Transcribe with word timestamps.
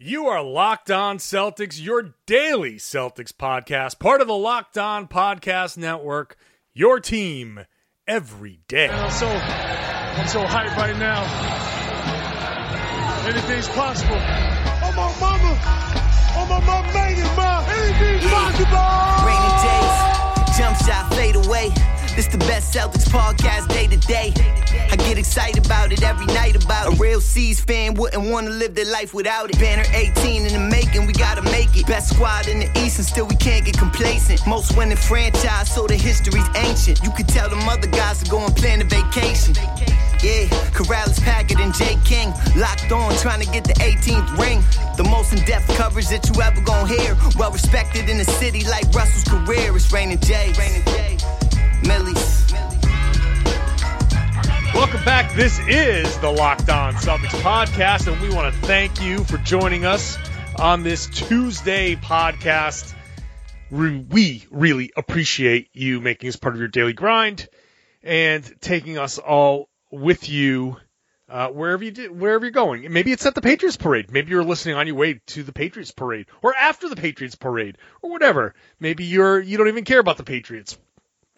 You 0.00 0.28
are 0.28 0.40
Locked 0.44 0.92
On 0.92 1.18
Celtics, 1.18 1.82
your 1.82 2.14
daily 2.24 2.74
Celtics 2.74 3.32
podcast, 3.32 3.98
part 3.98 4.20
of 4.20 4.28
the 4.28 4.36
Locked 4.36 4.78
On 4.78 5.08
Podcast 5.08 5.76
Network, 5.76 6.36
your 6.72 7.00
team 7.00 7.66
every 8.06 8.60
day. 8.68 8.88
I'm 8.88 9.10
so, 9.10 9.26
I'm 9.26 10.28
so 10.28 10.44
hyped 10.44 10.76
right 10.76 10.96
now. 10.98 11.24
Anything's 13.26 13.66
possible. 13.70 14.14
Oh 14.14 14.92
my 14.94 15.10
mama, 15.18 15.58
oh 16.36 16.46
my 16.48 16.64
mama 16.64 16.92
made 16.94 17.18
it, 17.18 17.36
ma. 17.36 17.66
Anything's 17.66 18.30
possible. 18.30 18.78
Rainy 19.26 19.50
days, 19.66 20.56
jump 20.56 20.76
shot, 20.86 21.12
fade 21.12 21.34
away. 21.34 21.97
This 22.18 22.26
the 22.26 22.38
best 22.38 22.74
Celtics 22.74 23.06
podcast 23.08 23.68
day 23.68 23.86
to 23.86 23.96
day. 23.96 24.34
I 24.90 24.96
get 24.96 25.18
excited 25.18 25.64
about 25.64 25.92
it 25.92 26.02
every 26.02 26.26
night 26.26 26.60
about 26.60 26.92
it. 26.92 26.98
A 26.98 27.00
real 27.00 27.20
C's 27.20 27.60
fan 27.60 27.94
wouldn't 27.94 28.28
want 28.28 28.48
to 28.48 28.52
live 28.52 28.74
their 28.74 28.90
life 28.90 29.14
without 29.14 29.50
it. 29.50 29.58
Banner 29.60 29.84
18 29.94 30.44
in 30.44 30.52
the 30.52 30.58
making, 30.58 31.06
we 31.06 31.12
gotta 31.12 31.42
make 31.42 31.76
it. 31.76 31.86
Best 31.86 32.14
squad 32.14 32.48
in 32.48 32.58
the 32.58 32.66
East 32.80 32.98
and 32.98 33.06
still 33.06 33.24
we 33.28 33.36
can't 33.36 33.64
get 33.64 33.78
complacent. 33.78 34.44
Most 34.48 34.76
winning 34.76 34.96
franchise, 34.96 35.72
so 35.72 35.86
the 35.86 35.94
history's 35.94 36.48
ancient. 36.56 37.00
You 37.04 37.12
could 37.12 37.28
tell 37.28 37.48
them 37.48 37.68
other 37.68 37.86
guys 37.86 38.20
to 38.24 38.28
go 38.28 38.44
and 38.44 38.56
plan 38.56 38.80
a 38.80 38.84
vacation. 38.84 39.54
Yeah, 40.20 40.50
Karalis, 40.74 41.22
Packard, 41.22 41.60
and 41.60 41.72
Jay 41.72 41.96
King 42.04 42.34
locked 42.56 42.90
on, 42.90 43.14
trying 43.18 43.46
to 43.46 43.50
get 43.52 43.62
the 43.62 43.74
18th 43.74 44.36
ring. 44.36 44.60
The 44.96 45.04
most 45.04 45.32
in-depth 45.32 45.68
coverage 45.76 46.08
that 46.08 46.28
you 46.28 46.42
ever 46.42 46.60
gonna 46.62 46.88
hear. 46.88 47.16
Well 47.38 47.52
respected 47.52 48.08
in 48.08 48.18
the 48.18 48.24
city 48.24 48.66
like 48.66 48.92
Russell's 48.92 49.22
career. 49.22 49.76
It's 49.76 49.92
Raining 49.92 50.18
J. 50.18 50.52
Millie's. 51.86 52.52
Welcome 54.74 55.04
back. 55.04 55.32
This 55.34 55.58
is 55.68 56.18
the 56.18 56.30
Locked 56.30 56.68
On 56.68 56.94
Celtics 56.94 57.40
podcast, 57.42 58.12
and 58.12 58.20
we 58.20 58.34
want 58.34 58.54
to 58.54 58.60
thank 58.62 59.02
you 59.02 59.24
for 59.24 59.38
joining 59.38 59.84
us 59.84 60.16
on 60.58 60.82
this 60.82 61.06
Tuesday 61.06 61.96
podcast. 61.96 62.94
We 63.70 64.46
really 64.50 64.92
appreciate 64.96 65.68
you 65.72 66.00
making 66.00 66.28
us 66.28 66.36
part 66.36 66.54
of 66.54 66.60
your 66.60 66.68
daily 66.68 66.92
grind 66.92 67.48
and 68.02 68.44
taking 68.60 68.98
us 68.98 69.18
all 69.18 69.68
with 69.90 70.28
you 70.28 70.76
uh, 71.28 71.48
wherever 71.48 71.84
you 71.84 72.12
wherever 72.12 72.44
you're 72.44 72.52
going. 72.52 72.90
Maybe 72.92 73.12
it's 73.12 73.26
at 73.26 73.34
the 73.34 73.42
Patriots 73.42 73.76
parade. 73.76 74.10
Maybe 74.10 74.30
you're 74.30 74.44
listening 74.44 74.76
on 74.76 74.86
your 74.86 74.96
way 74.96 75.20
to 75.28 75.42
the 75.42 75.52
Patriots 75.52 75.90
parade, 75.90 76.26
or 76.42 76.54
after 76.54 76.88
the 76.88 76.96
Patriots 76.96 77.34
parade, 77.34 77.76
or 78.00 78.10
whatever. 78.10 78.54
Maybe 78.80 79.04
you're 79.04 79.38
you 79.38 79.58
don't 79.58 79.68
even 79.68 79.84
care 79.84 80.00
about 80.00 80.16
the 80.16 80.24
Patriots. 80.24 80.78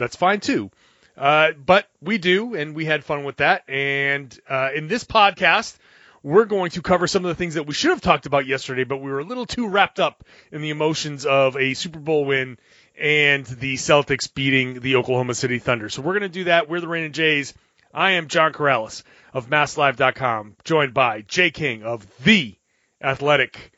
That's 0.01 0.17
fine 0.17 0.41
too. 0.41 0.71
Uh, 1.17 1.53
but 1.53 1.87
we 2.01 2.17
do, 2.17 2.55
and 2.55 2.75
we 2.75 2.87
had 2.87 3.05
fun 3.05 3.25
with 3.25 3.37
that. 3.37 3.69
And 3.69 4.37
uh, 4.49 4.71
in 4.75 4.89
this 4.89 5.05
podcast, 5.05 5.77
we're 6.23 6.47
going 6.47 6.71
to 6.73 6.83
cover 6.83 7.07
some 7.07 7.25
of 7.25 7.29
the 7.29 7.35
things 7.35 7.55
that 7.55 7.67
we 7.67 7.75
should 7.75 7.91
have 7.91 8.01
talked 8.01 8.25
about 8.25 8.47
yesterday, 8.47 8.85
but 8.85 8.99
we 8.99 9.11
were 9.11 9.21
a 9.21 9.25
little 9.25 9.47
too 9.47 9.69
wrapped 9.69 10.01
up 10.01 10.25
in 10.51 10.63
the 10.63 10.71
emotions 10.71 11.27
of 11.27 11.57
a 11.57 11.75
Super 11.75 11.99
Bowl 11.99 12.25
win 12.25 12.59
and 12.99 13.45
the 13.45 13.75
Celtics 13.75 14.33
beating 14.33 14.81
the 14.81 14.97
Oklahoma 14.97 15.35
City 15.35 15.59
Thunder. 15.59 15.91
So 15.91 16.01
we're 16.01 16.19
going 16.19 16.23
to 16.23 16.29
do 16.31 16.45
that. 16.45 16.69
We're 16.69 16.81
the 16.81 16.89
Rain 16.89 17.05
and 17.05 17.15
Jays. 17.15 17.53
I 17.93 18.13
am 18.13 18.29
John 18.29 18.53
Karalis 18.53 19.03
of 19.35 19.49
MassLive.com, 19.49 20.57
joined 20.65 20.95
by 20.95 21.23
Jay 21.23 21.51
King 21.51 21.83
of 21.83 22.07
The 22.25 22.57
Athletic. 23.03 23.73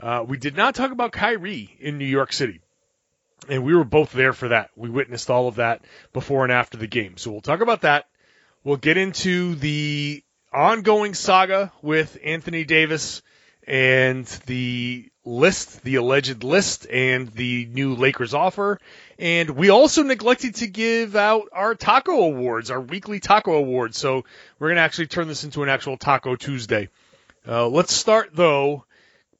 Uh, 0.00 0.24
we 0.26 0.38
did 0.38 0.56
not 0.56 0.74
talk 0.74 0.92
about 0.92 1.12
Kyrie 1.12 1.76
in 1.78 1.98
New 1.98 2.06
York 2.06 2.32
City 2.32 2.60
and 3.50 3.64
we 3.64 3.74
were 3.74 3.84
both 3.84 4.12
there 4.12 4.32
for 4.32 4.48
that. 4.48 4.70
We 4.76 4.88
witnessed 4.88 5.28
all 5.28 5.48
of 5.48 5.56
that 5.56 5.82
before 6.12 6.44
and 6.44 6.52
after 6.52 6.78
the 6.78 6.86
game. 6.86 7.16
So 7.16 7.32
we'll 7.32 7.40
talk 7.40 7.60
about 7.60 7.82
that. 7.82 8.06
We'll 8.62 8.76
get 8.76 8.96
into 8.96 9.56
the 9.56 10.22
ongoing 10.52 11.14
saga 11.14 11.72
with 11.82 12.16
Anthony 12.24 12.64
Davis 12.64 13.22
and 13.66 14.24
the 14.46 15.10
list, 15.24 15.82
the 15.82 15.96
alleged 15.96 16.44
list, 16.44 16.86
and 16.90 17.28
the 17.28 17.68
new 17.72 17.94
Lakers 17.94 18.34
offer. 18.34 18.80
And 19.18 19.50
we 19.50 19.70
also 19.70 20.02
neglected 20.02 20.56
to 20.56 20.66
give 20.66 21.16
out 21.16 21.48
our 21.52 21.74
taco 21.74 22.12
awards, 22.12 22.70
our 22.70 22.80
weekly 22.80 23.20
taco 23.20 23.54
awards. 23.54 23.98
So 23.98 24.24
we're 24.58 24.68
going 24.68 24.76
to 24.76 24.82
actually 24.82 25.08
turn 25.08 25.28
this 25.28 25.44
into 25.44 25.62
an 25.62 25.68
actual 25.68 25.96
Taco 25.96 26.36
Tuesday. 26.36 26.88
Uh, 27.46 27.68
let's 27.68 27.92
start, 27.92 28.30
though, 28.32 28.84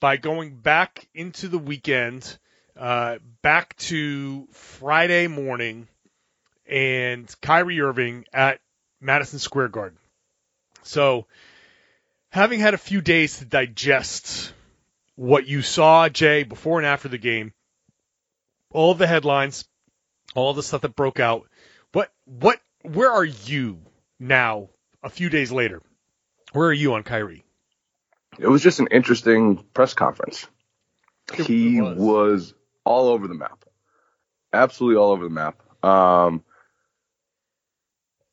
by 0.00 0.16
going 0.16 0.56
back 0.56 1.06
into 1.14 1.48
the 1.48 1.58
weekend 1.58 2.38
uh, 2.80 3.18
back 3.42 3.76
to 3.76 4.48
Friday 4.52 5.26
morning 5.26 5.86
and 6.66 7.32
Kyrie 7.42 7.80
Irving 7.80 8.24
at 8.32 8.58
Madison 9.02 9.38
Square 9.38 9.68
Garden. 9.68 9.98
So, 10.82 11.26
having 12.30 12.58
had 12.58 12.72
a 12.72 12.78
few 12.78 13.02
days 13.02 13.38
to 13.38 13.44
digest 13.44 14.54
what 15.14 15.46
you 15.46 15.60
saw, 15.60 16.08
Jay, 16.08 16.42
before 16.42 16.78
and 16.78 16.86
after 16.86 17.08
the 17.08 17.18
game, 17.18 17.52
all 18.72 18.94
the 18.94 19.06
headlines, 19.06 19.68
all 20.34 20.54
the 20.54 20.62
stuff 20.62 20.80
that 20.80 20.96
broke 20.96 21.20
out, 21.20 21.46
what, 21.92 22.10
what, 22.24 22.58
where 22.80 23.12
are 23.12 23.24
you 23.26 23.80
now, 24.18 24.70
a 25.02 25.10
few 25.10 25.28
days 25.28 25.52
later? 25.52 25.82
Where 26.54 26.68
are 26.68 26.72
you 26.72 26.94
on 26.94 27.02
Kyrie? 27.02 27.44
It 28.38 28.48
was 28.48 28.62
just 28.62 28.80
an 28.80 28.88
interesting 28.90 29.62
press 29.74 29.92
conference. 29.92 30.46
He 31.36 31.82
was. 31.82 31.98
was 31.98 32.54
all 32.84 33.08
over 33.08 33.28
the 33.28 33.34
map, 33.34 33.64
absolutely 34.52 34.96
all 34.98 35.12
over 35.12 35.24
the 35.24 35.30
map. 35.30 35.60
Um, 35.84 36.44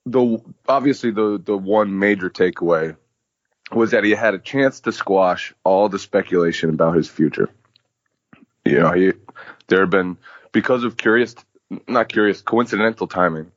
the 0.06 0.42
obviously 0.68 1.12
the 1.12 1.42
the 1.44 1.58
one 1.58 2.00
major 2.00 2.30
takeaway 2.30 2.96
was 3.72 3.92
that 3.92 4.04
he 4.04 4.12
had 4.12 4.34
a 4.34 4.40
chance 4.40 4.80
to 4.82 4.92
squash 4.92 5.54
all 5.64 5.90
the 5.90 6.00
speculation 6.00 6.70
about 6.70 6.96
his 6.96 7.10
future. 7.10 7.50
You 8.64 8.80
know, 8.80 8.92
he 8.92 9.14
there 9.68 9.82
have 9.82 9.90
been 9.90 10.18
because 10.52 10.84
of 10.84 10.98
curious, 10.98 11.36
not 11.88 12.10
curious, 12.10 12.42
coincidental 12.42 13.08
timing. 13.08 13.52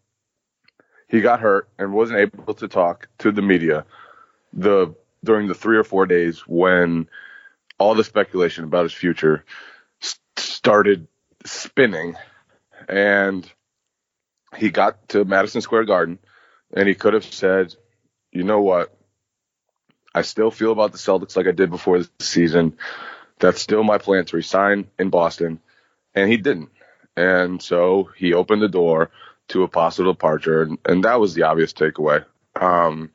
He 1.08 1.20
got 1.20 1.40
hurt 1.40 1.68
and 1.78 1.92
wasn't 1.92 2.20
able 2.20 2.54
to 2.54 2.68
talk 2.68 3.08
to 3.18 3.32
the 3.32 3.42
media 3.42 3.84
the 4.52 4.94
during 5.22 5.48
the 5.48 5.54
three 5.54 5.76
or 5.76 5.84
four 5.84 6.06
days 6.06 6.40
when 6.46 7.08
all 7.78 7.94
the 7.94 8.04
speculation 8.04 8.64
about 8.64 8.84
his 8.84 8.92
future 8.92 9.44
started 10.40 11.06
spinning 11.44 12.16
and 12.88 13.50
he 14.56 14.70
got 14.70 15.08
to 15.10 15.24
Madison 15.24 15.60
Square 15.60 15.84
Garden 15.84 16.18
and 16.74 16.88
he 16.88 16.94
could 16.94 17.14
have 17.14 17.24
said, 17.24 17.74
you 18.32 18.44
know 18.44 18.60
what? 18.60 18.94
I 20.14 20.22
still 20.22 20.50
feel 20.50 20.72
about 20.72 20.92
the 20.92 20.98
Celtics 20.98 21.36
like 21.36 21.46
I 21.46 21.52
did 21.52 21.70
before 21.70 22.00
the 22.00 22.08
season. 22.18 22.76
That's 23.38 23.60
still 23.60 23.84
my 23.84 23.98
plan 23.98 24.24
to 24.26 24.36
resign 24.36 24.88
in 24.98 25.10
Boston. 25.10 25.60
And 26.14 26.30
he 26.30 26.36
didn't. 26.36 26.70
And 27.16 27.62
so 27.62 28.10
he 28.16 28.34
opened 28.34 28.62
the 28.62 28.68
door 28.68 29.10
to 29.48 29.62
a 29.62 29.68
possible 29.68 30.12
departure. 30.12 30.62
And, 30.62 30.78
and 30.84 31.04
that 31.04 31.20
was 31.20 31.34
the 31.34 31.44
obvious 31.44 31.72
takeaway. 31.72 32.24
Um, 32.60 33.10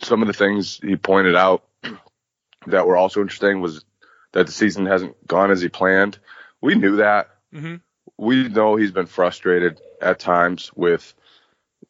some 0.00 0.22
of 0.22 0.28
the 0.28 0.34
things 0.34 0.80
he 0.82 0.96
pointed 0.96 1.36
out 1.36 1.64
that 2.66 2.86
were 2.86 2.96
also 2.96 3.20
interesting 3.20 3.60
was 3.60 3.84
that 4.32 4.46
the 4.46 4.52
season 4.52 4.86
hasn't 4.86 5.26
gone 5.26 5.50
as 5.50 5.60
he 5.60 5.68
planned. 5.68 6.18
We 6.60 6.74
knew 6.74 6.96
that. 6.96 7.30
Mm-hmm. 7.54 7.76
We 8.16 8.48
know 8.48 8.76
he's 8.76 8.92
been 8.92 9.06
frustrated 9.06 9.80
at 10.00 10.18
times 10.18 10.70
with 10.74 11.14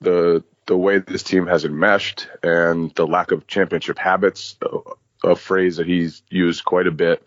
the 0.00 0.44
the 0.66 0.76
way 0.76 0.98
this 0.98 1.22
team 1.22 1.46
has 1.46 1.64
enmeshed 1.64 2.28
and 2.42 2.94
the 2.94 3.06
lack 3.06 3.32
of 3.32 3.46
championship 3.46 3.98
habits, 3.98 4.56
a, 4.62 5.30
a 5.30 5.34
phrase 5.34 5.78
that 5.78 5.86
he's 5.86 6.22
used 6.28 6.64
quite 6.64 6.86
a 6.86 6.92
bit. 6.92 7.26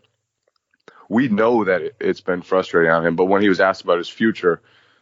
We 1.10 1.28
know 1.28 1.66
that 1.66 1.82
it, 1.82 1.96
it's 2.00 2.22
been 2.22 2.44
frustrating 2.44 2.92
on 2.92 3.06
him, 3.06 3.16
but 3.16 3.26
when 3.26 3.42
he 3.42 3.50
was 3.50 3.60
asked 3.60 3.82
about 3.82 3.98
his 3.98 4.08
future 4.08 4.62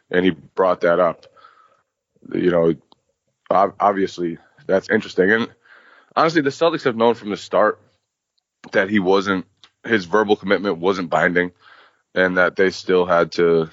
and 0.10 0.24
he 0.24 0.32
brought 0.32 0.82
that 0.82 1.02
up, 1.02 1.28
you 2.34 2.50
know, 2.50 2.76
obviously 3.52 4.38
that's 4.66 4.90
interesting. 4.90 5.32
And 5.32 5.50
honestly, 6.16 6.42
the 6.42 6.50
Celtics 6.50 6.86
have 6.86 6.96
known 6.96 7.16
from 7.16 7.32
the 7.32 7.38
start 7.38 7.82
that 8.72 8.90
he 8.90 9.00
wasn't 9.00 9.46
his 9.84 10.06
verbal 10.06 10.36
commitment 10.36 10.78
wasn't 10.78 11.10
binding 11.10 11.52
and 12.14 12.38
that 12.38 12.56
they 12.56 12.70
still 12.70 13.06
had 13.06 13.32
to 13.34 13.70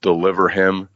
deliver 0.00 0.48
him 0.48 0.88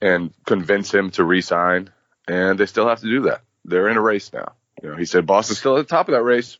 and 0.00 0.32
convince 0.44 0.92
him 0.92 1.10
to 1.10 1.24
resign 1.24 1.90
and 2.26 2.58
they 2.58 2.66
still 2.66 2.88
have 2.88 3.00
to 3.00 3.06
do 3.06 3.22
that. 3.22 3.42
They're 3.64 3.88
in 3.88 3.96
a 3.96 4.02
race 4.02 4.32
now. 4.32 4.52
You 4.82 4.90
know, 4.90 4.96
he 4.96 5.04
said 5.04 5.26
Boston's 5.26 5.58
still 5.58 5.78
at 5.78 5.86
the 5.86 5.94
top 5.94 6.08
of 6.08 6.14
that 6.14 6.22
race 6.22 6.58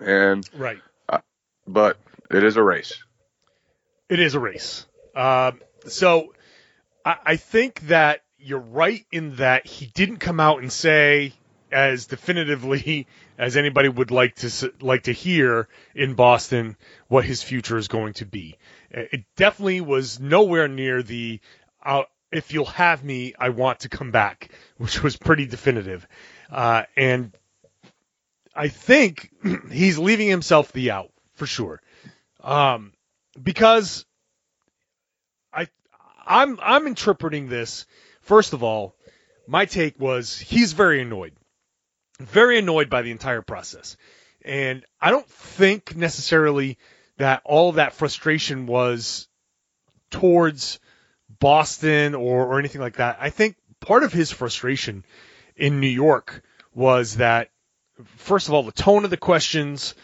and 0.00 0.48
right. 0.54 0.80
Uh, 1.08 1.18
but 1.66 1.98
it 2.30 2.44
is 2.44 2.56
a 2.56 2.62
race. 2.62 3.02
It 4.08 4.20
is 4.20 4.34
a 4.34 4.40
race. 4.40 4.86
Um, 5.14 5.60
so 5.86 6.34
I, 7.04 7.16
I 7.24 7.36
think 7.36 7.80
that 7.88 8.22
you're 8.38 8.58
right 8.58 9.04
in 9.12 9.36
that 9.36 9.66
he 9.66 9.86
didn't 9.86 10.18
come 10.18 10.40
out 10.40 10.60
and 10.60 10.72
say 10.72 11.32
as 11.70 12.06
definitively 12.06 13.06
as 13.38 13.56
anybody 13.56 13.88
would 13.88 14.10
like 14.10 14.34
to 14.34 14.72
like 14.80 15.04
to 15.04 15.12
hear 15.12 15.68
in 15.94 16.14
Boston 16.14 16.76
what 17.06 17.24
his 17.24 17.42
future 17.42 17.78
is 17.78 17.88
going 17.88 18.14
to 18.14 18.26
be. 18.26 18.58
It 18.90 19.24
definitely 19.36 19.80
was 19.80 20.18
nowhere 20.18 20.66
near 20.66 21.02
the 21.02 21.40
uh, 21.82 22.02
if 22.32 22.52
you'll 22.52 22.66
have 22.66 23.02
me, 23.02 23.34
I 23.38 23.50
want 23.50 23.80
to 23.80 23.88
come 23.88 24.10
back, 24.10 24.50
which 24.76 25.02
was 25.02 25.16
pretty 25.16 25.46
definitive. 25.46 26.06
Uh, 26.50 26.82
and 26.96 27.32
I 28.54 28.68
think 28.68 29.30
he's 29.72 29.98
leaving 29.98 30.28
himself 30.28 30.72
the 30.72 30.90
out 30.90 31.12
for 31.34 31.46
sure. 31.46 31.80
Um, 32.42 32.92
because 33.40 34.04
I, 35.52 35.68
I'm, 36.26 36.58
I'm 36.62 36.86
interpreting 36.86 37.48
this. 37.48 37.86
First 38.22 38.52
of 38.52 38.62
all, 38.62 38.94
my 39.46 39.64
take 39.64 39.98
was 39.98 40.38
he's 40.38 40.72
very 40.72 41.00
annoyed, 41.00 41.32
very 42.18 42.58
annoyed 42.58 42.90
by 42.90 43.02
the 43.02 43.10
entire 43.10 43.42
process. 43.42 43.96
And 44.44 44.84
I 45.00 45.10
don't 45.10 45.28
think 45.28 45.96
necessarily 45.96 46.78
that 47.16 47.42
all 47.44 47.68
of 47.68 47.76
that 47.76 47.94
frustration 47.94 48.66
was 48.66 49.28
towards 50.10 50.78
Boston 51.40 52.14
or, 52.14 52.46
or 52.46 52.58
anything 52.58 52.80
like 52.80 52.96
that. 52.96 53.18
I 53.20 53.30
think 53.30 53.56
part 53.80 54.04
of 54.04 54.12
his 54.12 54.30
frustration 54.30 55.04
in 55.56 55.80
New 55.80 55.88
York 55.88 56.42
was 56.74 57.16
that, 57.16 57.50
first 58.16 58.48
of 58.48 58.54
all, 58.54 58.62
the 58.62 58.72
tone 58.72 59.04
of 59.04 59.10
the 59.10 59.16
questions, 59.16 59.94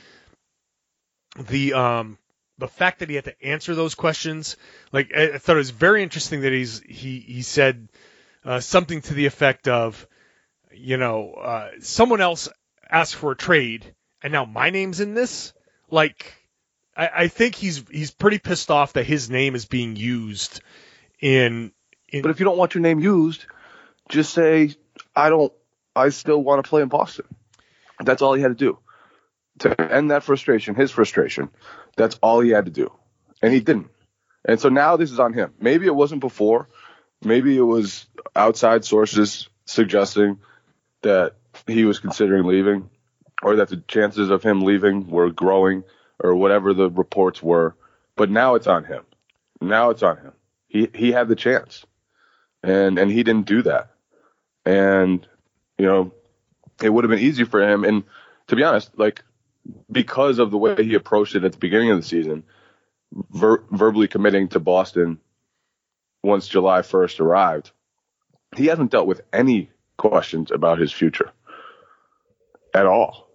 the 1.38 1.74
um, 1.74 2.18
the 2.58 2.68
fact 2.68 3.00
that 3.00 3.08
he 3.08 3.14
had 3.16 3.24
to 3.24 3.44
answer 3.44 3.74
those 3.74 3.94
questions. 3.94 4.56
Like 4.92 5.12
I, 5.16 5.38
thought 5.38 5.54
it 5.54 5.58
was 5.58 5.70
very 5.70 6.02
interesting 6.02 6.42
that 6.42 6.52
he's 6.52 6.80
he 6.80 7.18
he 7.20 7.42
said 7.42 7.88
uh, 8.44 8.60
something 8.60 9.00
to 9.02 9.14
the 9.14 9.26
effect 9.26 9.68
of, 9.68 10.06
you 10.76 10.96
know, 10.96 11.32
uh, 11.32 11.70
someone 11.80 12.20
else 12.20 12.48
asked 12.90 13.16
for 13.16 13.32
a 13.32 13.36
trade 13.36 13.94
and 14.24 14.32
now 14.32 14.46
my 14.46 14.70
name's 14.70 15.00
in 15.00 15.14
this. 15.14 15.52
Like 15.90 16.34
I, 16.96 17.10
I 17.14 17.28
think 17.28 17.54
he's 17.54 17.84
he's 17.90 18.10
pretty 18.10 18.38
pissed 18.38 18.70
off 18.70 18.94
that 18.94 19.04
his 19.04 19.30
name 19.30 19.54
is 19.54 19.66
being 19.66 19.94
used 19.94 20.60
in. 21.20 21.70
in 22.08 22.22
But 22.22 22.30
if 22.30 22.40
you 22.40 22.44
don't 22.44 22.56
want 22.56 22.74
your 22.74 22.82
name 22.82 22.98
used, 22.98 23.44
just 24.08 24.32
say 24.32 24.74
I 25.14 25.28
don't. 25.28 25.52
I 25.94 26.08
still 26.08 26.42
want 26.42 26.64
to 26.64 26.68
play 26.68 26.82
in 26.82 26.88
Boston. 26.88 27.26
That's 28.00 28.22
all 28.22 28.34
he 28.34 28.42
had 28.42 28.48
to 28.48 28.54
do 28.54 28.78
to 29.60 29.80
end 29.80 30.10
that 30.10 30.24
frustration, 30.24 30.74
his 30.74 30.90
frustration. 30.90 31.50
That's 31.96 32.18
all 32.20 32.40
he 32.40 32.50
had 32.50 32.64
to 32.64 32.72
do, 32.72 32.90
and 33.42 33.52
he 33.52 33.60
didn't. 33.60 33.90
And 34.44 34.58
so 34.58 34.68
now 34.68 34.96
this 34.96 35.12
is 35.12 35.20
on 35.20 35.32
him. 35.32 35.52
Maybe 35.60 35.86
it 35.86 35.94
wasn't 35.94 36.20
before. 36.20 36.68
Maybe 37.22 37.56
it 37.56 37.62
was 37.62 38.06
outside 38.34 38.84
sources 38.84 39.48
suggesting 39.64 40.38
that 41.04 41.36
he 41.66 41.84
was 41.84 42.00
considering 42.00 42.44
leaving, 42.44 42.90
or 43.42 43.56
that 43.56 43.68
the 43.68 43.76
chances 43.76 44.30
of 44.30 44.42
him 44.42 44.62
leaving 44.62 45.08
were 45.08 45.30
growing, 45.30 45.84
or 46.18 46.34
whatever 46.34 46.74
the 46.74 46.90
reports 46.90 47.42
were. 47.42 47.76
But 48.16 48.30
now 48.30 48.56
it's 48.56 48.66
on 48.66 48.84
him. 48.84 49.04
Now 49.60 49.90
it's 49.90 50.02
on 50.02 50.18
him. 50.18 50.32
He 50.66 50.90
he 50.94 51.12
had 51.12 51.28
the 51.28 51.36
chance, 51.36 51.84
and 52.62 52.98
and 52.98 53.10
he 53.10 53.22
didn't 53.22 53.46
do 53.46 53.62
that. 53.62 53.90
And 54.66 55.26
you 55.78 55.86
know, 55.86 56.12
it 56.82 56.90
would 56.90 57.04
have 57.04 57.10
been 57.10 57.18
easy 57.18 57.44
for 57.44 57.62
him. 57.62 57.84
And 57.84 58.04
to 58.48 58.56
be 58.56 58.64
honest, 58.64 58.90
like 58.98 59.22
because 59.90 60.38
of 60.38 60.50
the 60.50 60.58
way 60.58 60.76
he 60.82 60.94
approached 60.94 61.34
it 61.34 61.44
at 61.44 61.52
the 61.52 61.58
beginning 61.58 61.90
of 61.90 61.98
the 61.98 62.06
season, 62.06 62.44
ver- 63.30 63.64
verbally 63.70 64.08
committing 64.08 64.48
to 64.48 64.60
Boston 64.60 65.18
once 66.22 66.48
July 66.48 66.80
1st 66.80 67.20
arrived, 67.20 67.70
he 68.56 68.66
hasn't 68.66 68.90
dealt 68.90 69.06
with 69.06 69.22
any 69.32 69.70
questions 69.96 70.50
about 70.50 70.78
his 70.78 70.92
future 70.92 71.30
at 72.74 72.86
all 72.86 73.28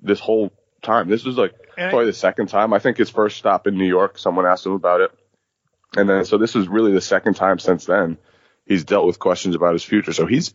this 0.00 0.20
whole 0.20 0.52
time. 0.82 1.08
This 1.08 1.26
is 1.26 1.36
like 1.36 1.54
And 1.76 1.90
probably 1.90 2.06
the 2.06 2.12
second 2.12 2.48
time. 2.48 2.72
I 2.72 2.78
think 2.78 2.96
his 2.96 3.10
first 3.10 3.36
stop 3.36 3.66
in 3.66 3.76
New 3.76 3.86
York, 3.86 4.18
someone 4.18 4.46
asked 4.46 4.66
him 4.66 4.72
about 4.72 5.00
it. 5.00 5.12
And 5.96 6.08
then, 6.08 6.24
so 6.24 6.38
this 6.38 6.54
is 6.54 6.68
really 6.68 6.92
the 6.92 7.00
second 7.00 7.34
time 7.34 7.58
since 7.58 7.86
then 7.86 8.18
he's 8.64 8.84
dealt 8.84 9.06
with 9.06 9.18
questions 9.18 9.54
about 9.54 9.72
his 9.72 9.82
future. 9.82 10.12
So 10.12 10.26
he's, 10.26 10.54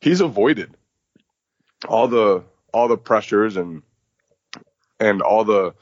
he's 0.00 0.20
avoided 0.20 0.74
all 1.88 2.08
the, 2.08 2.44
all 2.72 2.88
the 2.88 2.96
pressures 2.96 3.56
and, 3.56 3.82
and 5.00 5.20
all 5.20 5.44
the 5.44 5.74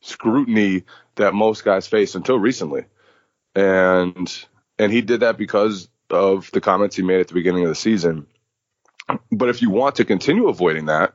scrutiny 0.00 0.84
that 1.16 1.34
most 1.34 1.64
guys 1.64 1.88
face 1.88 2.14
until 2.14 2.38
recently. 2.38 2.84
And, 3.54 4.32
and 4.78 4.92
he 4.92 5.00
did 5.00 5.20
that 5.20 5.36
because 5.36 5.88
of 6.10 6.50
the 6.52 6.60
comments 6.60 6.94
he 6.94 7.02
made 7.02 7.20
at 7.20 7.28
the 7.28 7.34
beginning 7.34 7.64
of 7.64 7.68
the 7.68 7.74
season. 7.74 8.26
But 9.30 9.48
if 9.48 9.62
you 9.62 9.70
want 9.70 9.96
to 9.96 10.04
continue 10.04 10.48
avoiding 10.48 10.86
that, 10.86 11.14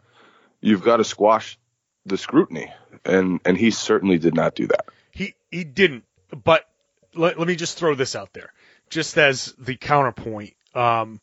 you've 0.61 0.83
got 0.83 0.97
to 0.97 1.03
squash 1.03 1.57
the 2.05 2.17
scrutiny. 2.17 2.71
And, 3.05 3.39
and 3.45 3.57
he 3.57 3.71
certainly 3.71 4.17
did 4.17 4.35
not 4.35 4.55
do 4.55 4.67
that. 4.67 4.85
He 5.11 5.35
he 5.51 5.63
didn't. 5.63 6.05
But 6.43 6.67
let, 7.13 7.37
let 7.37 7.47
me 7.47 7.55
just 7.55 7.77
throw 7.77 7.95
this 7.95 8.15
out 8.15 8.33
there, 8.33 8.51
just 8.89 9.17
as 9.17 9.53
the 9.57 9.75
counterpoint. 9.75 10.55
Um, 10.73 11.21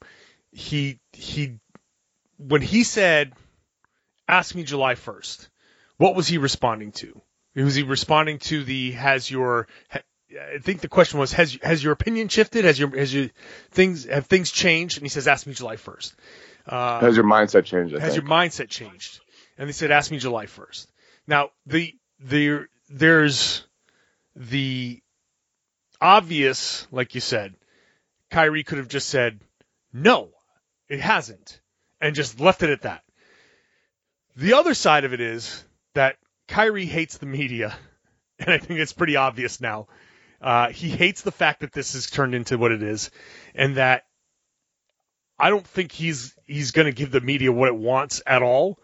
he 0.52 1.00
he 1.12 1.58
when 2.38 2.62
he 2.62 2.84
said, 2.84 3.32
"Ask 4.28 4.54
me 4.54 4.62
July 4.62 4.94
1st," 4.94 5.48
what 5.96 6.14
was 6.14 6.28
he 6.28 6.38
responding 6.38 6.92
to? 6.92 7.20
Was 7.56 7.74
he 7.74 7.82
responding 7.82 8.38
to 8.40 8.62
the 8.62 8.92
"Has 8.92 9.30
your 9.30 9.66
I 9.92 10.58
think 10.60 10.80
the 10.80 10.88
question 10.88 11.18
was 11.18 11.32
has 11.32 11.58
has 11.62 11.82
your 11.82 11.92
opinion 11.92 12.28
shifted? 12.28 12.64
Has 12.64 12.78
your 12.78 12.96
has 12.96 13.12
your 13.12 13.28
things 13.70 14.04
have 14.04 14.26
things 14.26 14.50
changed? 14.50 14.98
And 14.98 15.04
he 15.04 15.08
says, 15.08 15.26
"Ask 15.26 15.46
me 15.46 15.54
July 15.54 15.76
1st." 15.76 16.14
Uh, 16.66 17.00
Has 17.00 17.16
your 17.16 17.24
mindset 17.24 17.64
changed? 17.64 17.94
I 17.94 18.00
has 18.00 18.14
think. 18.14 18.22
your 18.24 18.30
mindset 18.30 18.68
changed? 18.68 19.20
And 19.58 19.68
they 19.68 19.72
said, 19.72 19.90
ask 19.90 20.10
me 20.10 20.18
July 20.18 20.46
1st. 20.46 20.86
Now, 21.26 21.50
the, 21.66 21.94
the, 22.18 22.66
there's 22.88 23.64
the 24.34 25.02
obvious, 26.00 26.86
like 26.90 27.14
you 27.14 27.20
said, 27.20 27.54
Kyrie 28.30 28.64
could 28.64 28.78
have 28.78 28.88
just 28.88 29.08
said, 29.08 29.40
no, 29.92 30.30
it 30.88 31.00
hasn't, 31.00 31.60
and 32.00 32.14
just 32.14 32.40
left 32.40 32.62
it 32.62 32.70
at 32.70 32.82
that. 32.82 33.02
The 34.36 34.54
other 34.54 34.74
side 34.74 35.04
of 35.04 35.12
it 35.12 35.20
is 35.20 35.64
that 35.94 36.16
Kyrie 36.48 36.86
hates 36.86 37.18
the 37.18 37.26
media, 37.26 37.76
and 38.38 38.50
I 38.50 38.58
think 38.58 38.80
it's 38.80 38.92
pretty 38.92 39.16
obvious 39.16 39.60
now. 39.60 39.88
Uh, 40.40 40.70
he 40.70 40.88
hates 40.88 41.20
the 41.20 41.32
fact 41.32 41.60
that 41.60 41.72
this 41.72 41.92
has 41.92 42.08
turned 42.08 42.34
into 42.34 42.56
what 42.56 42.72
it 42.72 42.82
is, 42.82 43.10
and 43.54 43.76
that 43.76 44.04
I 45.40 45.50
don't 45.50 45.66
think 45.66 45.92
he's 45.92 46.34
he's 46.46 46.72
going 46.72 46.86
to 46.86 46.92
give 46.92 47.10
the 47.10 47.20
media 47.20 47.50
what 47.50 47.68
it 47.68 47.76
wants 47.76 48.22
at 48.26 48.42
all, 48.42 48.78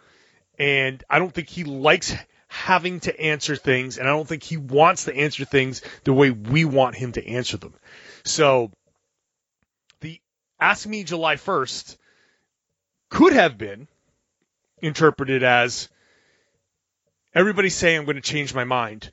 and 0.58 1.02
I 1.08 1.18
don't 1.18 1.32
think 1.32 1.48
he 1.48 1.64
likes 1.64 2.14
having 2.48 3.00
to 3.00 3.20
answer 3.20 3.56
things, 3.56 3.98
and 3.98 4.08
I 4.08 4.12
don't 4.12 4.26
think 4.26 4.42
he 4.42 4.56
wants 4.56 5.04
to 5.04 5.14
answer 5.14 5.44
things 5.44 5.82
the 6.04 6.12
way 6.12 6.30
we 6.30 6.64
want 6.64 6.96
him 6.96 7.12
to 7.12 7.26
answer 7.26 7.58
them. 7.58 7.74
So, 8.24 8.72
the 10.00 10.20
ask 10.58 10.86
me 10.86 11.04
July 11.04 11.36
first 11.36 11.98
could 13.10 13.34
have 13.34 13.58
been 13.58 13.86
interpreted 14.80 15.42
as 15.42 15.88
everybody's 17.34 17.74
saying 17.74 17.98
I'm 17.98 18.04
going 18.04 18.16
to 18.16 18.22
change 18.22 18.54
my 18.54 18.64
mind. 18.64 19.12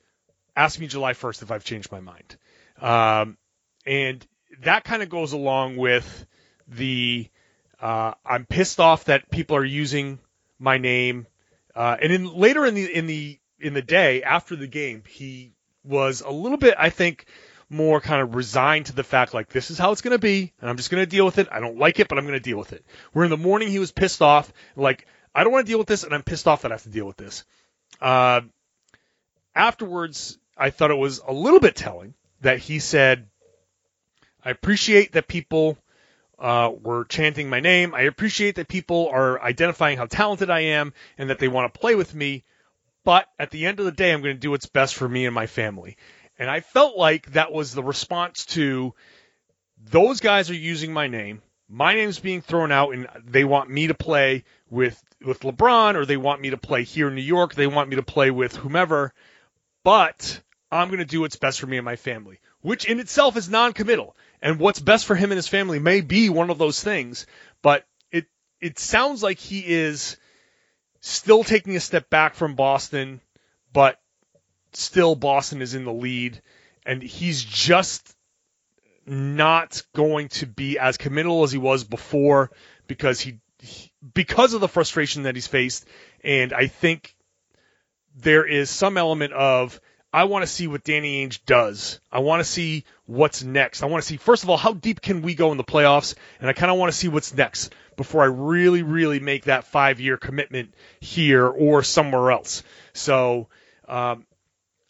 Ask 0.56 0.80
me 0.80 0.88
July 0.88 1.14
1st 1.14 1.42
if 1.42 1.52
I've 1.52 1.64
changed 1.64 1.92
my 1.92 2.00
mind. 2.00 2.38
Um, 2.80 3.38
and 3.86 4.26
that 4.62 4.84
kind 4.84 5.02
of 5.02 5.10
goes 5.10 5.34
along 5.34 5.78
with 5.78 6.26
the 6.68 7.28
uh, 7.84 8.14
I'm 8.26 8.46
pissed 8.46 8.80
off 8.80 9.06
that 9.06 9.30
people 9.30 9.58
are 9.58 9.66
using 9.66 10.20
my 10.58 10.78
name. 10.78 11.28
Uh, 11.76 11.98
and 12.02 12.14
in 12.14 12.34
later 12.34 12.66
in 12.66 12.76
the 12.76 12.86
in 12.86 13.08
the 13.08 13.38
in 13.60 13.74
the 13.74 13.82
day 13.82 14.24
after 14.24 14.56
the 14.56 14.68
game, 14.68 15.04
he 15.06 15.52
was 15.84 16.22
a 16.22 16.30
little 16.30 16.58
bit, 16.58 16.76
I 16.80 16.90
think, 16.90 17.26
more 17.70 18.00
kind 18.00 18.22
of 18.22 18.36
resigned 18.36 18.86
to 18.86 18.96
the 18.96 19.04
fact 19.04 19.34
like 19.34 19.50
this 19.50 19.70
is 19.70 19.78
how 19.78 19.92
it's 19.92 20.00
going 20.02 20.14
to 20.16 20.20
be, 20.20 20.54
and 20.62 20.70
I'm 20.70 20.78
just 20.78 20.92
going 20.92 21.02
to 21.02 21.10
deal 21.10 21.26
with 21.26 21.40
it. 21.40 21.50
I 21.52 21.60
don't 21.60 21.78
like 21.78 22.00
it, 22.00 22.08
but 22.08 22.18
I'm 22.18 22.24
going 22.24 22.40
to 22.40 22.50
deal 22.50 22.58
with 22.58 22.72
it. 22.72 22.86
Where 23.12 23.26
in 23.26 23.30
the 23.30 23.36
morning 23.36 23.68
he 23.68 23.80
was 23.80 23.92
pissed 23.92 24.22
off, 24.22 24.54
like 24.78 25.06
I 25.36 25.44
don't 25.44 25.52
want 25.52 25.66
to 25.66 25.70
deal 25.70 25.80
with 25.80 25.88
this, 25.88 26.06
and 26.06 26.14
I'm 26.14 26.24
pissed 26.24 26.48
off 26.48 26.62
that 26.62 26.72
I 26.72 26.76
have 26.76 26.84
to 26.84 26.90
deal 26.90 27.06
with 27.06 27.18
this. 27.18 27.44
Uh, 28.00 28.42
afterwards, 29.54 30.38
I 30.58 30.70
thought 30.70 30.92
it 30.92 30.96
was 30.96 31.20
a 31.20 31.34
little 31.34 31.60
bit 31.60 31.76
telling 31.76 32.14
that 32.40 32.60
he 32.60 32.80
said, 32.80 33.28
"I 34.42 34.52
appreciate 34.52 35.12
that 35.12 35.28
people." 35.28 35.78
Uh, 36.44 36.70
were 36.70 37.06
chanting 37.06 37.50
my 37.50 37.62
name. 37.62 37.96
I 37.96 38.02
appreciate 38.02 38.56
that 38.56 38.68
people 38.68 39.10
are 39.12 39.42
identifying 39.42 39.98
how 39.98 40.06
talented 40.06 40.50
I 40.50 40.60
am 40.60 40.94
and 41.18 41.30
that 41.30 41.40
they 41.40 41.48
want 41.48 41.74
to 41.74 41.80
play 41.80 41.96
with 41.96 42.14
me. 42.14 42.44
But 43.06 43.28
at 43.40 43.50
the 43.50 43.66
end 43.66 43.80
of 43.80 43.86
the 43.86 43.92
day, 43.94 44.12
I'm 44.12 44.22
going 44.22 44.36
to 44.36 44.40
do 44.40 44.52
what's 44.52 44.66
best 44.66 44.96
for 44.96 45.08
me 45.08 45.26
and 45.26 45.34
my 45.34 45.48
family. 45.48 45.96
And 46.38 46.50
I 46.50 46.60
felt 46.60 46.98
like 46.98 47.32
that 47.32 47.54
was 47.54 47.74
the 47.74 47.84
response 47.84 48.46
to 48.48 48.94
those 49.82 50.20
guys 50.20 50.50
are 50.50 50.56
using 50.56 50.92
my 50.92 51.08
name. 51.08 51.42
My 51.70 51.94
name's 51.96 52.20
being 52.20 52.42
thrown 52.42 52.74
out 52.74 52.94
and 52.94 53.08
they 53.26 53.46
want 53.46 53.70
me 53.70 53.88
to 53.88 53.94
play 53.94 54.44
with, 54.70 55.02
with 55.26 55.40
LeBron 55.40 55.96
or 55.96 56.06
they 56.06 56.18
want 56.18 56.42
me 56.42 56.50
to 56.50 56.58
play 56.58 56.84
here 56.84 57.08
in 57.08 57.16
New 57.16 57.22
York. 57.22 57.56
They 57.56 57.68
want 57.68 57.90
me 57.90 57.96
to 57.96 58.04
play 58.04 58.32
with 58.32 58.56
whomever, 58.56 59.14
but 59.84 60.42
I'm 60.70 60.90
going 60.90 61.00
to 61.00 61.06
do 61.06 61.22
what's 61.22 61.38
best 61.38 61.62
for 61.62 61.68
me 61.68 61.78
and 61.78 61.86
my 61.86 61.96
family, 61.96 62.40
which 62.62 62.86
in 62.86 63.00
itself 63.00 63.38
is 63.38 63.50
non-committal. 63.50 64.16
And 64.44 64.60
what's 64.60 64.80
best 64.82 65.06
for 65.06 65.16
him 65.16 65.32
and 65.32 65.38
his 65.38 65.48
family 65.48 65.80
may 65.80 66.02
be 66.02 66.28
one 66.30 66.50
of 66.50 66.58
those 66.58 66.84
things, 66.84 67.26
but 67.62 67.86
it 68.12 68.26
it 68.60 68.78
sounds 68.78 69.24
like 69.24 69.40
he 69.40 69.64
is 69.66 70.18
still 71.00 71.46
taking 71.46 71.78
a 71.78 71.80
step 71.80 72.10
back 72.10 72.36
from 72.36 72.56
Boston, 72.56 73.22
but 73.72 74.02
still 74.74 75.16
Boston 75.16 75.62
is 75.62 75.76
in 75.76 75.86
the 75.86 75.94
lead, 75.94 76.42
and 76.86 77.02
he's 77.02 77.42
just 77.42 78.14
not 79.06 79.82
going 79.96 80.28
to 80.28 80.46
be 80.46 80.78
as 80.78 80.98
committal 80.98 81.44
as 81.44 81.54
he 81.54 81.58
was 81.58 81.86
before 81.86 82.52
because 82.86 83.22
he 83.22 83.40
he- 83.60 83.94
because 84.14 84.54
of 84.54 84.60
the 84.60 84.68
frustration 84.68 85.24
that 85.24 85.36
he's 85.36 85.48
faced, 85.48 85.86
and 86.22 86.52
I 86.52 86.68
think 86.68 87.16
there 88.14 88.46
is 88.46 88.70
some 88.70 88.98
element 88.98 89.32
of 89.32 89.80
I 90.14 90.26
want 90.26 90.44
to 90.44 90.48
see 90.48 90.68
what 90.68 90.84
Danny 90.84 91.26
Ainge 91.26 91.40
does. 91.48 92.00
I 92.12 92.20
want 92.20 92.40
to 92.42 92.44
see 92.44 92.86
what's 93.08 93.44
next. 93.44 93.82
I 93.82 93.88
want 93.88 94.04
to 94.04 94.08
see 94.08 94.18
first 94.18 94.44
of 94.44 94.50
all 94.50 94.58
how 94.58 94.74
deep 94.74 95.02
can 95.02 95.24
we 95.24 95.34
go 95.34 95.52
in 95.52 95.58
the 95.58 95.64
playoffs, 95.64 96.14
and 96.40 96.48
I 96.48 96.54
kind 96.54 96.72
of 96.72 96.78
want 96.78 96.92
to 96.92 96.98
see 96.98 97.08
what's 97.08 97.34
next 97.34 97.74
before 97.98 98.22
I 98.22 98.28
really, 98.28 98.84
really 98.84 99.20
make 99.20 99.46
that 99.46 99.66
five 99.66 100.00
year 100.00 100.18
commitment 100.18 100.76
here 101.00 101.48
or 101.48 101.82
somewhere 101.82 102.30
else. 102.30 102.62
So 102.94 103.48
um, 103.88 104.28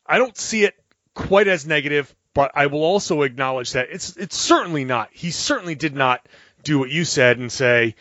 I 0.06 0.18
don't 0.18 0.38
see 0.38 0.66
it 0.66 0.76
quite 1.14 1.48
as 1.48 1.66
negative, 1.66 2.14
but 2.34 2.52
I 2.54 2.68
will 2.68 2.84
also 2.84 3.22
acknowledge 3.22 3.72
that 3.72 3.88
it's 3.92 4.18
it's 4.18 4.38
certainly 4.38 4.84
not. 4.84 5.08
He 5.14 5.32
certainly 5.32 5.76
did 5.76 5.96
not 5.96 6.28
do 6.64 6.80
what 6.80 6.90
you 6.90 7.06
said 7.06 7.40
and 7.40 7.50
say 7.50 7.96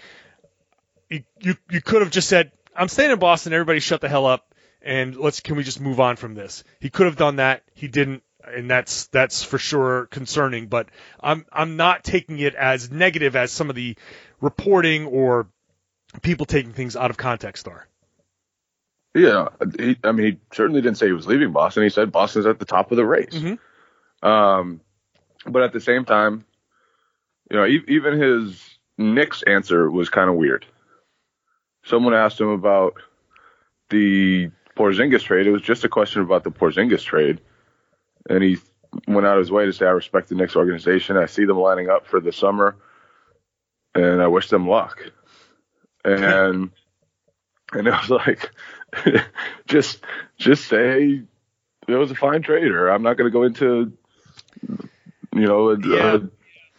you 1.08 1.22
you, 1.40 1.54
you 1.70 1.80
could 1.80 2.02
have 2.02 2.10
just 2.10 2.28
said 2.28 2.50
I'm 2.74 2.88
staying 2.88 3.12
in 3.12 3.20
Boston. 3.20 3.52
Everybody 3.52 3.78
shut 3.78 4.00
the 4.00 4.08
hell 4.08 4.26
up 4.26 4.51
and 4.84 5.16
let's 5.16 5.40
can 5.40 5.56
we 5.56 5.62
just 5.62 5.80
move 5.80 6.00
on 6.00 6.16
from 6.16 6.34
this? 6.34 6.64
He 6.80 6.90
could 6.90 7.06
have 7.06 7.16
done 7.16 7.36
that. 7.36 7.62
He 7.74 7.88
didn't. 7.88 8.22
And 8.44 8.68
that's 8.68 9.06
that's 9.06 9.44
for 9.44 9.56
sure 9.56 10.06
concerning, 10.06 10.66
but 10.66 10.88
I'm 11.20 11.46
I'm 11.52 11.76
not 11.76 12.02
taking 12.02 12.40
it 12.40 12.56
as 12.56 12.90
negative 12.90 13.36
as 13.36 13.52
some 13.52 13.70
of 13.70 13.76
the 13.76 13.96
reporting 14.40 15.06
or 15.06 15.46
people 16.22 16.44
taking 16.44 16.72
things 16.72 16.96
out 16.96 17.10
of 17.10 17.16
context 17.16 17.68
are. 17.68 17.86
Yeah, 19.14 19.48
he, 19.78 19.96
I 20.02 20.10
mean, 20.10 20.26
he 20.26 20.38
certainly 20.52 20.80
didn't 20.80 20.98
say 20.98 21.06
he 21.06 21.12
was 21.12 21.26
leaving 21.26 21.52
Boston. 21.52 21.84
He 21.84 21.88
said 21.90 22.10
Boston's 22.10 22.46
at 22.46 22.58
the 22.58 22.64
top 22.64 22.90
of 22.90 22.96
the 22.96 23.04
race. 23.06 23.32
Mhm. 23.32 23.58
Um, 24.26 24.80
but 25.46 25.62
at 25.62 25.72
the 25.72 25.80
same 25.80 26.04
time, 26.04 26.44
you 27.50 27.56
know, 27.56 27.64
e- 27.66 27.84
even 27.88 28.20
his 28.20 28.60
Knicks 28.98 29.42
answer 29.44 29.88
was 29.88 30.08
kind 30.08 30.28
of 30.28 30.34
weird. 30.36 30.66
Someone 31.84 32.14
asked 32.14 32.40
him 32.40 32.48
about 32.48 32.94
the 33.90 34.50
Porzingis 34.76 35.22
trade. 35.22 35.46
It 35.46 35.52
was 35.52 35.62
just 35.62 35.84
a 35.84 35.88
question 35.88 36.22
about 36.22 36.44
the 36.44 36.50
Porzingis 36.50 37.02
trade, 37.04 37.40
and 38.28 38.42
he 38.42 38.58
went 39.06 39.26
out 39.26 39.36
of 39.36 39.40
his 39.40 39.50
way 39.50 39.66
to 39.66 39.72
say, 39.72 39.86
"I 39.86 39.90
respect 39.90 40.28
the 40.28 40.34
Knicks 40.34 40.56
organization. 40.56 41.16
I 41.16 41.26
see 41.26 41.44
them 41.44 41.58
lining 41.58 41.88
up 41.88 42.06
for 42.06 42.20
the 42.20 42.32
summer, 42.32 42.76
and 43.94 44.22
I 44.22 44.28
wish 44.28 44.48
them 44.48 44.68
luck." 44.68 45.02
And 46.04 46.70
and 47.72 47.86
it 47.88 47.90
was 47.90 48.10
like, 48.10 48.50
just 49.66 50.00
just 50.38 50.66
say 50.66 51.22
it 51.88 51.94
was 51.94 52.10
a 52.10 52.14
fine 52.14 52.42
trade, 52.42 52.70
or 52.70 52.88
I'm 52.88 53.02
not 53.02 53.16
going 53.16 53.30
to 53.30 53.32
go 53.32 53.42
into, 53.44 53.92
you 55.34 55.46
know, 55.46 55.70
a, 55.70 55.78
Yeah. 55.80 56.16
a 56.16 56.20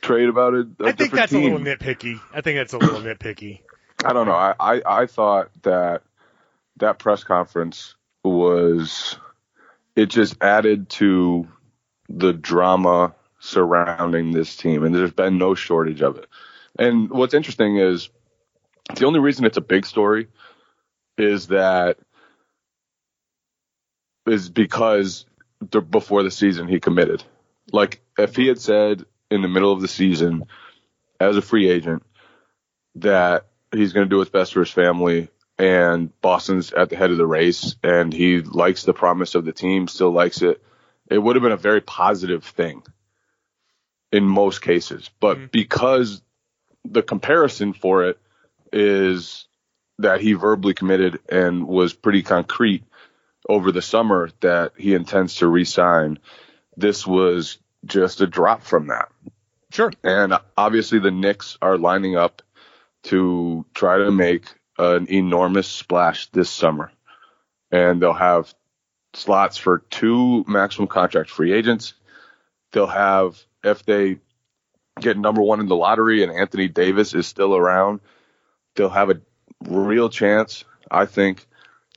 trade 0.02 0.30
about 0.30 0.54
it. 0.54 0.68
I 0.82 0.92
think 0.94 1.12
that's 1.12 1.34
a 1.34 1.40
little 1.40 1.60
nitpicky. 1.60 2.20
I 2.34 2.42
think 2.42 2.58
that's 2.58 2.74
a 2.74 2.78
little 2.78 3.02
nitpicky. 3.02 3.60
I 4.06 4.14
don't 4.14 4.26
know. 4.28 4.34
I, 4.34 4.54
I, 4.60 4.82
I 4.86 5.06
thought 5.06 5.50
that 5.64 6.04
that 6.84 7.00
press 7.00 7.24
conference 7.24 7.96
was 8.24 9.18
it 9.96 10.08
just 10.08 10.36
added 10.42 10.90
to 10.90 11.48
the 12.10 12.34
drama 12.34 13.16
surrounding 13.40 14.32
this 14.32 14.56
team, 14.56 14.84
and 14.84 14.94
there's 14.94 15.12
been 15.12 15.38
no 15.38 15.56
shortage 15.56 16.02
of 16.02 16.18
it. 16.18 16.28
And 16.78 17.10
what's 17.10 17.34
interesting 17.34 17.78
is 17.78 18.10
the 18.96 19.06
only 19.06 19.20
reason 19.20 19.46
it's 19.46 19.58
a 19.58 19.62
big 19.62 19.86
story 19.86 20.28
is 21.18 21.48
that 21.48 21.98
is 24.26 24.50
because 24.50 25.26
before 25.90 26.24
the 26.24 26.32
season 26.32 26.68
he 26.68 26.80
committed. 26.80 27.24
Like 27.72 28.02
if 28.18 28.36
he 28.36 28.48
had 28.48 28.60
said 28.60 29.06
in 29.32 29.42
the 29.42 29.48
middle 29.48 29.72
of 29.72 29.82
the 29.82 29.88
season 29.88 30.44
as 31.20 31.38
a 31.38 31.42
free 31.42 31.70
agent 31.70 32.04
that 32.96 33.48
he's 33.72 33.94
going 33.94 34.06
to 34.06 34.10
do 34.10 34.18
what's 34.18 34.30
best 34.30 34.54
for 34.54 34.60
his 34.60 34.72
family 34.72 35.30
and 35.58 36.10
Boston's 36.22 36.72
at 36.74 36.90
the 36.90 36.96
head 36.96 37.12
of 37.12 37.18
the 37.18 37.26
race 37.26 37.76
and 37.84 38.12
he 38.12 38.42
likes 38.42 38.84
the 38.84 38.94
promise 38.94 39.36
of 39.36 39.46
the 39.46 39.54
team, 39.54 39.88
still 39.88 40.12
likes 40.12 40.42
it, 40.42 40.64
it 41.10 41.18
would 41.18 41.36
have 41.36 41.44
been 41.44 41.52
a 41.52 41.58
very 41.58 41.82
positive 41.82 42.44
thing 42.44 42.84
in 44.12 44.24
most 44.24 44.62
cases. 44.62 45.10
But 45.20 45.38
mm-hmm. 45.38 45.46
because 45.52 46.22
the 46.86 47.04
comparison 47.04 47.74
for 47.74 48.06
it 48.06 48.20
is 48.72 49.48
that 50.00 50.22
he 50.22 50.34
verbally 50.34 50.74
committed 50.74 51.20
and 51.30 51.68
was 51.68 51.94
pretty 51.94 52.24
concrete 52.24 52.84
over 53.48 53.72
the 53.72 53.82
summer 53.82 54.30
that 54.40 54.74
he 54.78 54.94
intends 54.94 55.36
to 55.36 55.48
resign, 55.48 56.20
this 56.76 57.06
was 57.06 57.58
just 57.86 58.22
a 58.22 58.28
drop 58.28 58.64
from 58.64 58.88
that. 58.88 59.10
Sure. 59.72 59.92
And 60.04 60.34
obviously, 60.58 61.00
the 61.00 61.12
Knicks 61.12 61.58
are 61.62 61.78
lining 61.78 62.16
up 62.16 62.42
to 63.04 63.66
try 63.74 63.98
to 63.98 64.12
make 64.12 64.46
an 64.78 65.08
enormous 65.10 65.68
splash 65.68 66.28
this 66.32 66.50
summer. 66.50 66.92
And 67.72 68.02
they'll 68.02 68.14
have 68.14 68.54
slots 69.14 69.58
for 69.58 69.80
two 69.90 70.44
maximum 70.48 70.88
contract 70.88 71.30
free 71.30 71.54
agents. 71.54 71.94
They'll 72.72 72.88
have, 72.88 73.42
if 73.64 73.86
they 73.86 74.20
get 75.00 75.18
number 75.18 75.42
one 75.42 75.60
in 75.60 75.68
the 75.68 75.76
lottery 75.76 76.24
and 76.24 76.32
Anthony 76.32 76.68
Davis 76.68 77.14
is 77.14 77.28
still 77.28 77.56
around, 77.56 78.00
they'll 78.76 78.90
have 78.90 79.10
a 79.10 79.22
real 79.68 80.10
chance, 80.10 80.66
I 80.90 81.06
think, 81.06 81.46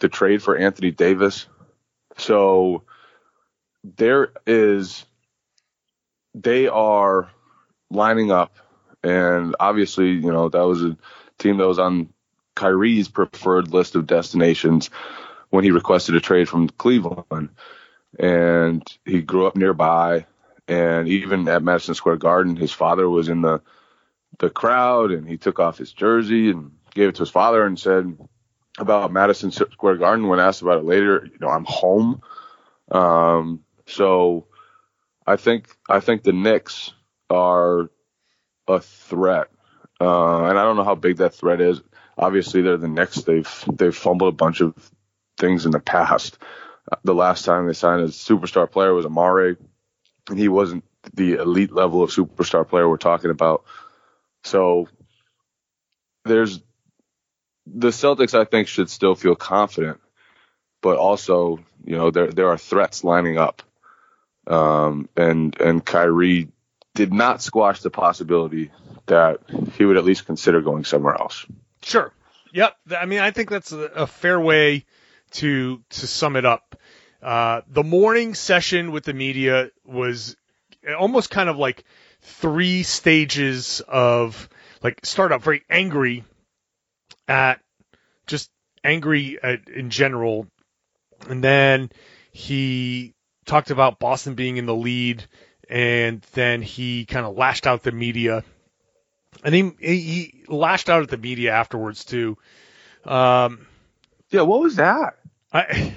to 0.01 0.09
trade 0.09 0.43
for 0.43 0.57
Anthony 0.57 0.91
Davis. 0.91 1.47
So 2.19 2.85
there 3.83 4.33
is, 4.47 5.05
they 6.35 6.69
are 6.69 7.31
lining 7.91 8.31
up, 8.31 8.57
and 9.03 9.55
obviously, 9.61 10.11
you 10.11 10.33
know, 10.33 10.49
that 10.49 10.67
was 10.67 10.83
a 10.83 10.97
team 11.39 11.59
that 11.59 11.69
was 11.69 11.79
on 11.79 12.09
Kyrie's 12.57 13.09
preferred 13.09 13.73
list 13.73 13.95
of 13.95 14.07
destinations 14.07 14.91
when 15.51 15.63
he 15.63 15.71
requested 15.71 16.17
a 16.17 16.21
trade 16.21 16.49
from 16.49 16.69
Cleveland. 16.69 17.51
And 18.19 18.83
he 19.05 19.21
grew 19.21 19.47
up 19.47 19.57
nearby, 19.57 20.27
and 20.67 21.07
even 21.07 21.47
at 21.49 21.63
Madison 21.63 21.95
Square 21.95 22.17
Garden, 22.17 22.57
his 22.57 22.73
father 22.73 23.09
was 23.09 23.29
in 23.29 23.43
the 23.43 23.61
the 24.39 24.51
crowd, 24.51 25.13
and 25.13 25.27
he 25.29 25.39
took 25.39 25.61
off 25.61 25.79
his 25.79 25.93
jersey 25.93 26.51
and 26.51 26.73
gave 26.95 27.09
it 27.11 27.15
to 27.17 27.23
his 27.23 27.31
father 27.31 27.65
and 27.65 27.79
said 27.79 28.17
about 28.79 29.13
Madison 29.13 29.51
Square 29.51 29.97
Garden 29.97 30.29
when 30.29 30.41
asked 30.41 30.63
about 30.63 30.79
it 30.79 30.85
later, 30.85 31.27
you 31.31 31.39
know, 31.41 31.49
I'm 31.49 31.65
home. 31.65 32.23
Um, 32.91 33.65
so 33.87 34.47
I 35.27 35.37
think 35.37 35.69
I 35.89 36.01
think 36.01 36.23
the 36.23 36.33
Knicks 36.33 36.93
are 37.31 37.91
a 38.69 38.81
threat, 38.81 39.49
uh, 40.01 40.45
and 40.45 40.59
I 40.59 40.63
don't 40.63 40.77
know 40.77 40.85
how 40.85 40.95
big 40.95 41.19
that 41.19 41.35
threat 41.35 41.61
is. 41.61 41.81
Obviously, 42.17 42.63
they're 42.63 42.77
the 42.77 42.89
Knicks. 42.89 43.23
They've 43.23 43.65
they've 43.73 43.95
fumbled 43.95 44.33
a 44.33 44.37
bunch 44.37 44.61
of 44.61 44.75
things 45.39 45.67
in 45.67 45.73
the 45.73 45.81
past. 45.81 46.39
The 47.03 47.15
last 47.15 47.45
time 47.45 47.67
they 47.67 47.73
signed 47.73 48.03
a 48.03 48.09
superstar 48.09 48.71
player 48.71 48.95
was 48.95 49.05
Amar'e, 49.05 49.57
and 50.31 50.39
he 50.39 50.49
wasn't 50.49 50.85
the 51.15 51.35
elite 51.35 51.73
level 51.73 52.03
of 52.03 52.11
superstar 52.11 52.67
player 52.67 52.89
we're 52.89 52.97
talking 52.97 53.31
about. 53.31 53.65
So 54.45 54.89
there's 56.25 56.61
the 57.67 57.89
Celtics. 57.89 58.39
I 58.39 58.45
think 58.45 58.69
should 58.69 58.89
still 58.89 59.15
feel 59.15 59.35
confident, 59.35 60.01
but 60.81 60.97
also 60.97 61.61
you 61.85 61.97
know 61.97 62.11
there 62.11 62.31
there 62.31 62.49
are 62.49 62.59
threats 62.59 63.05
lining 63.05 63.37
up, 63.37 63.63
um, 64.47 65.09
and 65.17 65.61
and 65.61 65.85
Kyrie 65.85 66.49
did 66.95 67.13
not 67.13 67.43
squash 67.43 67.81
the 67.81 67.91
possibility 67.91 68.71
that 69.07 69.41
he 69.75 69.85
would 69.85 69.99
at 69.99 70.05
least 70.05 70.25
consider 70.25 70.63
going 70.63 70.85
somewhere 70.85 71.15
else. 71.15 71.45
Sure. 71.87 72.13
Yep. 72.53 72.77
I 72.99 73.07
mean, 73.07 73.21
I 73.21 73.31
think 73.31 73.49
that's 73.49 73.71
a, 73.71 73.79
a 73.79 74.07
fair 74.09 74.41
way 74.41 74.85
to 75.33 75.81
to 75.91 76.07
sum 76.09 76.35
it 76.35 76.45
up. 76.45 76.75
Uh, 77.23 77.61
the 77.69 77.85
morning 77.85 78.35
session 78.35 78.91
with 78.91 79.05
the 79.05 79.15
media 79.15 79.71
was 79.85 80.37
almost 80.99 81.31
kind 81.31 81.49
of 81.49 81.59
like 81.59 81.85
three 82.23 82.83
stages 82.83 83.83
of 83.87 84.49
like 84.83 85.07
start 85.07 85.31
out 85.31 85.43
very 85.45 85.63
angry 85.71 86.25
at 87.29 87.61
just 88.27 88.51
angry 88.83 89.39
at, 89.41 89.69
in 89.69 89.91
general, 89.91 90.49
and 91.29 91.43
then 91.43 91.91
he 92.33 93.15
talked 93.45 93.71
about 93.71 94.01
Boston 94.01 94.35
being 94.35 94.57
in 94.57 94.67
the 94.67 94.75
lead, 94.75 95.25
and 95.71 96.21
then 96.33 96.63
he 96.63 97.05
kind 97.05 97.27
of 97.27 97.37
lashed 97.37 97.65
out 97.65 97.85
the 97.85 97.93
media 97.93 98.43
and 99.45 99.55
he 99.55 99.73
he 99.81 100.45
lashed 100.49 100.89
out 100.89 101.03
at 101.03 101.09
the 101.09 101.17
media 101.17 101.53
afterwards 101.53 102.05
too. 102.05 102.37
Um, 103.05 103.67
Yeah, 104.31 104.43
what 104.43 104.61
was 104.61 104.77
that? 104.77 105.19
I, 105.53 105.95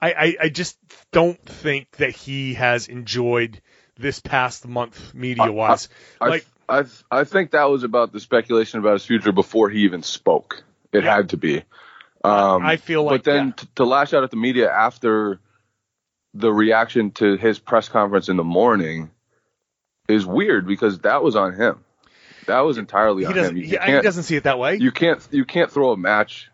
I 0.00 0.36
I 0.42 0.48
just 0.48 0.76
don't 1.12 1.40
think 1.44 1.90
that 1.92 2.10
he 2.10 2.54
has 2.54 2.88
enjoyed 2.88 3.60
this 3.96 4.20
past 4.20 4.66
month 4.66 5.14
media 5.14 5.50
wise. 5.50 5.88
I, 6.20 6.28
Like 6.28 6.46
I 6.68 6.84
I 7.10 7.24
think 7.24 7.52
that 7.52 7.64
was 7.64 7.84
about 7.84 8.12
the 8.12 8.20
speculation 8.20 8.80
about 8.80 8.94
his 8.94 9.06
future 9.06 9.32
before 9.32 9.70
he 9.70 9.80
even 9.80 10.02
spoke. 10.02 10.64
It 10.92 11.04
Yeah. 11.04 11.14
had 11.16 11.30
to 11.30 11.36
be. 11.36 11.62
Um, 12.22 12.64
I 12.64 12.76
feel 12.76 13.02
like 13.02 13.24
but 13.24 13.30
then 13.30 13.52
t- 13.52 13.68
to 13.76 13.84
lash 13.84 14.14
out 14.14 14.24
at 14.24 14.30
the 14.30 14.36
media 14.36 14.70
after 14.70 15.40
the 16.32 16.52
reaction 16.52 17.10
to 17.12 17.36
his 17.36 17.58
press 17.58 17.88
conference 17.88 18.28
in 18.28 18.36
the 18.36 18.44
morning 18.44 19.10
is 20.08 20.26
weird 20.26 20.66
because 20.66 21.00
that 21.00 21.22
was 21.22 21.36
on 21.36 21.54
him. 21.54 21.84
That 22.46 22.60
was 22.60 22.78
entirely 22.78 23.22
He 23.22 23.26
on 23.28 23.34
doesn't. 23.34 23.56
him. 23.56 23.62
You 23.62 23.78
He, 23.78 23.92
he 23.92 24.00
doesn't 24.00 24.24
see 24.24 24.36
it 24.36 24.44
that 24.44 24.58
way. 24.58 24.76
you 24.76 24.92
can't 24.92 25.26
you 25.30 25.44
can't 25.44 25.70
throw 25.70 25.92
a 25.92 25.96
match 25.96 26.50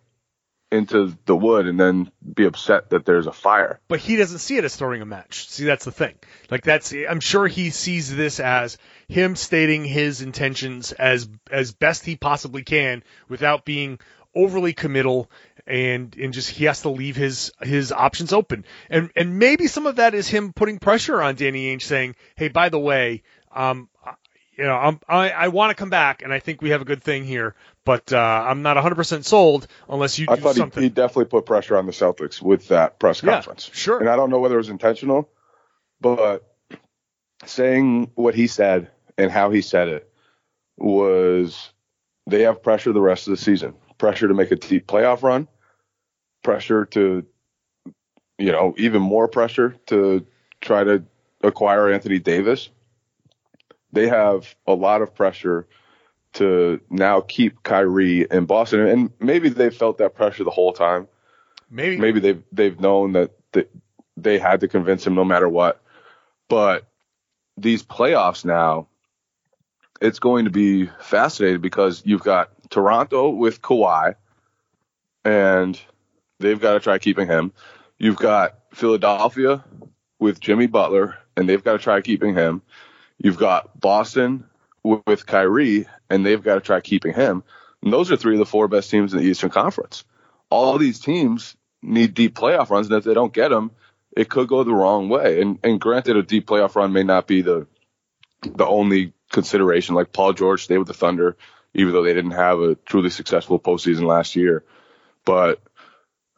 into 0.72 1.16
the 1.26 1.34
wood 1.34 1.66
and 1.66 1.80
then 1.80 2.12
be 2.34 2.44
upset 2.44 2.90
that 2.90 3.04
there's 3.04 3.26
a 3.26 3.32
fire. 3.32 3.80
but 3.88 3.98
he 3.98 4.14
doesn't 4.14 4.38
see 4.38 4.56
it 4.56 4.64
as 4.64 4.76
throwing 4.76 5.02
a 5.02 5.06
match. 5.06 5.48
See, 5.48 5.64
that's 5.64 5.84
the 5.84 5.90
thing. 5.90 6.14
Like 6.48 6.62
that's, 6.62 6.92
I'm 6.92 7.18
sure 7.18 7.48
he 7.48 7.70
sees 7.70 8.14
this 8.14 8.38
as 8.38 8.78
him 9.08 9.34
stating 9.34 9.84
his 9.84 10.22
intentions 10.22 10.92
as 10.92 11.28
as 11.50 11.72
best 11.72 12.04
he 12.04 12.14
possibly 12.14 12.62
can 12.62 13.02
without 13.28 13.64
being 13.64 13.98
overly 14.32 14.72
committal 14.72 15.28
and 15.66 16.14
and 16.16 16.32
just 16.32 16.50
he 16.50 16.66
has 16.66 16.82
to 16.82 16.88
leave 16.88 17.16
his 17.16 17.50
his 17.60 17.90
options 17.90 18.32
open. 18.32 18.64
And 18.88 19.10
and 19.16 19.40
maybe 19.40 19.66
some 19.66 19.86
of 19.86 19.96
that 19.96 20.14
is 20.14 20.28
him 20.28 20.52
putting 20.52 20.78
pressure 20.78 21.20
on 21.20 21.34
Danny 21.34 21.74
Ainge 21.76 21.82
saying, 21.82 22.14
"Hey, 22.36 22.46
by 22.46 22.68
the 22.68 22.78
way, 22.78 23.24
um 23.52 23.88
you 24.60 24.66
know, 24.66 24.76
I'm, 24.76 25.00
I 25.08 25.30
I 25.30 25.48
want 25.48 25.70
to 25.70 25.74
come 25.74 25.88
back 25.88 26.22
and 26.22 26.32
I 26.32 26.38
think 26.38 26.60
we 26.60 26.70
have 26.70 26.82
a 26.82 26.84
good 26.84 27.02
thing 27.02 27.24
here, 27.24 27.54
but 27.86 28.12
uh, 28.12 28.18
I'm 28.18 28.60
not 28.60 28.76
100% 28.76 29.24
sold 29.24 29.66
unless 29.88 30.18
you 30.18 30.26
I 30.26 30.36
do 30.36 30.42
thought 30.42 30.54
something." 30.54 30.82
he, 30.82 30.88
he 30.88 30.90
definitely 30.94 31.24
put 31.26 31.46
pressure 31.46 31.78
on 31.78 31.86
the 31.86 31.92
Celtics 31.92 32.42
with 32.42 32.68
that 32.68 32.98
press 32.98 33.22
Yeah, 33.22 33.32
conference. 33.32 33.70
sure. 33.72 33.98
And 33.98 34.08
I 34.08 34.16
don't 34.16 34.28
know 34.28 34.38
whether 34.38 34.56
it 34.56 34.58
was 34.58 34.68
intentional, 34.68 35.30
but 35.98 36.46
saying 37.46 38.10
what 38.16 38.34
he 38.34 38.46
said 38.46 38.90
and 39.16 39.30
how 39.30 39.50
he 39.50 39.62
said 39.62 39.88
it 39.88 40.12
was 40.76 41.72
they 42.26 42.42
have 42.42 42.62
pressure 42.62 42.92
the 42.92 43.00
rest 43.00 43.28
of 43.28 43.30
the 43.32 43.38
season. 43.38 43.74
Pressure 43.96 44.28
to 44.28 44.34
make 44.34 44.50
a 44.50 44.56
deep 44.56 44.86
playoff 44.86 45.22
run, 45.22 45.48
pressure 46.42 46.84
to, 46.86 47.24
you 48.38 48.52
know, 48.52 48.74
even 48.78 49.00
more 49.02 49.26
pressure 49.28 49.76
to 49.86 50.26
try 50.60 50.84
to 50.84 51.02
acquire 51.42 51.90
Anthony 51.90 52.18
Davis. 52.18 52.68
They 53.92 54.08
have 54.08 54.54
a 54.66 54.74
lot 54.74 55.02
of 55.02 55.14
pressure 55.14 55.66
to 56.34 56.80
now 56.90 57.20
keep 57.20 57.62
Kyrie 57.62 58.26
in 58.30 58.46
Boston, 58.46 58.86
and 58.86 59.10
maybe 59.18 59.48
they 59.48 59.70
felt 59.70 59.98
that 59.98 60.14
pressure 60.14 60.44
the 60.44 60.50
whole 60.50 60.72
time. 60.72 61.08
maybe 61.70 61.96
Maybe 61.98 62.20
they've 62.20 62.42
they've 62.52 62.78
known 62.78 63.12
that 63.12 63.32
th- 63.52 63.68
they 64.16 64.38
had 64.38 64.60
to 64.60 64.68
convince 64.68 65.06
him 65.06 65.14
no 65.14 65.24
matter 65.24 65.48
what. 65.48 65.82
But 66.48 66.86
these 67.56 67.82
playoffs 67.82 68.44
now, 68.44 68.88
it's 70.00 70.18
going 70.18 70.44
to 70.44 70.50
be 70.50 70.86
fascinating 71.00 71.60
because 71.60 72.02
you've 72.04 72.22
got 72.22 72.50
Toronto 72.70 73.30
with 73.30 73.60
Kawhi, 73.60 74.14
and 75.24 75.80
they've 76.38 76.60
got 76.60 76.74
to 76.74 76.80
try 76.80 76.98
keeping 76.98 77.26
him. 77.26 77.52
You've 77.98 78.16
got 78.16 78.58
Philadelphia 78.72 79.64
with 80.18 80.40
Jimmy 80.40 80.66
Butler, 80.66 81.18
and 81.36 81.48
they've 81.48 81.62
got 81.62 81.72
to 81.72 81.78
try 81.78 82.00
keeping 82.00 82.34
him. 82.34 82.62
You've 83.22 83.38
got 83.38 83.78
Boston 83.78 84.44
with, 84.82 85.26
Kyrie, 85.26 85.86
and 86.08 86.24
they've 86.24 86.42
got 86.42 86.54
to 86.54 86.60
try 86.60 86.80
keeping 86.80 87.12
him. 87.12 87.44
And 87.82 87.92
those 87.92 88.10
are 88.10 88.16
three 88.16 88.34
of 88.34 88.38
the 88.38 88.46
four 88.46 88.66
best 88.66 88.90
teams 88.90 89.12
in 89.12 89.20
the 89.20 89.26
Eastern 89.26 89.50
Conference. 89.50 90.04
All 90.48 90.78
these 90.78 91.00
teams 91.00 91.54
need 91.82 92.14
deep 92.14 92.34
playoff 92.34 92.70
runs, 92.70 92.86
and 92.86 92.96
if 92.96 93.04
they 93.04 93.14
don't 93.14 93.32
get 93.32 93.48
them, 93.48 93.72
it 94.16 94.28
could 94.28 94.48
go 94.48 94.64
the 94.64 94.74
wrong 94.74 95.08
way. 95.08 95.40
And 95.40 95.58
and 95.62 95.80
granted, 95.80 96.16
a 96.16 96.22
deep 96.22 96.46
playoff 96.46 96.74
run 96.74 96.92
may 96.92 97.04
not 97.04 97.26
be 97.26 97.42
the 97.42 97.66
the 98.42 98.66
only 98.66 99.12
consideration. 99.30 99.94
Like 99.94 100.12
Paul 100.12 100.32
George 100.32 100.64
stayed 100.64 100.78
with 100.78 100.88
the 100.88 100.94
Thunder, 100.94 101.36
even 101.74 101.92
though 101.92 102.02
they 102.02 102.14
didn't 102.14 102.32
have 102.32 102.58
a 102.60 102.74
truly 102.74 103.10
successful 103.10 103.60
postseason 103.60 104.02
last 104.02 104.34
year. 104.34 104.64
But 105.24 105.62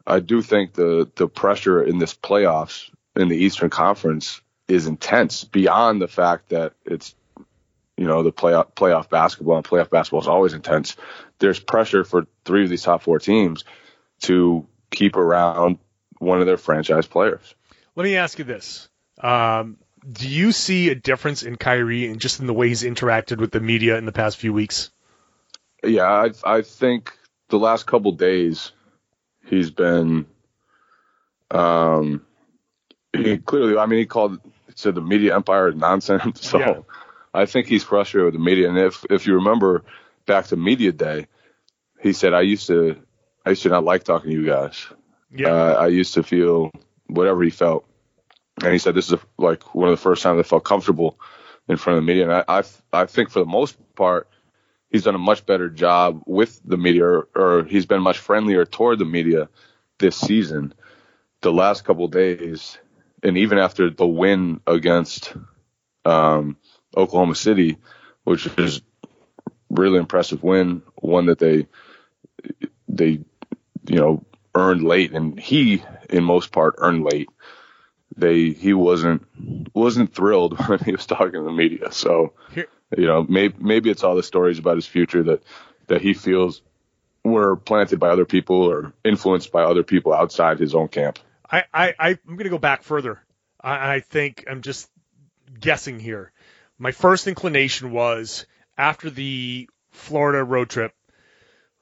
I 0.05 0.19
do 0.19 0.41
think 0.41 0.73
the 0.73 1.09
the 1.15 1.27
pressure 1.27 1.81
in 1.81 1.97
this 1.97 2.13
playoffs 2.13 2.89
in 3.15 3.29
the 3.29 3.37
Eastern 3.37 3.69
Conference 3.69 4.41
is 4.67 4.87
intense 4.87 5.43
beyond 5.43 6.01
the 6.01 6.07
fact 6.07 6.49
that 6.49 6.73
it's 6.85 7.15
you 7.97 8.07
know 8.07 8.23
the 8.23 8.31
playoff 8.31 8.73
playoff 8.73 9.09
basketball 9.09 9.57
and 9.57 9.65
playoff 9.65 9.89
basketball 9.89 10.21
is 10.21 10.27
always 10.27 10.53
intense. 10.53 10.95
There's 11.39 11.59
pressure 11.59 12.03
for 12.03 12.27
three 12.45 12.63
of 12.63 12.69
these 12.69 12.83
top 12.83 13.03
four 13.03 13.19
teams 13.19 13.63
to 14.21 14.65
keep 14.89 15.15
around 15.15 15.79
one 16.19 16.39
of 16.39 16.45
their 16.45 16.57
franchise 16.57 17.05
players. 17.05 17.53
Let 17.95 18.03
me 18.03 18.15
ask 18.15 18.39
you 18.39 18.45
this. 18.45 18.89
Um, 19.21 19.77
do 20.09 20.27
you 20.27 20.51
see 20.51 20.89
a 20.89 20.95
difference 20.95 21.43
in 21.43 21.55
Kyrie 21.55 22.07
and 22.07 22.19
just 22.19 22.39
in 22.39 22.47
the 22.47 22.53
way 22.53 22.67
he's 22.67 22.83
interacted 22.83 23.37
with 23.37 23.51
the 23.51 23.59
media 23.59 23.97
in 23.97 24.05
the 24.05 24.11
past 24.11 24.37
few 24.37 24.53
weeks? 24.53 24.89
Yeah, 25.83 26.05
I 26.05 26.31
I 26.43 26.61
think 26.61 27.17
the 27.49 27.59
last 27.59 27.85
couple 27.85 28.11
days 28.13 28.71
he's 29.45 29.69
been 29.69 30.25
um 31.51 32.25
he 33.15 33.37
clearly 33.37 33.77
I 33.77 33.85
mean 33.85 33.99
he 33.99 34.05
called 34.05 34.39
said 34.75 34.95
the 34.95 35.01
media 35.01 35.35
empire 35.35 35.69
is 35.69 35.75
nonsense. 35.75 36.41
So 36.41 36.59
Yeah. 36.59 36.79
I 37.33 37.45
think 37.45 37.67
he's 37.67 37.83
frustrated 37.83 38.25
with 38.25 38.33
the 38.35 38.39
media. 38.39 38.69
And 38.69 38.77
if 38.77 39.05
if 39.09 39.25
you 39.27 39.35
remember 39.35 39.83
back 40.25 40.47
to 40.47 40.57
media 40.57 40.91
day, 40.91 41.27
he 42.01 42.13
said 42.13 42.33
I 42.33 42.41
used 42.41 42.67
to 42.67 42.97
I 43.45 43.49
used 43.51 43.63
to 43.63 43.69
not 43.69 43.83
like 43.83 44.03
talking 44.03 44.31
to 44.31 44.35
you 44.35 44.45
guys. 44.45 44.85
Yeah. 45.31 45.49
Uh, 45.49 45.73
I 45.79 45.87
used 45.87 46.13
to 46.13 46.23
feel 46.23 46.71
whatever 47.07 47.43
he 47.43 47.49
felt, 47.49 47.85
and 48.61 48.71
he 48.71 48.77
said 48.79 48.95
this 48.95 49.11
is 49.11 49.19
like 49.37 49.73
one 49.73 49.89
of 49.89 49.97
the 49.97 50.01
first 50.01 50.23
times 50.23 50.39
I 50.39 50.43
felt 50.43 50.63
comfortable 50.63 51.19
in 51.67 51.77
front 51.77 51.97
of 51.97 52.03
the 52.03 52.07
media. 52.07 52.23
And 52.23 52.33
I, 52.33 52.59
I, 52.59 52.63
I 52.91 53.05
think 53.05 53.29
for 53.29 53.39
the 53.39 53.45
most 53.45 53.77
part, 53.95 54.27
he's 54.89 55.03
done 55.03 55.15
a 55.15 55.19
much 55.19 55.45
better 55.45 55.69
job 55.69 56.21
with 56.25 56.61
the 56.63 56.77
media, 56.77 57.05
or, 57.05 57.27
or 57.35 57.63
he's 57.63 57.85
been 57.85 58.01
much 58.01 58.19
friendlier 58.19 58.65
toward 58.65 58.99
the 58.99 59.05
media 59.05 59.49
this 59.99 60.15
season. 60.15 60.73
The 61.41 61.51
last 61.51 61.83
couple 61.83 62.05
of 62.05 62.11
days, 62.11 62.77
and 63.23 63.37
even 63.39 63.59
after 63.59 63.89
the 63.89 64.07
win 64.07 64.61
against 64.67 65.33
um, 66.05 66.57
Oklahoma 66.95 67.35
City, 67.35 67.77
which 68.25 68.47
is 68.57 68.81
really 69.69 69.99
impressive 69.99 70.43
win, 70.43 70.83
one 70.95 71.27
that 71.27 71.39
they 71.39 71.67
they 72.87 73.19
you 73.87 73.95
know 73.97 74.25
earned 74.55 74.83
late, 74.83 75.13
and 75.13 75.39
he 75.39 75.83
in 76.09 76.23
most 76.23 76.51
part 76.51 76.75
earned 76.79 77.03
late. 77.05 77.29
They 78.17 78.51
he 78.51 78.73
wasn't 78.73 79.27
wasn't 79.75 80.13
thrilled 80.13 80.59
when 80.67 80.79
he 80.79 80.91
was 80.93 81.05
talking 81.05 81.33
to 81.33 81.43
the 81.43 81.51
media. 81.51 81.91
So 81.91 82.33
Here- 82.53 82.67
you 82.97 83.07
know 83.07 83.25
maybe 83.27 83.55
maybe 83.59 83.89
it's 83.89 84.03
all 84.03 84.15
the 84.15 84.23
stories 84.23 84.59
about 84.59 84.77
his 84.77 84.87
future 84.87 85.23
that 85.23 85.43
that 85.87 86.01
he 86.01 86.13
feels 86.13 86.61
were 87.23 87.55
planted 87.57 87.99
by 87.99 88.09
other 88.09 88.25
people 88.25 88.57
or 88.63 88.93
influenced 89.05 89.51
by 89.51 89.63
other 89.63 89.83
people 89.83 90.13
outside 90.13 90.59
his 90.59 90.75
own 90.75 90.89
camp. 90.89 91.19
I, 91.53 91.63
I, 91.99 92.09
I'm 92.09 92.35
going 92.35 92.45
to 92.45 92.49
go 92.49 92.57
back 92.57 92.81
further. 92.81 93.21
I, 93.61 93.95
I 93.95 93.99
think 93.99 94.45
I'm 94.49 94.61
just 94.61 94.89
guessing 95.59 95.99
here. 95.99 96.31
My 96.79 96.91
first 96.91 97.27
inclination 97.27 97.91
was 97.91 98.47
after 98.75 99.11
the 99.11 99.69
Florida 99.91 100.43
road 100.43 100.69
trip, 100.69 100.93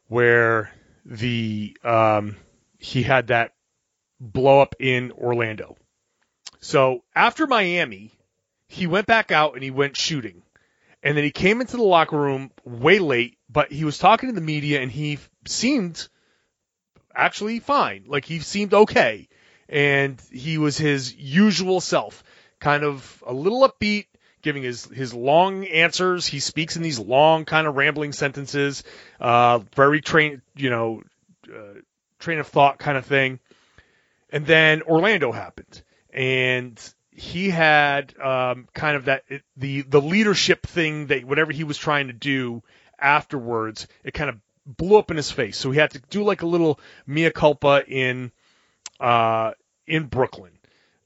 where 0.07 0.71
the 1.05 1.77
um, 1.85 2.35
he 2.77 3.01
had 3.03 3.27
that 3.27 3.53
blow 4.19 4.59
up 4.59 4.75
in 4.79 5.13
Orlando. 5.13 5.77
So 6.59 7.03
after 7.15 7.47
Miami, 7.47 8.11
he 8.67 8.87
went 8.87 9.07
back 9.07 9.31
out 9.31 9.53
and 9.53 9.63
he 9.63 9.71
went 9.71 9.95
shooting, 9.95 10.43
and 11.01 11.15
then 11.15 11.23
he 11.23 11.31
came 11.31 11.61
into 11.61 11.77
the 11.77 11.83
locker 11.83 12.17
room 12.17 12.51
way 12.65 12.99
late. 12.99 13.37
But 13.49 13.71
he 13.71 13.85
was 13.85 13.97
talking 13.97 14.27
to 14.27 14.35
the 14.35 14.41
media 14.41 14.81
and 14.81 14.91
he 14.91 15.17
seemed 15.47 16.09
actually 17.15 17.59
fine. 17.59 18.03
Like 18.07 18.25
he 18.25 18.39
seemed 18.39 18.73
okay 18.73 19.29
and 19.71 20.21
he 20.31 20.57
was 20.57 20.77
his 20.77 21.15
usual 21.15 21.79
self, 21.79 22.23
kind 22.59 22.83
of 22.83 23.23
a 23.25 23.33
little 23.33 23.67
upbeat, 23.67 24.07
giving 24.41 24.63
his 24.63 24.85
his 24.85 25.13
long 25.13 25.65
answers. 25.65 26.27
He 26.27 26.39
speaks 26.39 26.75
in 26.75 26.83
these 26.83 26.99
long, 26.99 27.45
kind 27.45 27.65
of 27.65 27.75
rambling 27.75 28.11
sentences, 28.11 28.83
uh, 29.19 29.59
very 29.75 30.01
train, 30.01 30.41
you 30.55 30.69
know, 30.69 31.01
uh, 31.49 31.79
train 32.19 32.39
of 32.39 32.47
thought 32.47 32.77
kind 32.77 32.97
of 32.97 33.05
thing. 33.05 33.39
And 34.29 34.45
then 34.45 34.81
Orlando 34.83 35.31
happened, 35.31 35.81
and 36.13 36.79
he 37.11 37.49
had 37.49 38.13
um, 38.19 38.67
kind 38.73 38.97
of 38.97 39.05
that 39.05 39.23
it, 39.29 39.43
the 39.55 39.83
the 39.83 40.01
leadership 40.01 40.67
thing 40.67 41.07
that 41.07 41.23
whatever 41.23 41.53
he 41.53 41.63
was 41.63 41.77
trying 41.77 42.07
to 42.07 42.13
do 42.13 42.61
afterwards, 42.99 43.87
it 44.03 44.13
kind 44.13 44.29
of 44.29 44.37
blew 44.65 44.97
up 44.97 45.11
in 45.11 45.17
his 45.17 45.31
face. 45.31 45.57
So 45.57 45.71
he 45.71 45.79
had 45.79 45.91
to 45.91 46.01
do 46.09 46.23
like 46.23 46.41
a 46.41 46.45
little 46.45 46.79
mea 47.07 47.31
culpa 47.31 47.83
in 47.87 48.31
uh, 48.99 49.53
in 49.87 50.05
Brooklyn. 50.05 50.51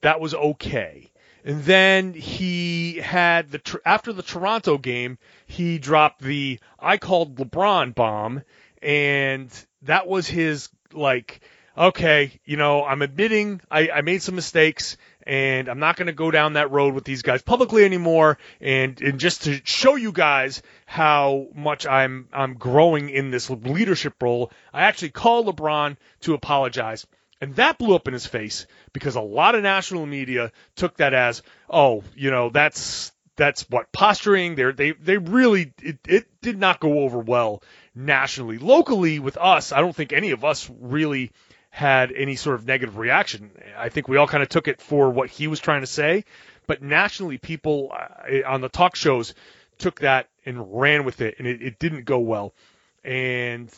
That 0.01 0.19
was 0.19 0.33
okay. 0.33 1.11
And 1.43 1.63
then 1.63 2.13
he 2.13 2.95
had 2.95 3.51
the 3.51 3.81
after 3.85 4.11
the 4.11 4.23
Toronto 4.23 4.79
game, 4.79 5.19
he 5.45 5.77
dropped 5.77 6.21
the 6.21 6.59
I 6.79 6.97
called 6.97 7.35
LeBron 7.35 7.93
bomb, 7.93 8.41
and 8.81 9.49
that 9.83 10.07
was 10.07 10.27
his 10.27 10.69
like, 10.91 11.41
okay, 11.77 12.39
you 12.45 12.57
know, 12.57 12.83
I'm 12.83 13.03
admitting 13.03 13.61
I, 13.69 13.89
I 13.89 14.01
made 14.01 14.23
some 14.23 14.33
mistakes, 14.33 14.97
and 15.21 15.69
I'm 15.69 15.77
not 15.77 15.97
going 15.97 16.07
to 16.07 16.13
go 16.13 16.31
down 16.31 16.53
that 16.53 16.71
road 16.71 16.95
with 16.95 17.03
these 17.03 17.21
guys 17.21 17.43
publicly 17.43 17.85
anymore. 17.85 18.39
And 18.59 18.99
and 18.99 19.19
just 19.19 19.43
to 19.43 19.61
show 19.63 19.95
you 19.95 20.11
guys 20.11 20.63
how 20.87 21.47
much 21.53 21.85
I'm 21.85 22.27
I'm 22.33 22.55
growing 22.55 23.09
in 23.09 23.29
this 23.29 23.51
leadership 23.51 24.15
role, 24.21 24.51
I 24.73 24.83
actually 24.83 25.11
called 25.11 25.45
LeBron 25.45 25.97
to 26.21 26.33
apologize. 26.33 27.05
And 27.45 27.55
that 27.57 27.77
blew 27.77 27.93
up 27.93 28.07
in 28.07 28.13
his 28.15 28.25
face 28.25 28.65
because 28.91 29.15
a 29.15 29.21
lot 29.21 29.53
of 29.53 29.61
national 29.61 30.07
media 30.07 30.51
took 30.75 30.97
that 30.97 31.13
as, 31.13 31.43
oh, 31.69 32.03
you 32.15 32.31
know, 32.31 32.49
that's 32.49 33.11
that's 33.35 33.69
what 33.69 33.91
posturing. 33.91 34.55
They 34.55 34.71
they 34.71 34.91
they 34.93 35.19
really 35.19 35.71
it, 35.79 35.99
it 36.07 36.41
did 36.41 36.57
not 36.57 36.79
go 36.79 37.01
over 37.01 37.19
well 37.19 37.61
nationally. 37.93 38.57
Locally 38.57 39.19
with 39.19 39.37
us, 39.37 39.71
I 39.71 39.81
don't 39.81 39.95
think 39.95 40.11
any 40.11 40.31
of 40.31 40.43
us 40.43 40.67
really 40.79 41.33
had 41.69 42.11
any 42.11 42.35
sort 42.35 42.55
of 42.55 42.65
negative 42.65 42.97
reaction. 42.97 43.51
I 43.77 43.89
think 43.89 44.07
we 44.07 44.17
all 44.17 44.27
kind 44.27 44.41
of 44.41 44.49
took 44.49 44.67
it 44.67 44.81
for 44.81 45.11
what 45.11 45.29
he 45.29 45.45
was 45.45 45.59
trying 45.59 45.81
to 45.81 45.87
say, 45.87 46.25
but 46.65 46.81
nationally, 46.81 47.37
people 47.37 47.93
uh, 47.93 48.41
on 48.47 48.61
the 48.61 48.69
talk 48.69 48.95
shows 48.95 49.35
took 49.77 49.99
that 49.99 50.29
and 50.47 50.79
ran 50.81 51.05
with 51.05 51.21
it, 51.21 51.35
and 51.37 51.47
it, 51.47 51.61
it 51.61 51.77
didn't 51.77 52.05
go 52.05 52.17
well. 52.17 52.55
And 53.03 53.69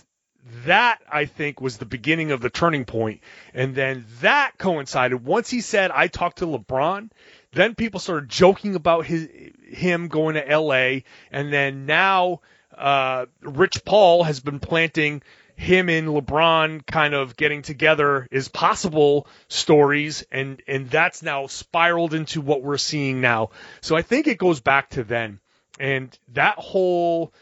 that 0.65 0.99
I 1.11 1.25
think 1.25 1.61
was 1.61 1.77
the 1.77 1.85
beginning 1.85 2.31
of 2.31 2.41
the 2.41 2.49
turning 2.49 2.85
point. 2.85 3.21
And 3.53 3.75
then 3.75 4.05
that 4.21 4.57
coincided 4.57 5.23
once 5.25 5.49
he 5.49 5.61
said, 5.61 5.91
I 5.91 6.07
talked 6.07 6.39
to 6.39 6.45
LeBron. 6.45 7.09
Then 7.53 7.75
people 7.75 7.99
started 7.99 8.29
joking 8.29 8.75
about 8.75 9.05
his 9.05 9.27
him 9.67 10.07
going 10.07 10.35
to 10.35 10.57
LA. 10.57 11.01
And 11.31 11.51
then 11.51 11.85
now 11.85 12.41
uh, 12.77 13.25
Rich 13.41 13.83
Paul 13.85 14.23
has 14.23 14.39
been 14.39 14.59
planting 14.59 15.21
him 15.55 15.89
and 15.89 16.09
LeBron 16.09 16.85
kind 16.85 17.15
of 17.15 17.35
getting 17.35 17.63
together 17.63 18.27
is 18.29 18.47
possible 18.47 19.27
stories 19.47 20.23
and 20.31 20.61
and 20.67 20.87
that's 20.87 21.23
now 21.23 21.47
spiraled 21.47 22.13
into 22.13 22.41
what 22.41 22.61
we're 22.61 22.77
seeing 22.77 23.21
now. 23.21 23.49
So 23.81 23.95
I 23.95 24.03
think 24.03 24.27
it 24.27 24.37
goes 24.37 24.61
back 24.61 24.91
to 24.91 25.03
then. 25.03 25.39
And 25.79 26.17
that 26.33 26.59
whole 26.59 27.33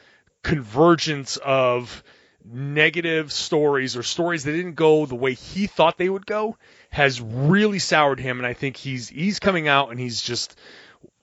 convergence 0.44 1.38
of 1.38 2.04
negative 2.48 3.32
stories 3.32 3.96
or 3.98 4.04
stories 4.04 4.44
that 4.44 4.52
didn't 4.52 4.76
go 4.76 5.06
the 5.06 5.16
way 5.16 5.34
he 5.34 5.68
thought 5.68 5.98
they 5.98 6.10
would 6.10 6.26
go 6.26 6.58
has 6.90 7.20
really 7.22 7.80
soured 7.80 8.20
him 8.20 8.38
and 8.38 8.48
I 8.48 8.54
think 8.54 8.78
he's 8.78 9.10
he's 9.10 9.40
coming 9.40 9.68
out 9.68 9.90
and 9.92 10.00
he's 10.00 10.22
just 10.22 10.56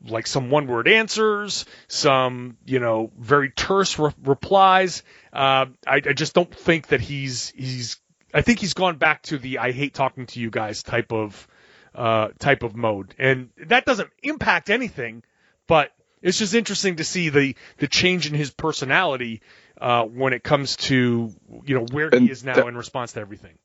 like 0.09 0.27
some 0.27 0.51
one 0.51 0.67
word 0.67 0.89
answers, 0.89 1.65
some, 1.89 2.57
you 2.65 2.81
know, 2.81 3.11
very 3.19 3.51
terse 3.51 3.99
re- 3.99 4.13
replies. 4.25 5.03
Uh, 5.33 5.67
I, 5.87 5.97
I 5.97 6.13
just 6.13 6.35
don't 6.35 6.53
think 6.55 6.89
that 6.89 7.01
he's, 7.01 7.51
he's, 7.51 8.01
I 8.35 8.43
think 8.43 8.59
he's 8.59 8.75
gone 8.75 8.97
back 8.97 9.23
to 9.25 9.39
the 9.39 9.59
I 9.59 9.73
hate 9.73 9.95
talking 9.95 10.27
to 10.27 10.41
you 10.41 10.51
guys 10.51 10.83
type 10.83 11.13
of, 11.13 11.47
uh, 11.95 12.29
type 12.39 12.63
of 12.63 12.75
mode. 12.75 13.15
And 13.19 13.51
that 13.67 13.85
doesn't 13.85 14.11
impact 14.23 14.71
anything, 14.71 15.23
but 15.67 15.93
it's 16.21 16.39
just 16.39 16.55
interesting 16.55 16.97
to 16.97 17.05
see 17.05 17.29
the, 17.29 17.55
the 17.79 17.89
change 17.89 18.27
in 18.27 18.35
his 18.35 18.51
personality 18.51 19.43
uh, 19.83 20.05
when 20.05 20.33
it 20.33 20.45
comes 20.45 20.77
to 20.77 21.35
you 21.65 21.75
know 21.75 21.85
where 21.91 22.09
and 22.09 22.23
he 22.23 22.31
is 22.31 22.45
now 22.45 22.55
that, 22.55 22.69
in 22.69 22.77
response 22.77 23.13
to 23.15 23.21
everything. 23.21 23.59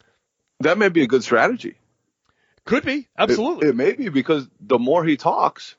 That 0.61 0.79
may 0.79 0.89
be 0.89 1.03
a 1.03 1.07
good 1.07 1.23
strategy. 1.23 1.75
Could 2.65 2.83
be 2.83 3.07
absolutely. 3.17 3.67
It, 3.67 3.71
it 3.71 3.75
may 3.75 3.93
be 3.93 4.09
because 4.09 4.47
the 4.59 4.79
more 4.79 5.05
he 5.05 5.15
talks, 5.15 5.75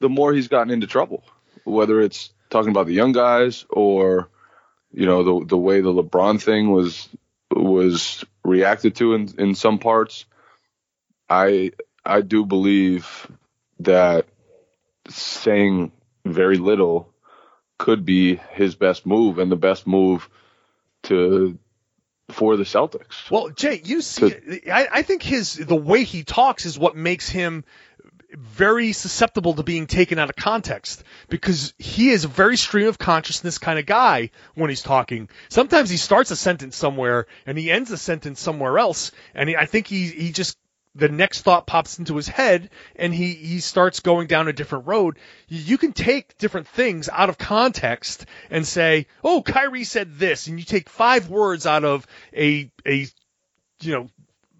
the 0.00 0.08
more 0.08 0.32
he's 0.32 0.48
gotten 0.48 0.72
into 0.72 0.86
trouble. 0.86 1.22
Whether 1.64 2.00
it's 2.00 2.32
talking 2.48 2.70
about 2.70 2.86
the 2.86 2.94
young 2.94 3.12
guys 3.12 3.66
or 3.68 4.30
you 4.92 5.04
know 5.04 5.22
the 5.22 5.46
the 5.46 5.58
way 5.58 5.82
the 5.82 5.92
LeBron 5.92 6.42
thing 6.42 6.70
was 6.70 7.06
was 7.50 8.24
reacted 8.44 8.96
to 8.96 9.12
in 9.12 9.28
in 9.38 9.54
some 9.54 9.78
parts. 9.78 10.24
I 11.28 11.72
I 12.02 12.22
do 12.22 12.46
believe 12.46 13.30
that 13.80 14.26
saying 15.08 15.92
very 16.24 16.56
little 16.56 17.13
could 17.78 18.04
be 18.04 18.36
his 18.36 18.74
best 18.74 19.06
move 19.06 19.38
and 19.38 19.50
the 19.50 19.56
best 19.56 19.86
move 19.86 20.28
to 21.04 21.58
for 22.30 22.56
the 22.56 22.64
Celtics. 22.64 23.30
Well, 23.30 23.50
Jay, 23.50 23.80
you 23.84 24.00
see, 24.00 24.30
to, 24.30 24.70
I, 24.70 24.88
I 24.90 25.02
think 25.02 25.22
his 25.22 25.54
the 25.54 25.76
way 25.76 26.04
he 26.04 26.24
talks 26.24 26.64
is 26.64 26.78
what 26.78 26.96
makes 26.96 27.28
him 27.28 27.64
very 28.36 28.92
susceptible 28.92 29.54
to 29.54 29.62
being 29.62 29.86
taken 29.86 30.18
out 30.18 30.28
of 30.28 30.36
context 30.36 31.04
because 31.28 31.72
he 31.78 32.10
is 32.10 32.24
a 32.24 32.28
very 32.28 32.56
stream 32.56 32.88
of 32.88 32.98
consciousness 32.98 33.58
kind 33.58 33.78
of 33.78 33.86
guy 33.86 34.30
when 34.54 34.70
he's 34.70 34.82
talking. 34.82 35.28
Sometimes 35.48 35.88
he 35.88 35.96
starts 35.96 36.30
a 36.30 36.36
sentence 36.36 36.76
somewhere 36.76 37.26
and 37.46 37.56
he 37.56 37.70
ends 37.70 37.90
a 37.90 37.98
sentence 37.98 38.40
somewhere 38.40 38.78
else, 38.78 39.12
and 39.34 39.48
he, 39.48 39.56
I 39.56 39.66
think 39.66 39.86
he 39.86 40.06
he 40.08 40.32
just 40.32 40.58
the 40.94 41.08
next 41.08 41.42
thought 41.42 41.66
pops 41.66 41.98
into 41.98 42.16
his 42.16 42.28
head 42.28 42.70
and 42.94 43.12
he, 43.12 43.34
he 43.34 43.60
starts 43.60 44.00
going 44.00 44.26
down 44.26 44.48
a 44.48 44.52
different 44.52 44.86
road. 44.86 45.18
You 45.48 45.76
can 45.76 45.92
take 45.92 46.38
different 46.38 46.68
things 46.68 47.08
out 47.08 47.28
of 47.28 47.38
context 47.38 48.26
and 48.50 48.66
say, 48.66 49.06
oh, 49.22 49.42
Kyrie 49.42 49.84
said 49.84 50.18
this, 50.18 50.46
and 50.46 50.58
you 50.58 50.64
take 50.64 50.88
five 50.88 51.28
words 51.28 51.66
out 51.66 51.84
of 51.84 52.06
a, 52.32 52.70
a, 52.86 53.06
you 53.80 53.92
know, 53.92 54.08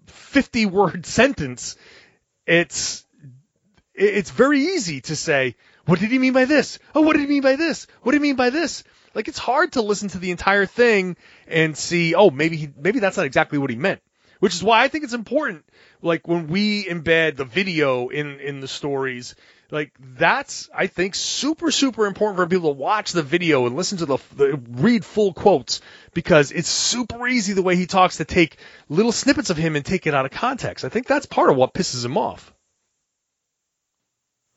50 0.07 0.65
word 0.67 1.05
sentence. 1.05 1.77
It's, 2.45 3.05
it's 3.93 4.29
very 4.29 4.59
easy 4.59 5.01
to 5.01 5.15
say, 5.15 5.55
what 5.85 5.99
did 5.99 6.11
he 6.11 6.19
mean 6.19 6.33
by 6.33 6.45
this? 6.45 6.79
Oh, 6.93 7.01
what 7.01 7.13
did 7.13 7.21
he 7.21 7.27
mean 7.27 7.43
by 7.43 7.55
this? 7.55 7.87
What 8.01 8.11
did 8.11 8.21
he 8.21 8.27
mean 8.27 8.35
by 8.35 8.49
this? 8.49 8.83
Like 9.13 9.29
it's 9.29 9.39
hard 9.39 9.73
to 9.73 9.81
listen 9.81 10.09
to 10.09 10.17
the 10.17 10.31
entire 10.31 10.65
thing 10.65 11.15
and 11.47 11.77
see, 11.77 12.13
oh, 12.13 12.29
maybe 12.29 12.57
he, 12.57 12.69
maybe 12.75 12.99
that's 12.99 13.15
not 13.15 13.25
exactly 13.25 13.57
what 13.57 13.69
he 13.69 13.77
meant 13.77 14.01
which 14.39 14.53
is 14.53 14.63
why 14.63 14.83
I 14.83 14.87
think 14.87 15.03
it's 15.03 15.13
important. 15.13 15.65
Like 16.01 16.27
when 16.27 16.47
we 16.47 16.85
embed 16.85 17.35
the 17.35 17.45
video 17.45 18.09
in 18.09 18.39
in 18.39 18.59
the 18.59 18.67
stories, 18.67 19.35
like 19.71 19.91
that's 20.17 20.69
I 20.73 20.87
think 20.87 21.15
super 21.15 21.71
super 21.71 22.05
important 22.05 22.37
for 22.37 22.47
people 22.47 22.73
to 22.73 22.79
watch 22.79 23.11
the 23.11 23.23
video 23.23 23.65
and 23.65 23.75
listen 23.75 23.97
to 23.99 24.05
the, 24.05 24.17
the 24.35 24.59
read 24.69 25.03
full 25.03 25.33
quotes 25.33 25.81
because 26.13 26.51
it's 26.51 26.69
super 26.69 27.27
easy 27.27 27.53
the 27.53 27.63
way 27.63 27.75
he 27.75 27.85
talks 27.85 28.17
to 28.17 28.25
take 28.25 28.57
little 28.89 29.11
snippets 29.11 29.49
of 29.49 29.57
him 29.57 29.75
and 29.75 29.85
take 29.85 30.07
it 30.07 30.13
out 30.13 30.25
of 30.25 30.31
context. 30.31 30.85
I 30.85 30.89
think 30.89 31.07
that's 31.07 31.25
part 31.25 31.49
of 31.49 31.55
what 31.55 31.73
pisses 31.73 32.05
him 32.05 32.17
off. 32.17 32.53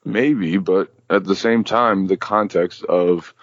Maybe, 0.05 0.57
but 0.59 0.93
at 1.11 1.25
the 1.25 1.37
same 1.37 1.65
time, 1.65 2.07
the 2.07 2.17
context 2.17 2.85
of 2.85 3.35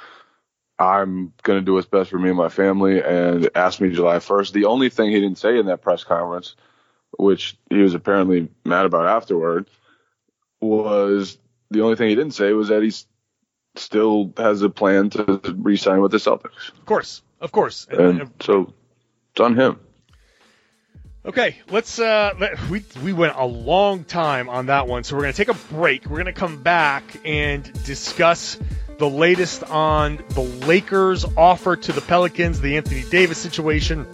I'm 0.77 1.33
going 1.43 1.59
to 1.59 1.65
do 1.65 1.73
what's 1.73 1.87
best 1.87 2.09
for 2.09 2.19
me 2.19 2.29
and 2.29 2.37
my 2.37 2.49
family 2.49 3.01
and 3.01 3.49
ask 3.55 3.79
me 3.79 3.91
July 3.91 4.17
1st. 4.17 4.51
The 4.51 4.65
only 4.65 4.89
thing 4.89 5.09
he 5.09 5.19
didn't 5.19 5.37
say 5.37 5.57
in 5.57 5.67
that 5.67 5.81
press 5.81 6.03
conference, 6.03 6.55
which 7.17 7.57
he 7.69 7.77
was 7.77 7.93
apparently 7.93 8.49
mad 8.65 8.85
about 8.85 9.05
afterward, 9.05 9.69
was 10.59 11.37
the 11.71 11.81
only 11.81 11.95
thing 11.95 12.09
he 12.09 12.15
didn't 12.15 12.33
say 12.33 12.51
was 12.53 12.67
that 12.67 12.83
he 12.83 12.91
still 13.77 14.33
has 14.37 14.61
a 14.61 14.69
plan 14.69 15.09
to 15.11 15.39
re-sign 15.57 16.01
with 16.01 16.11
the 16.11 16.17
Celtics. 16.17 16.69
Of 16.69 16.85
course, 16.85 17.21
of 17.39 17.51
course. 17.51 17.87
And, 17.89 18.21
and 18.21 18.33
so 18.41 18.73
it's 19.31 19.39
on 19.39 19.55
him. 19.55 19.79
Okay, 21.25 21.57
let's. 21.71 21.97
Uh, 21.97 22.35
let, 22.39 22.69
we 22.69 22.83
we 23.03 23.11
went 23.11 23.33
a 23.35 23.45
long 23.45 24.03
time 24.03 24.47
on 24.47 24.67
that 24.67 24.87
one, 24.87 25.03
so 25.03 25.15
we're 25.15 25.23
gonna 25.23 25.33
take 25.33 25.47
a 25.47 25.55
break. 25.73 26.05
We're 26.05 26.19
gonna 26.19 26.33
come 26.33 26.61
back 26.61 27.03
and 27.25 27.63
discuss 27.83 28.59
the 28.97 29.09
latest 29.09 29.63
on 29.63 30.23
the 30.29 30.41
Lakers' 30.41 31.25
offer 31.37 31.75
to 31.75 31.91
the 31.91 32.01
Pelicans, 32.01 32.61
the 32.61 32.77
Anthony 32.77 33.03
Davis 33.03 33.37
situation, 33.37 34.07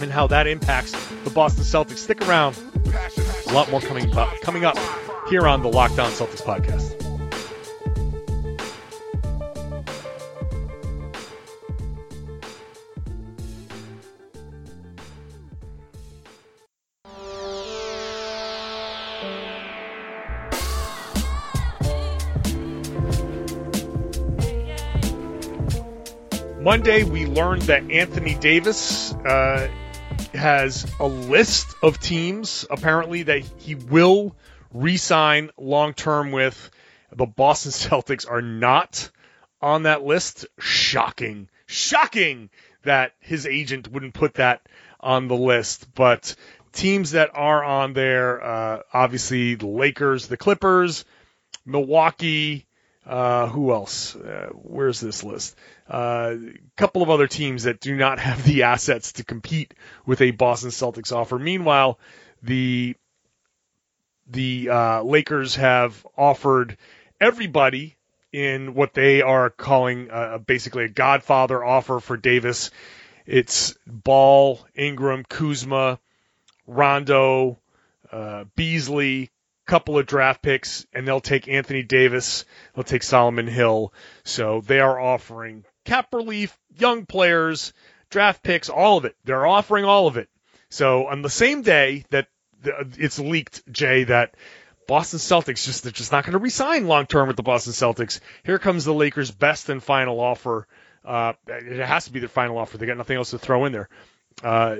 and 0.00 0.10
how 0.10 0.26
that 0.28 0.46
impacts 0.46 0.92
the 1.24 1.30
Boston 1.30 1.64
Celtics. 1.64 1.98
Stick 1.98 2.26
around. 2.26 2.56
A 3.48 3.52
lot 3.52 3.70
more 3.70 3.80
coming 3.80 4.14
up, 4.16 4.40
coming 4.40 4.64
up 4.64 4.78
here 5.28 5.46
on 5.46 5.62
the 5.62 5.68
Locked 5.68 5.98
On 5.98 6.10
Celtics 6.10 6.42
podcast. 6.42 6.95
Monday, 26.66 27.04
we 27.04 27.26
learned 27.26 27.62
that 27.62 27.92
Anthony 27.92 28.34
Davis 28.34 29.12
uh, 29.12 29.70
has 30.34 30.84
a 30.98 31.06
list 31.06 31.76
of 31.80 32.00
teams, 32.00 32.66
apparently, 32.68 33.22
that 33.22 33.44
he 33.58 33.76
will 33.76 34.34
re 34.74 34.96
sign 34.96 35.50
long 35.56 35.94
term 35.94 36.32
with. 36.32 36.72
The 37.12 37.24
Boston 37.24 37.70
Celtics 37.70 38.28
are 38.28 38.42
not 38.42 39.12
on 39.62 39.84
that 39.84 40.02
list. 40.02 40.46
Shocking. 40.58 41.48
Shocking 41.66 42.50
that 42.82 43.12
his 43.20 43.46
agent 43.46 43.86
wouldn't 43.86 44.14
put 44.14 44.34
that 44.34 44.68
on 44.98 45.28
the 45.28 45.36
list. 45.36 45.94
But 45.94 46.34
teams 46.72 47.12
that 47.12 47.30
are 47.32 47.62
on 47.62 47.92
there, 47.92 48.42
uh, 48.42 48.82
obviously 48.92 49.54
the 49.54 49.68
Lakers, 49.68 50.26
the 50.26 50.36
Clippers, 50.36 51.04
Milwaukee, 51.64 52.65
uh, 53.06 53.46
who 53.46 53.72
else? 53.72 54.16
Uh, 54.16 54.48
where's 54.52 55.00
this 55.00 55.22
list? 55.22 55.56
A 55.88 55.94
uh, 55.94 56.36
couple 56.76 57.02
of 57.02 57.10
other 57.10 57.28
teams 57.28 57.62
that 57.62 57.80
do 57.80 57.94
not 57.94 58.18
have 58.26 58.44
the 58.44 58.64
assets 58.64 59.12
to 59.14 59.24
compete 59.24 59.74
with 60.04 60.20
a 60.20 60.32
Boston 60.32 60.70
Celtics 60.70 61.12
offer. 61.12 61.38
Meanwhile, 61.38 61.98
the 62.42 62.96
the 64.28 64.68
uh, 64.70 65.02
Lakers 65.02 65.54
have 65.54 66.04
offered 66.16 66.76
everybody 67.20 67.96
in 68.32 68.74
what 68.74 68.92
they 68.92 69.22
are 69.22 69.50
calling 69.50 70.10
uh, 70.10 70.38
basically 70.38 70.84
a 70.84 70.88
Godfather 70.88 71.64
offer 71.64 72.00
for 72.00 72.16
Davis. 72.16 72.70
It's 73.24 73.74
Ball, 73.86 74.66
Ingram, 74.74 75.24
Kuzma, 75.24 76.00
Rondo, 76.66 77.58
uh, 78.10 78.44
Beasley, 78.56 79.30
couple 79.66 79.98
of 79.98 80.06
draft 80.06 80.42
picks, 80.42 80.86
and 80.92 81.06
they'll 81.06 81.20
take 81.20 81.48
Anthony 81.48 81.82
Davis, 81.82 82.44
they'll 82.74 82.84
take 82.84 83.02
Solomon 83.02 83.46
Hill. 83.46 83.92
So 84.24 84.60
they 84.60 84.80
are 84.80 84.98
offering 84.98 85.64
cap 85.84 86.12
relief, 86.12 86.56
young 86.78 87.06
players, 87.06 87.72
draft 88.10 88.42
picks, 88.42 88.68
all 88.68 88.98
of 88.98 89.04
it. 89.04 89.16
They're 89.24 89.46
offering 89.46 89.84
all 89.84 90.06
of 90.06 90.16
it. 90.16 90.28
So 90.68 91.06
on 91.06 91.22
the 91.22 91.30
same 91.30 91.62
day 91.62 92.04
that 92.10 92.28
it's 92.64 93.18
leaked, 93.18 93.70
Jay, 93.70 94.04
that 94.04 94.34
Boston 94.86 95.18
Celtics 95.18 95.64
just 95.64 95.82
they're 95.82 95.92
just 95.92 96.12
not 96.12 96.24
going 96.24 96.32
to 96.32 96.38
resign 96.38 96.86
long 96.86 97.06
term 97.06 97.28
with 97.28 97.36
the 97.36 97.42
Boston 97.42 97.72
Celtics. 97.72 98.20
Here 98.44 98.58
comes 98.58 98.84
the 98.84 98.94
Lakers' 98.94 99.30
best 99.30 99.68
and 99.68 99.82
final 99.82 100.20
offer. 100.20 100.66
Uh, 101.04 101.34
it 101.46 101.84
has 101.84 102.06
to 102.06 102.12
be 102.12 102.20
their 102.20 102.28
final 102.28 102.58
offer. 102.58 102.78
They 102.78 102.86
got 102.86 102.96
nothing 102.96 103.16
else 103.16 103.30
to 103.30 103.38
throw 103.38 103.64
in 103.64 103.72
there. 103.72 103.88
Uh, 104.42 104.76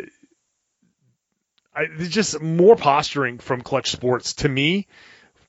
I, 1.77 1.87
just 2.09 2.41
more 2.41 2.75
posturing 2.75 3.39
from 3.39 3.61
Clutch 3.61 3.91
Sports 3.91 4.35
to 4.35 4.49
me, 4.49 4.87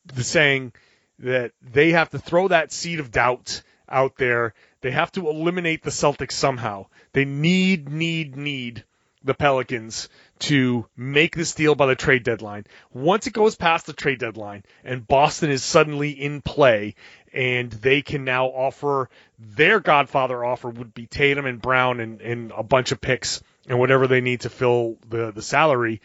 the 0.06 0.24
saying 0.24 0.74
that 1.20 1.52
they 1.62 1.92
have 1.92 2.10
to 2.12 2.20
throw 2.20 2.50
that 2.50 2.72
seed 2.72 3.00
of 3.00 3.12
doubt 3.12 3.64
out 3.90 4.18
there. 4.18 4.54
They 4.82 4.92
have 4.92 5.12
to 5.14 5.30
eliminate 5.30 5.84
the 5.84 5.90
Celtics 5.90 6.34
somehow. 6.34 6.88
They 7.14 7.26
need, 7.26 7.90
need, 7.90 8.36
need 8.36 8.84
the 9.24 9.34
Pelicans 9.34 10.10
to 10.40 10.86
make 10.96 11.36
this 11.36 11.56
deal 11.56 11.76
by 11.76 11.88
the 11.88 11.96
trade 11.96 12.24
deadline. 12.24 12.66
Once 12.94 13.26
it 13.26 13.34
goes 13.34 13.56
past 13.56 13.86
the 13.86 13.94
trade 13.94 14.20
deadline 14.20 14.64
and 14.84 15.08
Boston 15.08 15.50
is 15.50 15.64
suddenly 15.64 16.12
in 16.12 16.42
play 16.42 16.96
and 17.34 17.72
they 17.72 18.02
can 18.02 18.24
now 18.24 18.48
offer 18.48 19.10
their 19.40 19.80
godfather 19.80 20.44
offer 20.44 20.70
would 20.70 20.94
be 20.94 21.08
Tatum 21.08 21.46
and 21.46 21.62
Brown 21.62 22.00
and, 22.00 22.22
and 22.22 22.52
a 22.56 22.64
bunch 22.64 22.92
of 22.92 23.02
picks 23.02 23.42
and 23.68 23.80
whatever 23.80 24.08
they 24.08 24.22
need 24.22 24.42
to 24.42 24.50
fill 24.50 24.98
the 25.08 25.32
the 25.32 25.42
salary. 25.42 26.02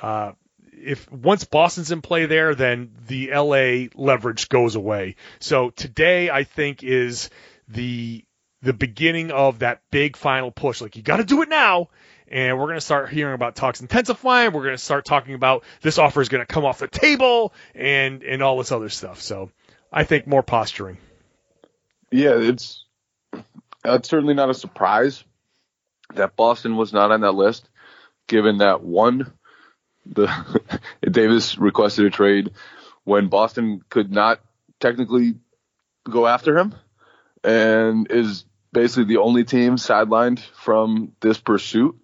Uh, 0.00 0.32
if 0.72 1.10
once 1.10 1.44
Boston's 1.44 1.90
in 1.90 2.02
play 2.02 2.26
there, 2.26 2.54
then 2.54 2.92
the 3.06 3.30
LA 3.34 3.88
leverage 3.94 4.48
goes 4.48 4.74
away. 4.74 5.16
So 5.40 5.70
today, 5.70 6.30
I 6.30 6.44
think 6.44 6.82
is 6.82 7.30
the 7.68 8.24
the 8.62 8.72
beginning 8.72 9.30
of 9.30 9.60
that 9.60 9.82
big 9.90 10.16
final 10.16 10.50
push. 10.50 10.80
Like 10.80 10.96
you 10.96 11.02
got 11.02 11.16
to 11.16 11.24
do 11.24 11.42
it 11.42 11.48
now, 11.48 11.88
and 12.28 12.58
we're 12.58 12.66
going 12.66 12.76
to 12.76 12.82
start 12.82 13.10
hearing 13.10 13.34
about 13.34 13.56
talks 13.56 13.80
intensifying. 13.80 14.52
We're 14.52 14.62
going 14.62 14.74
to 14.74 14.78
start 14.78 15.04
talking 15.04 15.34
about 15.34 15.64
this 15.80 15.98
offer 15.98 16.20
is 16.20 16.28
going 16.28 16.42
to 16.42 16.46
come 16.46 16.64
off 16.64 16.78
the 16.78 16.88
table 16.88 17.54
and 17.74 18.22
and 18.22 18.42
all 18.42 18.58
this 18.58 18.72
other 18.72 18.90
stuff. 18.90 19.22
So 19.22 19.50
I 19.92 20.04
think 20.04 20.26
more 20.26 20.42
posturing. 20.42 20.98
Yeah, 22.12 22.36
it's 22.36 22.84
that's 23.82 24.08
certainly 24.08 24.34
not 24.34 24.50
a 24.50 24.54
surprise 24.54 25.24
that 26.14 26.36
Boston 26.36 26.76
was 26.76 26.92
not 26.92 27.10
on 27.10 27.20
that 27.22 27.32
list, 27.32 27.68
given 28.26 28.58
that 28.58 28.82
one, 28.82 29.32
the 30.04 30.30
Davis 31.02 31.58
requested 31.58 32.06
a 32.06 32.10
trade 32.10 32.50
when 33.04 33.28
Boston 33.28 33.82
could 33.88 34.10
not 34.10 34.40
technically 34.80 35.34
go 36.08 36.26
after 36.26 36.56
him, 36.56 36.74
and 37.44 38.10
is 38.10 38.44
basically 38.72 39.04
the 39.04 39.18
only 39.18 39.44
team 39.44 39.76
sidelined 39.76 40.40
from 40.40 41.12
this 41.20 41.38
pursuit. 41.38 41.96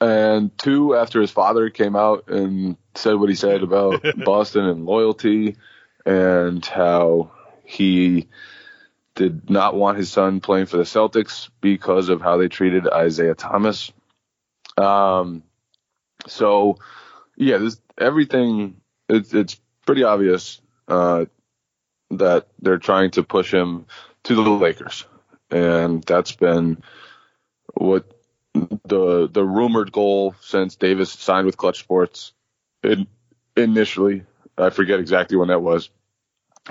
And 0.00 0.56
two, 0.58 0.96
after 0.96 1.20
his 1.20 1.30
father 1.30 1.70
came 1.70 1.94
out 1.94 2.28
and 2.28 2.76
said 2.94 3.14
what 3.14 3.28
he 3.28 3.36
said 3.36 3.62
about 3.62 4.04
Boston 4.24 4.66
and 4.66 4.84
loyalty, 4.84 5.56
and 6.04 6.64
how 6.66 7.30
he 7.64 8.28
did 9.14 9.50
not 9.50 9.74
want 9.74 9.98
his 9.98 10.10
son 10.10 10.40
playing 10.40 10.66
for 10.66 10.78
the 10.78 10.82
Celtics 10.84 11.50
because 11.60 12.08
of 12.08 12.20
how 12.20 12.36
they 12.36 12.48
treated 12.48 12.88
Isaiah 12.88 13.34
Thomas. 13.34 13.92
Um, 14.76 15.42
so 16.26 16.78
yeah, 17.36 17.58
this 17.58 17.80
everything 17.98 18.80
it's 19.08 19.34
it's 19.34 19.60
pretty 19.86 20.04
obvious 20.04 20.60
uh, 20.88 21.26
that 22.10 22.48
they're 22.60 22.78
trying 22.78 23.10
to 23.12 23.22
push 23.22 23.52
him 23.52 23.86
to 24.24 24.34
the 24.34 24.42
Lakers, 24.42 25.04
and 25.50 26.02
that's 26.04 26.32
been 26.32 26.82
what 27.74 28.06
the 28.54 29.28
the 29.28 29.44
rumored 29.44 29.92
goal 29.92 30.34
since 30.40 30.76
Davis 30.76 31.10
signed 31.10 31.46
with 31.46 31.56
Clutch 31.56 31.80
Sports. 31.80 32.32
It, 32.82 33.06
initially, 33.56 34.24
I 34.56 34.70
forget 34.70 35.00
exactly 35.00 35.36
when 35.36 35.48
that 35.48 35.62
was, 35.62 35.90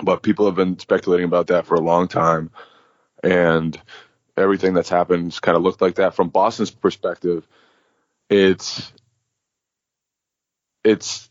but 0.01 0.23
people 0.23 0.45
have 0.45 0.55
been 0.55 0.79
speculating 0.79 1.25
about 1.25 1.47
that 1.47 1.65
for 1.65 1.75
a 1.75 1.81
long 1.81 2.07
time, 2.07 2.51
and 3.23 3.79
everything 4.37 4.73
that's 4.73 4.89
happened 4.89 5.37
kind 5.41 5.55
of 5.55 5.63
looked 5.63 5.81
like 5.81 5.95
that. 5.95 6.15
From 6.15 6.29
Boston's 6.29 6.71
perspective. 6.71 7.47
It's 8.29 8.93
it's 10.83 11.29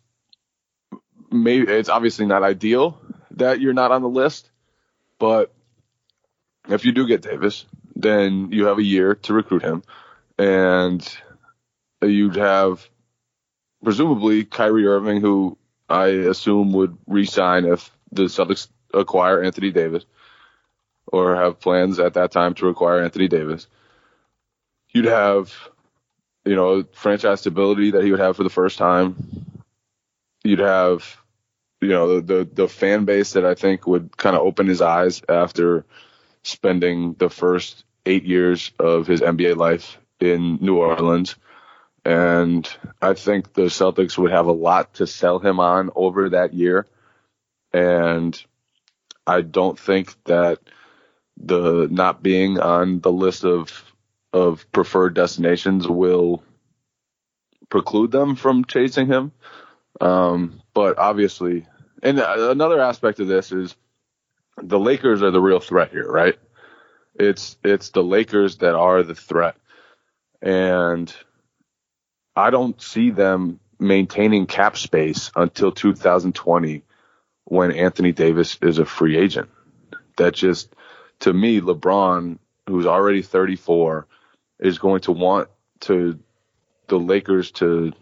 maybe 1.30 1.70
it's 1.72 1.88
obviously 1.88 2.26
not 2.26 2.42
ideal 2.42 3.00
that 3.32 3.60
you're 3.60 3.72
not 3.72 3.92
on 3.92 4.02
the 4.02 4.08
list, 4.08 4.50
but 5.18 5.52
if 6.68 6.84
you 6.84 6.92
do 6.92 7.06
get 7.06 7.22
Davis, 7.22 7.64
then 7.96 8.52
you 8.52 8.66
have 8.66 8.78
a 8.78 8.82
year 8.82 9.14
to 9.14 9.32
recruit 9.32 9.62
him, 9.62 9.82
and 10.38 11.06
you'd 12.02 12.36
have 12.36 12.86
presumably 13.82 14.44
Kyrie 14.44 14.86
Irving, 14.86 15.20
who 15.20 15.56
I 15.88 16.06
assume 16.08 16.72
would 16.72 16.96
resign 17.06 17.64
if 17.64 17.90
the 18.12 18.24
Celtics 18.24 18.68
acquire 18.92 19.42
Anthony 19.42 19.70
Davis 19.70 20.04
or 21.06 21.36
have 21.36 21.60
plans 21.60 21.98
at 21.98 22.14
that 22.14 22.32
time 22.32 22.54
to 22.54 22.68
acquire 22.68 23.02
Anthony 23.02 23.28
Davis. 23.28 23.66
You'd 24.90 25.06
have, 25.06 25.52
you 26.44 26.56
know, 26.56 26.84
franchise 26.92 27.40
stability 27.40 27.92
that 27.92 28.04
he 28.04 28.10
would 28.10 28.20
have 28.20 28.36
for 28.36 28.42
the 28.42 28.50
first 28.50 28.78
time. 28.78 29.16
You'd 30.42 30.58
have, 30.60 31.16
you 31.80 31.88
know, 31.88 32.20
the 32.20 32.34
the, 32.34 32.44
the 32.44 32.68
fan 32.68 33.04
base 33.04 33.32
that 33.32 33.44
I 33.44 33.54
think 33.54 33.86
would 33.86 34.16
kind 34.16 34.36
of 34.36 34.42
open 34.42 34.66
his 34.66 34.80
eyes 34.80 35.22
after 35.28 35.84
spending 36.42 37.14
the 37.14 37.30
first 37.30 37.84
eight 38.06 38.24
years 38.24 38.72
of 38.78 39.06
his 39.06 39.20
NBA 39.20 39.56
life 39.56 39.98
in 40.20 40.58
New 40.60 40.78
Orleans. 40.78 41.36
And 42.04 42.68
I 43.02 43.12
think 43.12 43.52
the 43.52 43.64
Celtics 43.66 44.16
would 44.16 44.30
have 44.30 44.46
a 44.46 44.52
lot 44.52 44.94
to 44.94 45.06
sell 45.06 45.38
him 45.38 45.60
on 45.60 45.90
over 45.94 46.30
that 46.30 46.54
year 46.54 46.86
and 47.72 48.42
I 49.26 49.42
don't 49.42 49.78
think 49.78 50.14
that 50.24 50.58
the 51.36 51.88
not 51.90 52.22
being 52.22 52.58
on 52.58 53.00
the 53.00 53.12
list 53.12 53.44
of 53.44 53.84
of 54.32 54.70
preferred 54.72 55.14
destinations 55.14 55.88
will 55.88 56.42
preclude 57.68 58.10
them 58.10 58.36
from 58.36 58.64
chasing 58.64 59.06
him. 59.06 59.32
Um, 60.00 60.60
but 60.74 60.98
obviously, 60.98 61.66
and 62.02 62.18
another 62.18 62.80
aspect 62.80 63.20
of 63.20 63.28
this 63.28 63.52
is 63.52 63.74
the 64.56 64.78
Lakers 64.78 65.22
are 65.22 65.30
the 65.30 65.40
real 65.40 65.60
threat 65.60 65.90
here, 65.90 66.10
right? 66.10 66.38
It's 67.14 67.56
it's 67.64 67.90
the 67.90 68.02
Lakers 68.02 68.58
that 68.58 68.74
are 68.74 69.02
the 69.02 69.14
threat, 69.14 69.56
and 70.40 71.12
I 72.36 72.50
don't 72.50 72.80
see 72.80 73.10
them 73.10 73.60
maintaining 73.78 74.46
cap 74.46 74.76
space 74.76 75.30
until 75.34 75.72
2020 75.72 76.82
when 77.50 77.72
Anthony 77.72 78.12
Davis 78.12 78.56
is 78.62 78.78
a 78.78 78.84
free 78.86 79.16
agent. 79.18 79.50
That 80.16 80.34
just, 80.34 80.72
to 81.20 81.32
me, 81.32 81.60
LeBron, 81.60 82.38
who's 82.68 82.86
already 82.86 83.22
34, 83.22 84.06
is 84.60 84.78
going 84.78 85.00
to 85.02 85.12
want 85.12 85.48
to 85.80 86.20
the 86.86 86.98
Lakers 86.98 87.50
to 87.52 87.92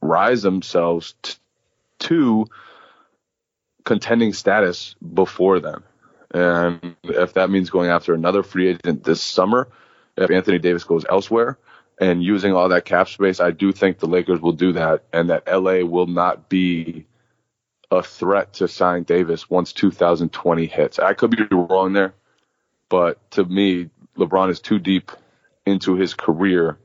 rise 0.00 0.42
themselves 0.42 1.16
t- 1.22 1.34
to 1.98 2.46
contending 3.84 4.32
status 4.32 4.94
before 5.14 5.58
then. 5.58 5.82
And 6.32 6.94
if 7.02 7.34
that 7.34 7.50
means 7.50 7.70
going 7.70 7.90
after 7.90 8.14
another 8.14 8.44
free 8.44 8.68
agent 8.68 9.02
this 9.02 9.20
summer, 9.20 9.66
if 10.16 10.30
Anthony 10.30 10.60
Davis 10.60 10.84
goes 10.84 11.04
elsewhere 11.08 11.58
and 12.00 12.22
using 12.22 12.52
all 12.52 12.68
that 12.68 12.84
cap 12.84 13.08
space, 13.08 13.40
I 13.40 13.50
do 13.50 13.72
think 13.72 13.98
the 13.98 14.06
Lakers 14.06 14.40
will 14.40 14.52
do 14.52 14.74
that 14.74 15.02
and 15.12 15.30
that 15.30 15.48
LA 15.52 15.84
will 15.84 16.06
not 16.06 16.48
be 16.48 17.06
a 17.92 18.02
threat 18.02 18.54
to 18.54 18.66
sign 18.66 19.02
Davis 19.02 19.50
once 19.50 19.74
2020 19.74 20.66
hits. 20.66 20.98
I 20.98 21.12
could 21.12 21.30
be 21.30 21.44
wrong 21.50 21.92
there, 21.92 22.14
but 22.88 23.30
to 23.32 23.44
me, 23.44 23.90
LeBron 24.16 24.50
is 24.50 24.60
too 24.60 24.78
deep 24.78 25.12
into 25.66 25.94
his 25.94 26.14
career 26.14 26.78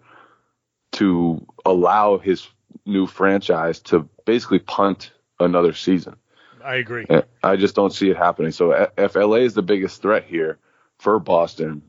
to 0.93 1.45
allow 1.65 2.17
his 2.17 2.47
new 2.85 3.07
franchise 3.07 3.79
to 3.79 4.09
basically 4.25 4.59
punt 4.59 5.11
another 5.39 5.73
season. 5.73 6.17
I 6.63 6.75
agree. 6.75 7.05
I 7.41 7.55
just 7.55 7.75
don't 7.75 7.93
see 7.93 8.09
it 8.09 8.17
happening. 8.17 8.51
So 8.51 8.89
if 8.97 9.15
LA 9.15 9.37
is 9.37 9.53
the 9.53 9.61
biggest 9.61 10.01
threat 10.01 10.25
here 10.25 10.59
for 10.97 11.19
Boston, 11.19 11.83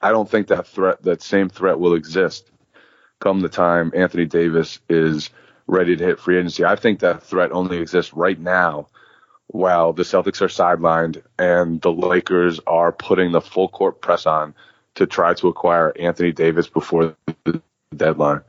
I 0.00 0.10
don't 0.10 0.28
think 0.28 0.46
that 0.46 0.66
threat, 0.66 1.02
that 1.02 1.22
same 1.22 1.50
threat 1.50 1.78
will 1.78 1.94
exist 1.94 2.50
come 3.20 3.40
the 3.40 3.48
time 3.48 3.92
Anthony 3.94 4.24
Davis 4.24 4.80
is 4.88 5.30
ready 5.66 5.96
to 5.96 6.04
hit 6.04 6.20
free 6.20 6.38
agency. 6.38 6.64
I 6.64 6.76
think 6.76 7.00
that 7.00 7.22
threat 7.22 7.52
only 7.52 7.78
exists 7.78 8.12
right 8.12 8.38
now 8.38 8.88
while 9.46 9.92
the 9.92 10.02
Celtics 10.02 10.40
are 10.40 10.48
sidelined 10.48 11.22
and 11.38 11.80
the 11.80 11.92
Lakers 11.92 12.60
are 12.66 12.92
putting 12.92 13.32
the 13.32 13.40
full 13.40 13.68
court 13.68 14.00
press 14.00 14.26
on 14.26 14.54
to 14.96 15.06
try 15.06 15.34
to 15.34 15.48
acquire 15.48 15.92
Anthony 15.98 16.32
Davis 16.32 16.68
before 16.68 17.16
the 17.44 17.62
deadline. 17.94 18.42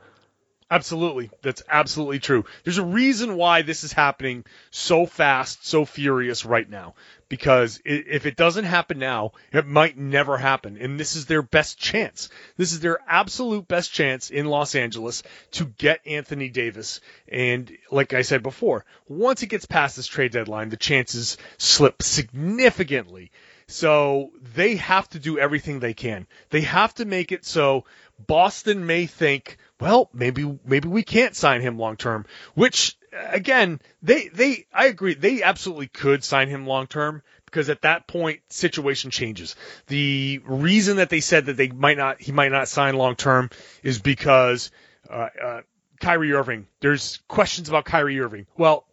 Absolutely. 0.68 1.30
That's 1.42 1.62
absolutely 1.68 2.18
true. 2.18 2.44
There's 2.64 2.78
a 2.78 2.84
reason 2.84 3.36
why 3.36 3.62
this 3.62 3.84
is 3.84 3.92
happening 3.92 4.44
so 4.70 5.06
fast, 5.06 5.64
so 5.66 5.84
furious 5.84 6.44
right 6.44 6.68
now. 6.68 6.94
Because 7.28 7.80
if 7.84 8.24
it 8.24 8.36
doesn't 8.36 8.66
happen 8.66 8.98
now, 8.98 9.32
it 9.52 9.66
might 9.66 9.98
never 9.98 10.38
happen. 10.38 10.76
And 10.80 10.98
this 10.98 11.16
is 11.16 11.26
their 11.26 11.42
best 11.42 11.76
chance. 11.78 12.28
This 12.56 12.72
is 12.72 12.80
their 12.80 12.98
absolute 13.08 13.66
best 13.66 13.92
chance 13.92 14.30
in 14.30 14.46
Los 14.46 14.76
Angeles 14.76 15.24
to 15.52 15.64
get 15.64 16.06
Anthony 16.06 16.48
Davis. 16.48 17.00
And 17.26 17.76
like 17.90 18.14
I 18.14 18.22
said 18.22 18.44
before, 18.44 18.84
once 19.08 19.42
it 19.42 19.48
gets 19.48 19.66
past 19.66 19.96
this 19.96 20.06
trade 20.06 20.30
deadline, 20.30 20.68
the 20.68 20.76
chances 20.76 21.36
slip 21.58 22.00
significantly. 22.00 23.32
So 23.68 24.30
they 24.54 24.76
have 24.76 25.08
to 25.10 25.18
do 25.18 25.38
everything 25.38 25.80
they 25.80 25.94
can. 25.94 26.28
They 26.50 26.60
have 26.60 26.94
to 26.94 27.04
make 27.04 27.32
it 27.32 27.44
so 27.44 27.84
Boston 28.24 28.86
may 28.86 29.06
think, 29.06 29.58
well, 29.80 30.08
maybe 30.12 30.58
maybe 30.64 30.88
we 30.88 31.02
can't 31.02 31.34
sign 31.34 31.60
him 31.60 31.78
long 31.78 31.96
term. 31.96 32.26
Which 32.54 32.96
again, 33.30 33.80
they 34.02 34.28
they 34.28 34.66
I 34.72 34.86
agree 34.86 35.14
they 35.14 35.42
absolutely 35.42 35.88
could 35.88 36.24
sign 36.24 36.48
him 36.48 36.66
long 36.66 36.86
term 36.86 37.22
because 37.44 37.68
at 37.68 37.82
that 37.82 38.06
point 38.06 38.40
situation 38.48 39.10
changes. 39.10 39.56
The 39.86 40.40
reason 40.44 40.98
that 40.98 41.10
they 41.10 41.20
said 41.20 41.46
that 41.46 41.56
they 41.56 41.68
might 41.68 41.96
not 41.96 42.20
he 42.20 42.32
might 42.32 42.52
not 42.52 42.68
sign 42.68 42.96
long 42.96 43.16
term 43.16 43.50
is 43.82 43.98
because 43.98 44.70
uh, 45.08 45.28
uh, 45.42 45.60
Kyrie 46.00 46.32
Irving. 46.32 46.66
There's 46.80 47.20
questions 47.28 47.68
about 47.68 47.84
Kyrie 47.84 48.20
Irving. 48.20 48.46
Well, 48.56 48.86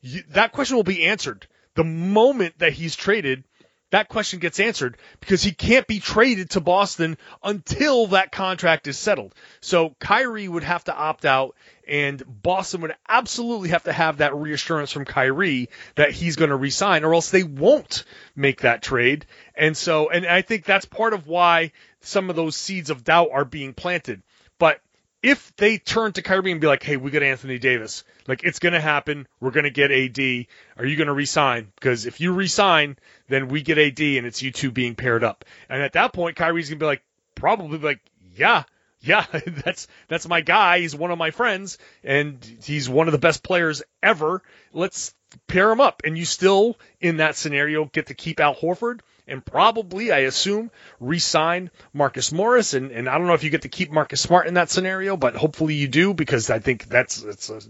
you, 0.00 0.22
that 0.30 0.52
question 0.52 0.76
will 0.76 0.84
be 0.84 1.04
answered 1.04 1.46
the 1.74 1.84
moment 1.84 2.58
that 2.58 2.72
he's 2.72 2.96
traded 2.96 3.44
that 3.90 4.08
question 4.08 4.40
gets 4.40 4.58
answered 4.58 4.96
because 5.20 5.42
he 5.42 5.52
can't 5.52 5.86
be 5.86 6.00
traded 6.00 6.50
to 6.50 6.60
Boston 6.60 7.16
until 7.42 8.08
that 8.08 8.32
contract 8.32 8.86
is 8.88 8.98
settled. 8.98 9.34
So 9.60 9.94
Kyrie 10.00 10.48
would 10.48 10.64
have 10.64 10.84
to 10.84 10.94
opt 10.94 11.24
out 11.24 11.54
and 11.86 12.22
Boston 12.26 12.80
would 12.80 12.96
absolutely 13.08 13.68
have 13.68 13.84
to 13.84 13.92
have 13.92 14.18
that 14.18 14.34
reassurance 14.34 14.90
from 14.90 15.04
Kyrie 15.04 15.68
that 15.94 16.10
he's 16.10 16.36
going 16.36 16.50
to 16.50 16.56
resign 16.56 17.04
or 17.04 17.14
else 17.14 17.30
they 17.30 17.44
won't 17.44 18.04
make 18.34 18.62
that 18.62 18.82
trade. 18.82 19.26
And 19.54 19.76
so, 19.76 20.10
and 20.10 20.26
I 20.26 20.42
think 20.42 20.64
that's 20.64 20.86
part 20.86 21.12
of 21.12 21.28
why 21.28 21.72
some 22.00 22.28
of 22.28 22.36
those 22.36 22.56
seeds 22.56 22.90
of 22.90 23.04
doubt 23.04 23.28
are 23.32 23.44
being 23.44 23.72
planted. 23.72 24.22
But 24.58 24.80
if 25.26 25.56
they 25.56 25.76
turn 25.76 26.12
to 26.12 26.22
Kyrie 26.22 26.52
and 26.52 26.60
be 26.60 26.68
like, 26.68 26.84
"Hey, 26.84 26.96
we 26.96 27.10
got 27.10 27.24
Anthony 27.24 27.58
Davis. 27.58 28.04
Like 28.28 28.44
it's 28.44 28.60
going 28.60 28.74
to 28.74 28.80
happen. 28.80 29.26
We're 29.40 29.50
going 29.50 29.64
to 29.64 29.70
get 29.70 29.90
AD. 29.90 30.46
Are 30.78 30.86
you 30.86 30.94
going 30.94 31.08
to 31.08 31.12
resign? 31.12 31.72
Because 31.74 32.06
if 32.06 32.20
you 32.20 32.32
resign, 32.32 32.96
then 33.28 33.48
we 33.48 33.62
get 33.62 33.76
AD, 33.76 33.98
and 33.98 34.24
it's 34.24 34.40
you 34.40 34.52
two 34.52 34.70
being 34.70 34.94
paired 34.94 35.24
up. 35.24 35.44
And 35.68 35.82
at 35.82 35.94
that 35.94 36.12
point, 36.12 36.36
Kyrie's 36.36 36.68
going 36.68 36.78
to 36.78 36.82
be 36.84 36.86
like, 36.86 37.02
probably 37.34 37.78
like, 37.78 37.98
yeah, 38.36 38.62
yeah, 39.00 39.26
that's 39.64 39.88
that's 40.06 40.28
my 40.28 40.42
guy. 40.42 40.78
He's 40.78 40.94
one 40.94 41.10
of 41.10 41.18
my 41.18 41.32
friends, 41.32 41.78
and 42.04 42.38
he's 42.62 42.88
one 42.88 43.08
of 43.08 43.12
the 43.12 43.18
best 43.18 43.42
players 43.42 43.82
ever. 44.04 44.44
Let's 44.72 45.12
pair 45.48 45.72
him 45.72 45.80
up. 45.80 46.02
And 46.04 46.16
you 46.16 46.24
still, 46.24 46.78
in 47.00 47.16
that 47.16 47.34
scenario, 47.34 47.86
get 47.86 48.06
to 48.06 48.14
keep 48.14 48.38
Al 48.38 48.54
Horford 48.54 49.00
and 49.28 49.44
probably, 49.44 50.12
I 50.12 50.20
assume, 50.20 50.70
re-sign 51.00 51.70
Marcus 51.92 52.30
Morris. 52.32 52.74
And, 52.74 52.92
and 52.92 53.08
I 53.08 53.18
don't 53.18 53.26
know 53.26 53.34
if 53.34 53.44
you 53.44 53.50
get 53.50 53.62
to 53.62 53.68
keep 53.68 53.90
Marcus 53.90 54.20
Smart 54.20 54.46
in 54.46 54.54
that 54.54 54.70
scenario, 54.70 55.16
but 55.16 55.34
hopefully 55.34 55.74
you 55.74 55.88
do 55.88 56.14
because 56.14 56.48
I 56.50 56.60
think 56.60 56.86
that's 56.86 57.22
it's 57.22 57.50
a, 57.50 57.60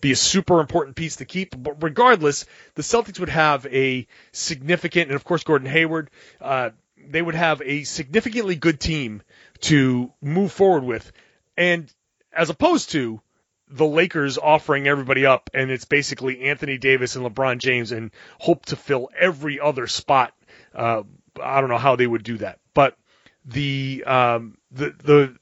be 0.00 0.12
a 0.12 0.16
super 0.16 0.60
important 0.60 0.96
piece 0.96 1.16
to 1.16 1.24
keep. 1.24 1.54
But 1.56 1.82
regardless, 1.82 2.44
the 2.74 2.82
Celtics 2.82 3.18
would 3.18 3.30
have 3.30 3.66
a 3.66 4.06
significant, 4.32 5.08
and 5.08 5.16
of 5.16 5.24
course 5.24 5.42
Gordon 5.42 5.68
Hayward, 5.68 6.10
uh, 6.40 6.70
they 7.08 7.22
would 7.22 7.34
have 7.34 7.62
a 7.62 7.84
significantly 7.84 8.56
good 8.56 8.80
team 8.80 9.22
to 9.60 10.12
move 10.20 10.52
forward 10.52 10.84
with, 10.84 11.10
and 11.56 11.90
as 12.32 12.50
opposed 12.50 12.90
to 12.90 13.20
the 13.68 13.86
Lakers 13.86 14.38
offering 14.38 14.86
everybody 14.86 15.26
up, 15.26 15.50
and 15.54 15.70
it's 15.70 15.86
basically 15.86 16.42
Anthony 16.42 16.78
Davis 16.78 17.16
and 17.16 17.24
LeBron 17.24 17.58
James, 17.58 17.90
and 17.90 18.10
hope 18.38 18.66
to 18.66 18.76
fill 18.76 19.08
every 19.18 19.58
other 19.58 19.86
spot 19.86 20.32
uh, 20.76 21.02
I 21.42 21.60
don't 21.60 21.70
know 21.70 21.78
how 21.78 21.96
they 21.96 22.06
would 22.06 22.22
do 22.22 22.38
that, 22.38 22.58
but 22.74 22.96
the 23.44 24.04
um, 24.06 24.56
the 24.70 24.94
the 25.02 25.36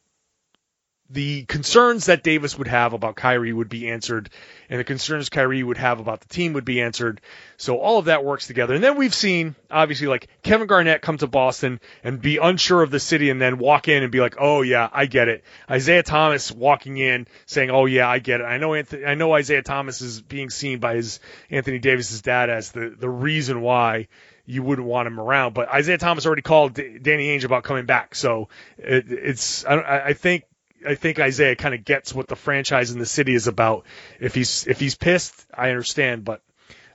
the 1.11 1.45
concerns 1.45 2.07
that 2.07 2.23
Davis 2.23 2.57
would 2.57 2.67
have 2.67 2.93
about 2.95 3.15
Kyrie 3.15 3.53
would 3.53 3.69
be 3.69 3.91
answered, 3.91 4.31
and 4.71 4.81
the 4.81 4.85
concerns 4.85 5.29
Kyrie 5.29 5.63
would 5.63 5.77
have 5.77 6.01
about 6.01 6.21
the 6.21 6.29
team 6.29 6.55
would 6.55 6.65
be 6.65 6.81
answered. 6.81 7.21
So 7.59 7.79
all 7.79 7.99
of 7.99 8.07
that 8.07 8.25
works 8.25 8.47
together. 8.47 8.75
And 8.75 8.83
then 8.83 8.97
we've 8.97 9.15
seen, 9.15 9.55
obviously, 9.71 10.07
like 10.07 10.29
Kevin 10.43 10.67
Garnett 10.67 11.03
come 11.03 11.19
to 11.19 11.27
Boston 11.27 11.81
and 12.03 12.23
be 12.23 12.39
unsure 12.39 12.83
of 12.83 12.91
the 12.91 12.99
city 12.99 13.29
and 13.29 13.41
then 13.41 13.59
walk 13.59 13.87
in 13.87 14.03
and 14.03 14.11
be 14.11 14.21
like, 14.21 14.37
oh, 14.41 14.63
yeah, 14.63 14.89
I 14.93 15.05
get 15.07 15.29
it. 15.29 15.45
Isaiah 15.71 16.03
Thomas 16.03 16.51
walking 16.51 16.97
in 16.97 17.27
saying, 17.47 17.71
oh, 17.71 17.85
yeah, 17.85 18.09
I 18.09 18.19
get 18.19 18.41
it. 18.41 18.45
I 18.45 18.57
know 18.57 18.75
Anthony, 18.75 19.05
I 19.05 19.15
know 19.15 19.35
Isaiah 19.35 19.63
Thomas 19.63 20.01
is 20.01 20.23
being 20.23 20.49
seen 20.49 20.79
by 20.81 20.97
his 20.97 21.21
Anthony 21.51 21.79
Davis's 21.79 22.23
dad 22.23 22.49
as 22.49 22.73
the, 22.73 22.95
the 22.99 23.11
reason 23.11 23.61
why 23.61 24.09
you 24.47 24.63
wouldn't 24.63 24.87
want 24.87 25.07
him 25.07 25.19
around. 25.19 25.55
But 25.55 25.69
Isaiah 25.69 25.99
Thomas 25.99 26.27
already 26.27 26.43
called 26.43 26.75
D- 26.75 26.99
Danny 27.01 27.29
Ainge 27.29 27.45
about 27.45 27.65
coming 27.65 27.87
back, 27.87 28.15
so 28.15 28.49
it, 28.79 29.11
it's 29.11 29.65
I, 29.65 30.07
I 30.07 30.13
think 30.13 30.45
I 30.87 30.95
think 30.95 31.19
Isaiah 31.19 31.57
kind 31.57 31.75
of 31.75 31.85
gets 31.85 32.15
what 32.15 32.29
the 32.29 32.37
franchise 32.37 32.91
in 32.91 32.99
the 32.99 33.07
city 33.07 33.35
is 33.35 33.47
about. 33.47 33.85
If 34.21 34.35
he's 34.35 34.67
if 34.67 34.81
he's 34.81 34.95
pissed, 34.95 35.47
I 35.53 35.71
understand, 35.71 36.25
but 36.25 36.43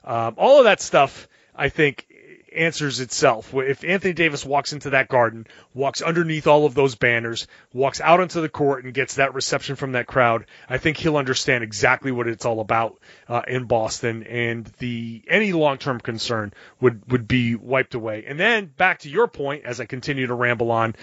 um, 0.04 0.34
all 0.38 0.58
of 0.58 0.64
that 0.64 0.80
stuff 0.80 1.28
I 1.54 1.68
think 1.68 2.06
answers 2.54 3.00
itself. 3.00 3.54
If 3.54 3.84
Anthony 3.84 4.12
Davis 4.12 4.44
walks 4.44 4.72
into 4.72 4.90
that 4.90 5.08
garden, 5.08 5.46
walks 5.74 6.02
underneath 6.02 6.46
all 6.46 6.66
of 6.66 6.74
those 6.74 6.94
banners, 6.94 7.46
walks 7.72 8.00
out 8.00 8.20
onto 8.20 8.40
the 8.40 8.48
court 8.48 8.84
and 8.84 8.94
gets 8.94 9.14
that 9.14 9.34
reception 9.34 9.76
from 9.76 9.92
that 9.92 10.06
crowd, 10.06 10.46
I 10.68 10.78
think 10.78 10.96
he'll 10.96 11.16
understand 11.16 11.64
exactly 11.64 12.12
what 12.12 12.28
it's 12.28 12.44
all 12.44 12.60
about 12.60 12.98
uh, 13.28 13.42
in 13.46 13.64
Boston, 13.64 14.24
and 14.24 14.66
the 14.78 15.22
any 15.28 15.52
long-term 15.52 16.00
concern 16.00 16.52
would 16.80 17.10
would 17.10 17.28
be 17.28 17.54
wiped 17.54 17.94
away. 17.94 18.24
And 18.26 18.38
then 18.38 18.66
back 18.66 19.00
to 19.00 19.10
your 19.10 19.28
point, 19.28 19.64
as 19.64 19.80
I 19.80 19.86
continue 19.86 20.26
to 20.26 20.34
ramble 20.34 20.70
on, 20.70 20.94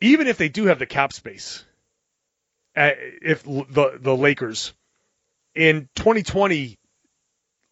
even 0.00 0.26
if 0.26 0.38
they 0.38 0.48
do 0.48 0.66
have 0.66 0.78
the 0.78 0.86
cap 0.86 1.12
space, 1.12 1.64
uh, 2.76 2.90
if 2.96 3.42
the 3.44 3.98
the 4.00 4.16
Lakers 4.16 4.72
in 5.54 5.88
2020 5.96 6.78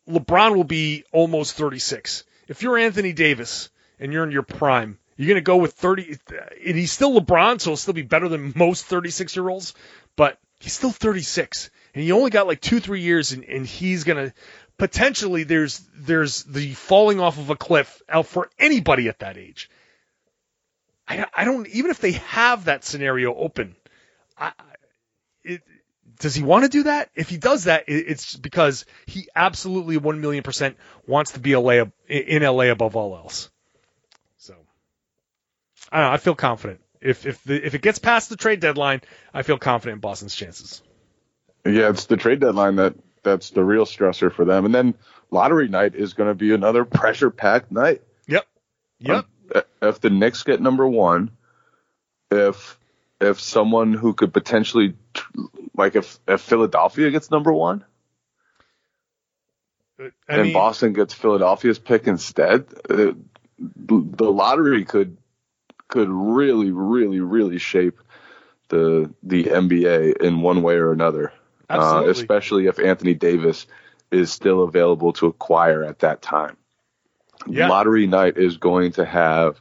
LeBron 0.09 0.55
will 0.55 0.65
be 0.65 1.05
almost 1.13 1.57
36 1.57 2.25
if 2.49 2.63
you're 2.63 2.79
Anthony 2.79 3.13
Davis 3.13 3.71
and 3.99 4.13
you're 4.13 4.25
in 4.25 4.31
your 4.31 4.43
prime, 4.43 4.99
you're 5.17 5.29
going 5.29 5.37
to 5.37 5.41
go 5.41 5.57
with 5.57 5.73
30, 5.75 6.19
and 6.67 6.77
he's 6.77 6.93
still 6.93 7.19
LeBron, 7.19 7.61
so 7.61 7.71
he'll 7.71 7.77
still 7.77 7.95
be 7.95 8.03
better 8.03 8.29
than 8.29 8.53
most 8.55 8.85
36 8.85 9.35
year 9.35 9.49
olds, 9.49 9.75
but 10.15 10.39
he's 10.61 10.73
still 10.73 10.91
36, 10.91 11.71
and 11.95 12.05
he 12.05 12.13
only 12.13 12.31
got 12.31 12.47
like 12.47 12.61
two, 12.61 12.81
three 12.81 13.01
years, 13.01 13.33
and, 13.33 13.45
and 13.45 13.67
he's 13.67 14.05
going 14.05 14.29
to 14.29 14.35
potentially 14.79 15.45
there's 15.45 15.79
there's 15.95 16.45
the 16.45 16.75
falling 16.75 17.21
off 17.21 17.39
of 17.39 17.51
a 17.51 17.57
cliff 17.57 18.03
out 18.09 18.27
for 18.27 18.51
anybody 18.59 19.09
at 19.09 19.21
that 19.21 19.39
age. 19.39 19.71
I, 21.09 21.27
I 21.35 21.45
don't 21.45 21.67
even 21.69 21.91
if 21.91 22.01
they 22.01 22.13
have 22.13 22.67
that 22.67 22.85
scenario 22.85 23.35
open, 23.35 23.77
I, 24.37 24.53
it, 25.45 25.63
does 26.19 26.35
he 26.35 26.43
want 26.43 26.65
to 26.65 26.69
do 26.69 26.85
that? 26.85 27.11
If 27.15 27.29
he 27.29 27.37
does 27.37 27.65
that, 27.65 27.85
it's 27.87 28.37
because 28.37 28.85
he 29.07 29.29
absolutely 29.35 29.97
one 29.97 30.21
million 30.21 30.43
percent 30.43 30.77
wants 31.07 31.33
to 31.33 31.41
be 31.41 31.57
LA 31.57 31.85
in 32.09 32.43
LA 32.43 32.65
above 32.65 32.97
all 32.97 33.17
else. 33.17 33.51
So 34.39 34.55
I 35.91 36.01
don't 36.01 36.09
know, 36.09 36.13
I 36.13 36.17
feel 36.19 36.35
confident. 36.35 36.81
If 37.01 37.27
if 37.27 37.43
the, 37.45 37.65
if 37.65 37.75
it 37.75 37.83
gets 37.83 37.99
past 37.99 38.29
the 38.29 38.37
trade 38.37 38.61
deadline, 38.61 39.03
I 39.33 39.43
feel 39.43 39.59
confident 39.59 39.97
in 39.97 40.01
Boston's 40.01 40.35
chances. 40.35 40.83
Yeah, 41.65 41.91
it's 41.91 42.07
the 42.07 42.17
trade 42.17 42.41
deadline 42.41 42.77
that 42.77 42.95
that's 43.23 43.51
the 43.51 43.65
real 43.65 43.85
stressor 43.85 44.33
for 44.33 44.45
them. 44.45 44.65
And 44.65 44.75
then 44.75 44.95
lottery 45.31 45.69
night 45.69 45.95
is 45.95 46.15
going 46.15 46.29
to 46.29 46.35
be 46.35 46.55
another 46.55 46.85
pressure 47.01 47.31
packed 47.31 47.71
night. 47.71 48.03
Yep. 48.27 48.47
Yep. 49.01 49.27
Um, 49.55 49.63
if 49.83 50.01
the 50.01 50.11
Knicks 50.11 50.43
get 50.43 50.61
number 50.61 50.87
one, 50.87 51.31
if 52.31 52.79
if 53.21 53.41
someone 53.41 53.93
who 53.93 54.15
could 54.15 54.33
potentially 54.33 54.95
like 55.77 55.97
if 55.97 56.19
if 56.27 56.41
Philadelphia 56.41 57.11
gets 57.11 57.31
number 57.31 57.53
one, 57.53 57.85
I 59.99 60.11
and 60.29 60.43
mean, 60.43 60.53
Boston 60.53 60.93
gets 60.93 61.15
Philadelphia's 61.15 61.79
pick 61.79 62.07
instead, 62.07 62.67
uh, 62.89 63.13
the 63.59 64.31
lottery 64.31 64.85
could 64.85 65.17
could 65.89 66.09
really, 66.09 66.71
really, 66.71 67.21
really 67.21 67.59
shape 67.59 67.99
the 68.69 69.13
the 69.23 69.45
NBA 69.45 70.19
in 70.19 70.41
one 70.41 70.63
way 70.63 70.75
or 70.75 70.93
another. 70.93 71.33
Uh, 71.69 72.05
especially 72.07 72.67
if 72.67 72.79
Anthony 72.79 73.15
Davis 73.15 73.67
is 74.13 74.33
still 74.33 74.63
available 74.63 75.13
to 75.15 75.27
acquire 75.27 75.83
at 75.83 75.99
that 76.01 76.23
time. 76.23 76.57
Yeah. 77.49 77.69
Lottery 77.69 78.07
night 78.07 78.39
is 78.39 78.57
going 78.59 78.93
to 78.93 79.05
have 79.05 79.61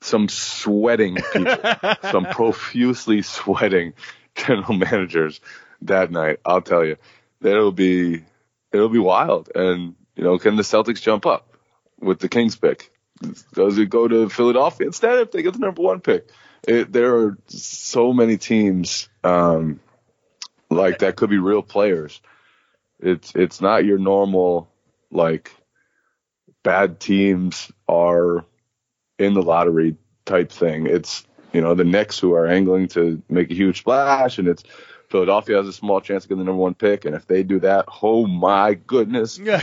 some 0.00 0.28
sweating 0.28 1.16
people, 1.32 1.56
some 2.10 2.26
profusely 2.26 3.22
sweating 3.22 3.94
general 4.46 4.74
managers 4.74 5.40
that 5.82 6.10
night. 6.10 6.40
I'll 6.44 6.62
tell 6.62 6.84
you, 6.84 6.96
it'll 7.42 7.72
be 7.72 8.24
it'll 8.72 8.88
be 8.88 8.98
wild. 8.98 9.50
And 9.54 9.94
you 10.16 10.24
know, 10.24 10.38
can 10.38 10.56
the 10.56 10.62
Celtics 10.62 11.02
jump 11.02 11.26
up 11.26 11.56
with 12.00 12.18
the 12.18 12.28
Kings 12.28 12.56
pick? 12.56 12.90
Does 13.52 13.78
it 13.78 13.90
go 13.90 14.08
to 14.08 14.28
Philadelphia 14.28 14.86
instead 14.86 15.18
if 15.20 15.30
they 15.30 15.42
get 15.42 15.52
the 15.52 15.60
number 15.60 15.82
one 15.82 16.00
pick? 16.00 16.28
It, 16.66 16.92
there 16.92 17.16
are 17.16 17.38
so 17.46 18.12
many 18.12 18.38
teams 18.38 19.08
um, 19.22 19.80
like 20.70 21.00
that 21.00 21.16
could 21.16 21.30
be 21.30 21.38
real 21.38 21.62
players. 21.62 22.20
It's 22.98 23.34
it's 23.34 23.60
not 23.60 23.84
your 23.84 23.98
normal 23.98 24.68
like 25.10 25.50
bad 26.62 26.98
teams 26.98 27.70
are 27.86 28.44
in 29.18 29.34
the 29.34 29.42
lottery 29.42 29.96
type 30.24 30.50
thing. 30.50 30.86
It's 30.86 31.26
you 31.54 31.62
know 31.62 31.74
the 31.74 31.84
Knicks 31.84 32.18
who 32.18 32.34
are 32.34 32.46
angling 32.46 32.88
to 32.88 33.22
make 33.30 33.50
a 33.50 33.54
huge 33.54 33.78
splash, 33.78 34.38
and 34.38 34.48
it's 34.48 34.64
Philadelphia 35.08 35.56
has 35.56 35.68
a 35.68 35.72
small 35.72 36.00
chance 36.00 36.24
to 36.24 36.28
get 36.28 36.38
the 36.38 36.44
number 36.44 36.60
one 36.60 36.74
pick, 36.74 37.04
and 37.04 37.14
if 37.14 37.26
they 37.26 37.42
do 37.42 37.60
that, 37.60 37.86
oh 38.02 38.26
my 38.26 38.74
goodness. 38.74 39.38
Yeah. 39.44 39.62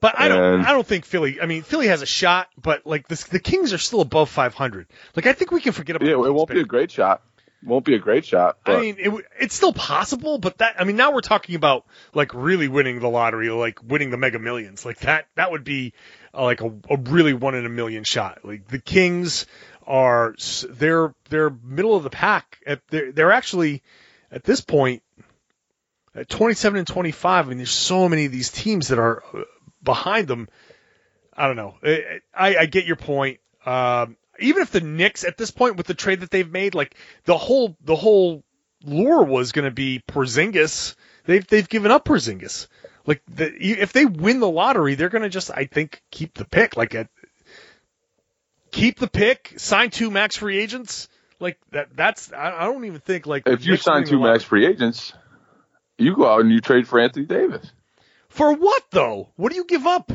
But 0.00 0.18
I 0.18 0.28
don't. 0.28 0.54
And- 0.56 0.66
I 0.66 0.72
don't 0.72 0.86
think 0.86 1.06
Philly. 1.06 1.40
I 1.40 1.46
mean, 1.46 1.62
Philly 1.62 1.86
has 1.86 2.02
a 2.02 2.06
shot, 2.06 2.48
but 2.60 2.86
like 2.86 3.08
this, 3.08 3.24
the 3.24 3.38
Kings 3.38 3.72
are 3.72 3.78
still 3.78 4.02
above 4.02 4.28
500. 4.28 4.86
Like 5.16 5.26
I 5.26 5.32
think 5.32 5.50
we 5.50 5.62
can 5.62 5.72
forget 5.72 5.96
about. 5.96 6.06
Yeah, 6.06 6.16
it 6.16 6.34
won't 6.34 6.50
be 6.50 6.60
a 6.60 6.64
great 6.64 6.90
shot. 6.90 7.22
Won't 7.62 7.86
be 7.86 7.94
a 7.94 7.98
great 7.98 8.26
shot. 8.26 8.58
But 8.66 8.76
I 8.76 8.80
mean, 8.80 8.96
it, 8.98 9.24
it's 9.40 9.54
still 9.54 9.72
possible, 9.72 10.36
but 10.36 10.58
that. 10.58 10.74
I 10.78 10.84
mean, 10.84 10.96
now 10.96 11.12
we're 11.12 11.22
talking 11.22 11.54
about 11.54 11.86
like 12.12 12.34
really 12.34 12.68
winning 12.68 13.00
the 13.00 13.08
lottery, 13.08 13.48
like 13.48 13.78
winning 13.82 14.10
the 14.10 14.18
Mega 14.18 14.38
Millions. 14.38 14.84
Like 14.84 14.98
that. 15.00 15.26
That 15.36 15.50
would 15.52 15.64
be 15.64 15.94
uh, 16.34 16.42
like 16.42 16.60
a, 16.60 16.66
a 16.90 16.98
really 16.98 17.32
one 17.32 17.54
in 17.54 17.64
a 17.64 17.70
million 17.70 18.04
shot. 18.04 18.40
Like 18.44 18.68
the 18.68 18.80
Kings 18.80 19.46
are. 19.86 20.34
They're 20.68 21.14
they're 21.28 21.50
middle 21.50 21.96
of 21.96 22.02
the 22.02 22.10
pack. 22.10 22.58
They're, 22.90 23.12
they're 23.12 23.32
actually 23.32 23.82
at 24.30 24.44
this 24.44 24.60
point 24.60 25.02
at 26.14 26.28
27 26.28 26.78
and 26.78 26.86
25. 26.86 27.46
I 27.46 27.48
mean, 27.48 27.58
there's 27.58 27.70
so 27.70 28.08
many 28.08 28.26
of 28.26 28.32
these 28.32 28.50
teams 28.50 28.88
that 28.88 28.98
are 28.98 29.22
uh, 29.34 29.42
behind 29.82 30.28
them. 30.28 30.48
I 31.36 31.46
don't 31.46 31.56
know. 31.56 31.74
I, 31.82 32.20
I, 32.34 32.56
I 32.56 32.66
get 32.66 32.86
your 32.86 32.96
point. 32.96 33.40
Um, 33.66 34.16
even 34.38 34.62
if 34.62 34.70
the 34.70 34.80
Knicks 34.80 35.24
at 35.24 35.36
this 35.36 35.50
point 35.50 35.76
with 35.76 35.86
the 35.86 35.94
trade 35.94 36.20
that 36.20 36.30
they've 36.30 36.50
made, 36.50 36.74
like 36.74 36.96
the 37.24 37.36
whole 37.36 37.76
the 37.80 37.96
whole 37.96 38.44
lure 38.84 39.22
was 39.22 39.52
going 39.52 39.64
to 39.64 39.70
be 39.70 40.02
Porzingis. 40.08 40.94
They've 41.24 41.46
they've 41.46 41.68
given 41.68 41.90
up 41.90 42.04
Porzingis. 42.04 42.68
Like 43.06 43.22
the, 43.28 43.52
if 43.54 43.92
they 43.92 44.06
win 44.06 44.40
the 44.40 44.48
lottery, 44.48 44.94
they're 44.94 45.10
going 45.10 45.22
to 45.22 45.28
just 45.28 45.50
I 45.50 45.66
think 45.66 46.02
keep 46.10 46.34
the 46.34 46.44
pick. 46.44 46.76
Like 46.76 46.94
at, 46.94 47.08
keep 48.74 48.98
the 48.98 49.06
pick, 49.06 49.54
sign 49.56 49.90
two 49.90 50.10
max 50.10 50.36
free 50.36 50.58
agents. 50.58 51.08
Like 51.40 51.58
that. 51.72 51.96
That's 51.96 52.32
I, 52.32 52.64
don't 52.64 52.84
even 52.84 53.00
think 53.00 53.26
like 53.26 53.44
if 53.46 53.66
you 53.66 53.76
sign 53.76 54.04
two 54.04 54.20
max 54.20 54.44
free 54.44 54.66
agents, 54.66 55.12
you 55.98 56.14
go 56.14 56.26
out 56.26 56.40
and 56.40 56.50
you 56.50 56.60
trade 56.60 56.86
for 56.86 57.00
Anthony 57.00 57.26
Davis. 57.26 57.70
for 58.28 58.52
what 58.54 58.82
though? 58.90 59.28
What 59.36 59.50
do 59.50 59.56
you 59.56 59.64
give 59.64 59.86
up? 59.86 60.12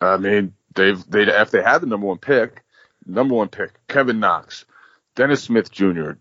I 0.00 0.18
mean, 0.18 0.54
they've 0.74 1.02
they 1.08 1.22
if 1.22 1.50
they 1.50 1.62
had 1.62 1.78
the 1.78 1.86
number 1.86 2.06
one 2.06 2.18
pick, 2.18 2.62
number 3.06 3.34
one 3.34 3.48
pick, 3.48 3.72
Kevin 3.88 4.20
Knox, 4.20 4.66
Dennis 5.14 5.42
Smith 5.42 5.70
Jr., 5.70 6.12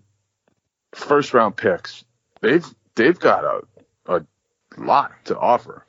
first 0.94 1.34
round 1.34 1.58
picks. 1.58 2.06
They've 2.42 2.66
they've 2.96 3.20
got 3.20 3.44
a 3.44 3.62
a 4.08 4.26
lot 4.78 5.12
to 5.26 5.38
offer. 5.38 5.85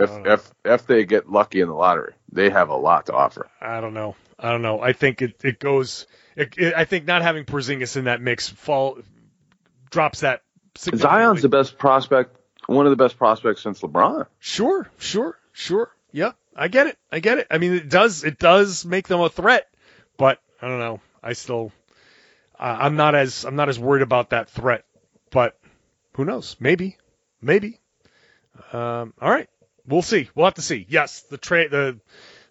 If 0.00 0.10
Uh. 0.10 0.22
if 0.32 0.50
if 0.64 0.86
they 0.86 1.04
get 1.04 1.30
lucky 1.30 1.60
in 1.60 1.68
the 1.68 1.74
lottery, 1.74 2.14
they 2.32 2.50
have 2.50 2.68
a 2.70 2.76
lot 2.76 3.06
to 3.06 3.12
offer. 3.14 3.48
I 3.60 3.80
don't 3.80 3.94
know. 3.94 4.16
I 4.38 4.50
don't 4.50 4.62
know. 4.62 4.80
I 4.80 4.92
think 4.92 5.20
it, 5.22 5.44
it 5.44 5.58
goes. 5.60 6.06
It, 6.36 6.54
it, 6.56 6.74
I 6.74 6.84
think 6.84 7.06
not 7.06 7.22
having 7.22 7.44
Porzingis 7.44 7.96
in 7.96 8.04
that 8.04 8.20
mix 8.20 8.48
fall 8.48 8.98
drops 9.90 10.20
that. 10.20 10.42
Zion's 10.78 11.42
the 11.42 11.48
best 11.48 11.76
prospect, 11.76 12.36
one 12.66 12.86
of 12.86 12.90
the 12.90 12.96
best 12.96 13.18
prospects 13.18 13.62
since 13.62 13.80
LeBron. 13.80 14.26
Sure, 14.38 14.88
sure, 14.98 15.36
sure. 15.52 15.90
Yeah, 16.12 16.32
I 16.56 16.68
get 16.68 16.86
it. 16.86 16.96
I 17.12 17.20
get 17.20 17.38
it. 17.38 17.48
I 17.50 17.58
mean, 17.58 17.74
it 17.74 17.88
does. 17.88 18.24
It 18.24 18.38
does 18.38 18.84
make 18.86 19.08
them 19.08 19.20
a 19.20 19.28
threat, 19.28 19.68
but 20.16 20.40
I 20.62 20.68
don't 20.68 20.78
know. 20.78 21.00
I 21.22 21.34
still, 21.34 21.72
uh, 22.58 22.78
I'm 22.80 22.96
not 22.96 23.14
as 23.14 23.44
I'm 23.44 23.56
not 23.56 23.68
as 23.68 23.78
worried 23.78 24.02
about 24.02 24.30
that 24.30 24.48
threat. 24.48 24.84
But 25.30 25.58
who 26.14 26.24
knows? 26.24 26.56
Maybe, 26.58 26.96
maybe. 27.42 27.78
Um, 28.72 29.12
all 29.20 29.30
right, 29.30 29.48
we'll 29.90 30.02
see. 30.02 30.30
We'll 30.34 30.46
have 30.46 30.54
to 30.54 30.62
see. 30.62 30.86
Yes, 30.88 31.22
the 31.22 31.38
trade 31.38 31.70
the 31.70 31.98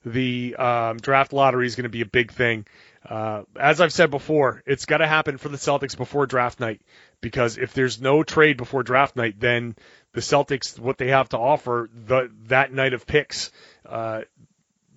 the 0.06 0.56
um, 0.56 0.98
draft 0.98 1.34
lottery 1.34 1.66
is 1.66 1.76
going 1.76 1.84
to 1.84 1.90
be 1.90 2.02
a 2.02 2.06
big 2.06 2.32
thing. 2.32 2.66
Uh, 3.08 3.44
as 3.60 3.82
I've 3.82 3.94
said 3.94 4.12
before, 4.12 4.62
it's 4.66 4.86
got 4.86 4.98
to 4.98 5.08
happen 5.08 5.38
for 5.38 5.50
the 5.50 5.58
Celtics 5.58 5.96
before 5.98 6.26
draft 6.26 6.60
night 6.60 6.82
because 7.22 7.58
if 7.58 7.74
there's 7.74 8.00
no 8.02 8.24
trade 8.24 8.58
before 8.58 8.84
draft 8.84 9.16
night, 9.16 9.40
then 9.40 9.76
the 10.14 10.22
Celtics 10.22 10.80
what 10.80 10.98
they 10.98 11.10
have 11.10 11.30
to 11.30 11.38
offer 11.38 11.90
the 11.94 12.32
that 12.48 12.74
night 12.74 12.94
of 12.94 13.06
picks 13.06 13.52
uh, 13.86 14.22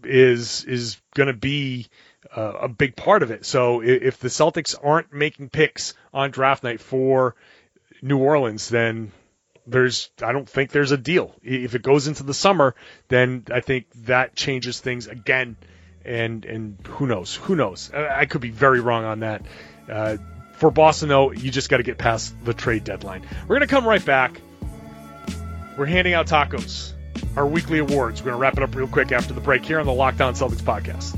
is 0.05 0.65
is 0.65 1.01
going 1.15 1.29
to 1.29 1.33
be 1.33 1.89
uh, 2.35 2.53
a 2.63 2.69
big 2.69 2.97
part 2.97 3.23
of 3.23 3.31
it. 3.31 3.45
So 3.45 3.83
if 3.83 4.19
the 4.19 4.29
Celtics 4.29 4.75
aren't 4.83 5.13
making 5.13 5.51
picks 5.51 5.95
on 6.13 6.31
draft 6.31 6.63
night 6.63 6.81
for 6.81 7.35
New 8.01 8.19
Orleans, 8.19 8.69
then 8.69 9.13
there's 9.67 10.11
I 10.23 10.33
don't 10.33 10.49
think 10.49 10.71
there's 10.71 10.93
a 10.93 10.97
deal. 10.97 11.35
If 11.43 11.75
it 11.75 11.83
goes 11.83 12.09
into 12.09 12.23
the 12.23 12.35
summer, 12.35 12.75
then 13.09 13.45
I 13.51 13.61
think 13.61 13.87
that 14.07 14.35
changes 14.35 14.81
things 14.81 15.07
again. 15.07 15.57
And 16.05 16.45
and 16.45 16.79
who 16.87 17.07
knows? 17.07 17.37
Who 17.37 17.55
knows? 17.55 17.93
I, 17.93 18.27
could 18.27 18.41
be 18.41 18.51
very 18.51 18.81
wrong 18.81 19.05
on 19.05 19.21
that. 19.21 19.43
Uh, 19.89 20.17
for 20.55 20.73
Boston, 20.73 21.09
though, 21.09 21.31
you 21.31 21.51
just 21.51 21.69
got 21.69 21.77
to 21.77 21.85
get 21.85 21.97
past 21.97 22.35
the 22.45 22.55
trade 22.55 22.83
deadline. 22.83 23.25
We're 23.47 23.57
gonna 23.57 23.69
come 23.69 23.87
right 23.87 24.05
back. 24.05 24.41
We're 25.77 25.87
handing 25.87 26.15
out 26.15 26.27
tacos, 26.27 26.93
our 27.37 27.47
weekly 27.47 27.79
awards. 27.79 28.21
We're 28.21 28.33
gonna 28.33 28.41
wrap 28.41 28.57
it 28.57 28.65
up 28.65 28.75
real 28.75 28.89
quick 28.89 29.13
after 29.13 29.33
the 29.33 29.41
break 29.41 29.65
here 29.65 29.79
on 29.79 29.87
the 29.87 29.93
Locked 29.93 30.21
On 30.21 30.35
Celtics 30.35 30.63
podcast. 30.63 31.17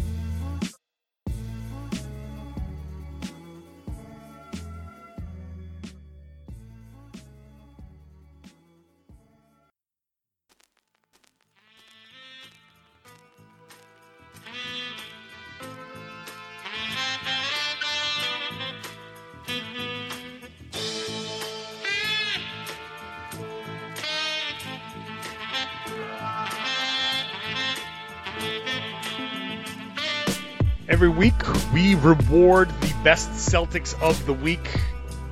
We 32.34 32.40
reward 32.40 32.68
the 32.80 32.92
best 33.04 33.30
Celtics 33.30 34.00
of 34.02 34.26
the 34.26 34.32
week 34.32 34.68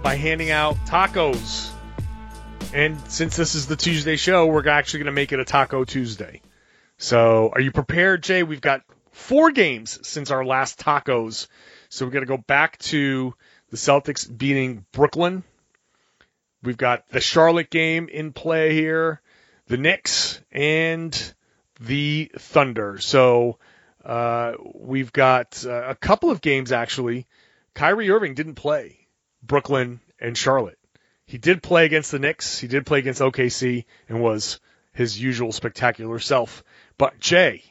by 0.02 0.14
handing 0.14 0.52
out 0.52 0.76
tacos. 0.86 1.70
And 2.72 2.96
since 3.10 3.36
this 3.36 3.56
is 3.56 3.66
the 3.66 3.74
Tuesday 3.74 4.14
show, 4.14 4.46
we're 4.46 4.68
actually 4.68 5.00
going 5.00 5.06
to 5.06 5.12
make 5.12 5.32
it 5.32 5.40
a 5.40 5.44
Taco 5.44 5.84
Tuesday. 5.84 6.40
So, 6.98 7.50
are 7.52 7.60
you 7.60 7.72
prepared, 7.72 8.22
Jay? 8.22 8.44
We've 8.44 8.60
got 8.60 8.82
four 9.10 9.50
games 9.50 9.98
since 10.06 10.30
our 10.30 10.44
last 10.44 10.78
tacos. 10.78 11.48
So, 11.88 12.06
we're 12.06 12.12
going 12.12 12.24
to 12.24 12.36
go 12.36 12.42
back 12.46 12.78
to 12.78 13.34
the 13.70 13.76
Celtics 13.76 14.24
beating 14.38 14.86
Brooklyn. 14.92 15.42
We've 16.62 16.76
got 16.76 17.08
the 17.08 17.20
Charlotte 17.20 17.70
game 17.70 18.08
in 18.08 18.32
play 18.32 18.74
here, 18.74 19.20
the 19.66 19.76
Knicks, 19.76 20.40
and 20.52 21.34
the 21.80 22.30
Thunder. 22.38 22.98
So, 22.98 23.58
uh, 24.04 24.52
we've 24.74 25.12
got 25.12 25.64
uh, 25.66 25.88
a 25.88 25.94
couple 25.94 26.30
of 26.30 26.40
games 26.40 26.72
actually. 26.72 27.26
Kyrie 27.74 28.10
Irving 28.10 28.34
didn't 28.34 28.54
play 28.54 28.98
Brooklyn 29.42 30.00
and 30.20 30.36
Charlotte. 30.36 30.78
He 31.26 31.38
did 31.38 31.62
play 31.62 31.86
against 31.86 32.10
the 32.10 32.18
Knicks. 32.18 32.58
He 32.58 32.66
did 32.68 32.84
play 32.84 32.98
against 32.98 33.20
OKC 33.20 33.84
and 34.08 34.20
was 34.20 34.60
his 34.92 35.20
usual 35.20 35.52
spectacular 35.52 36.18
self. 36.18 36.62
But 36.98 37.18
Jay, 37.18 37.62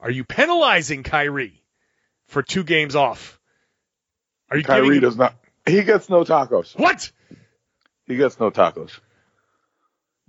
are 0.00 0.10
you 0.10 0.24
penalizing 0.24 1.02
Kyrie 1.02 1.62
for 2.26 2.42
two 2.42 2.64
games 2.64 2.96
off? 2.96 3.38
Are 4.50 4.56
you 4.56 4.64
Kyrie 4.64 4.96
him- 4.96 5.02
does 5.02 5.16
not. 5.16 5.34
He 5.66 5.82
gets 5.82 6.08
no 6.08 6.24
tacos. 6.24 6.78
what? 6.78 7.10
He 8.06 8.16
gets 8.16 8.38
no 8.38 8.50
tacos. 8.50 8.98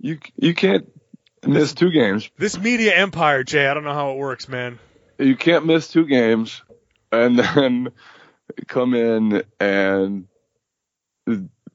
You 0.00 0.18
you 0.36 0.54
can't 0.54 0.90
miss 1.46 1.74
two 1.74 1.90
games. 1.90 2.28
This 2.36 2.58
media 2.58 2.94
empire, 2.94 3.44
Jay. 3.44 3.66
I 3.66 3.74
don't 3.74 3.84
know 3.84 3.94
how 3.94 4.12
it 4.12 4.18
works, 4.18 4.48
man. 4.48 4.78
You 5.18 5.36
can't 5.36 5.66
miss 5.66 5.88
two 5.88 6.06
games 6.06 6.62
and 7.10 7.38
then 7.38 7.88
come 8.66 8.94
in 8.94 9.42
and 9.60 10.26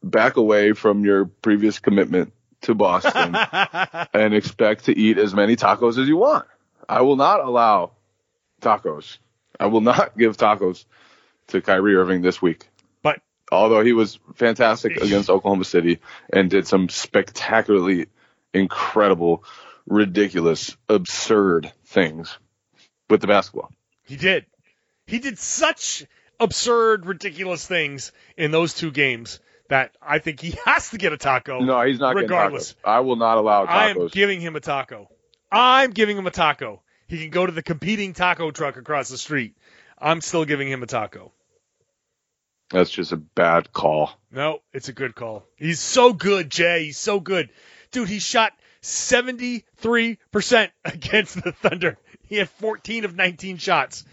back 0.02 0.38
away 0.38 0.74
from 0.74 1.06
your 1.06 1.26
previous 1.26 1.80
commitment 1.80 2.34
to 2.62 2.74
Boston 2.74 3.36
and 4.14 4.34
expect 4.34 4.86
to 4.86 4.98
eat 4.98 5.18
as 5.18 5.34
many 5.34 5.56
tacos 5.56 5.98
as 5.98 6.08
you 6.08 6.18
want. 6.18 6.46
I 6.88 7.02
will 7.02 7.16
not 7.16 7.41
allow 7.41 7.91
tacos. 8.62 9.18
I 9.60 9.68
will 9.68 9.82
not 9.82 10.18
give 10.18 10.38
tacos 10.38 10.86
to 11.48 11.62
Kyrie 11.62 11.96
Irving 11.96 12.22
this 12.22 12.41
week. 12.41 12.68
but 13.02 13.22
although 13.52 13.84
he 13.84 13.94
was 13.94 14.20
fantastic 14.36 14.98
against 14.98 15.30
Oklahoma 15.30 15.66
City 15.66 16.00
and 16.32 16.50
did 16.50 16.68
some 16.68 16.89
spectacularly 16.89 18.08
incredible, 18.54 19.44
ridiculous, 19.86 20.76
absurd 20.88 21.72
things 21.86 22.38
with 23.14 23.22
the 23.22 23.28
basketball. 23.28 23.72
He 24.01 24.18
did. 24.18 24.45
He 25.05 25.20
did 25.20 25.38
such 25.38 26.03
absurd, 26.39 27.05
ridiculous 27.05 27.66
things 27.66 28.11
in 28.36 28.49
those 28.49 28.74
two 28.74 28.89
games 28.89 29.39
that 29.70 29.91
I 30.01 30.18
think 30.18 30.41
he 30.41 30.57
has 30.66 30.89
to 30.89 30.97
get 30.97 31.14
a 31.14 31.18
taco. 31.18 31.59
No, 31.59 31.82
he's 31.84 31.99
not 31.99 32.16
regardless. 32.16 32.76
I 32.84 33.01
will 33.01 33.16
not 33.16 33.38
allow 33.38 33.66
tacos. 33.66 33.70
I 33.70 33.89
am 33.89 34.07
giving 34.07 34.41
him 34.41 34.55
a 34.55 34.59
taco. 34.59 35.07
I'm 35.51 35.91
giving 35.91 36.18
him 36.18 36.26
a 36.26 36.32
taco. 36.32 36.82
He 37.07 37.20
can 37.20 37.30
go 37.30 37.45
to 37.45 37.51
the 37.51 37.61
competing 37.61 38.14
taco 38.14 38.49
truck 38.49 38.78
across 38.78 39.09
the 39.09 39.18
street. 39.20 39.55
I'm 39.99 40.20
still 40.20 40.45
giving 40.45 40.70
him 40.70 40.82
a 40.82 40.88
taco. 40.88 41.32
That's 42.72 42.89
just 42.89 43.11
a 43.11 43.18
bad 43.18 43.72
call. 43.72 44.09
No, 44.32 44.59
it's 44.74 44.89
a 44.89 44.93
good 44.93 45.14
call. 45.14 45.45
He's 45.55 45.80
so 45.80 46.14
good, 46.14 46.49
Jay. 46.49 46.86
He's 46.86 46.97
so 46.97 47.20
good. 47.20 47.51
Dude, 47.91 48.09
he 48.09 48.18
shot 48.18 48.53
73% 48.82 49.64
against 50.86 51.43
the 51.43 51.51
Thunder. 51.51 51.99
He 52.34 52.40
had 52.40 52.50
14 52.50 53.06
of 53.06 53.16
19 53.16 53.58
shots. 53.58 54.04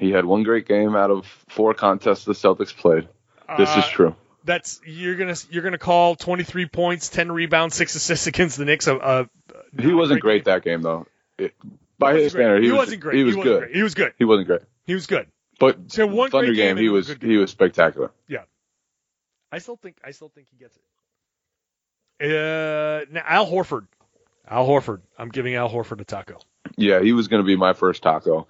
He 0.00 0.10
had 0.10 0.24
one 0.24 0.42
great 0.42 0.66
game 0.66 0.96
out 0.96 1.12
of 1.12 1.26
four 1.48 1.74
contests 1.74 2.24
the 2.24 2.32
Celtics 2.32 2.76
played. 2.76 3.08
This 3.56 3.68
Uh, 3.76 3.78
is 3.78 3.86
true. 3.86 4.16
That's 4.42 4.80
you're 4.84 5.14
gonna 5.14 5.36
you're 5.48 5.62
gonna 5.62 5.78
call 5.78 6.16
23 6.16 6.66
points, 6.66 7.08
10 7.08 7.30
rebounds, 7.30 7.76
six 7.76 7.94
assists 7.94 8.26
against 8.26 8.56
the 8.58 8.64
Knicks. 8.64 8.88
A, 8.88 8.96
a, 8.96 9.28
He 9.80 9.94
wasn't 9.94 10.22
great 10.22 10.44
game. 10.44 10.54
that 10.54 10.64
game 10.64 10.82
though. 10.82 11.06
It, 11.38 11.54
by 12.00 12.16
He 12.16 12.24
his 12.24 12.32
standard, 12.32 12.62
he, 12.62 12.66
He 12.66 12.72
was, 12.72 12.78
wasn't 12.78 13.00
great. 13.02 13.16
He 13.16 13.22
was 13.22 13.36
wasn't 13.36 13.54
good. 13.54 13.58
great. 13.60 13.76
He 13.76 13.82
was 13.84 13.94
good. 13.94 14.12
He 14.18 14.24
wasn't 14.24 14.46
great. 14.48 14.62
He 14.84 14.94
was 14.94 15.06
good. 15.06 15.28
But 15.60 15.92
So 15.92 16.08
one 16.08 16.32
Thunder 16.32 16.48
great 16.48 16.56
game 16.56 16.74
game, 16.74 16.82
he 16.82 16.88
was 16.88 17.14
he 17.20 17.36
was 17.36 17.52
spectacular. 17.52 18.10
Yeah, 18.26 18.42
I 19.52 19.58
still 19.58 19.76
think 19.76 19.98
I 20.02 20.10
still 20.10 20.30
think 20.30 20.48
he 20.50 20.56
gets 20.56 20.76
it. 20.76 20.82
Uh, 22.20 23.04
now 23.12 23.22
Al 23.24 23.46
Horford. 23.46 23.86
Al 24.48 24.66
Horford. 24.66 25.02
I'm 25.16 25.28
giving 25.28 25.54
Al 25.54 25.70
Horford 25.70 26.00
a 26.00 26.04
taco. 26.04 26.38
Yeah, 26.76 27.00
he 27.00 27.12
was 27.12 27.28
going 27.28 27.42
to 27.42 27.46
be 27.46 27.56
my 27.56 27.72
first 27.72 28.02
taco. 28.02 28.46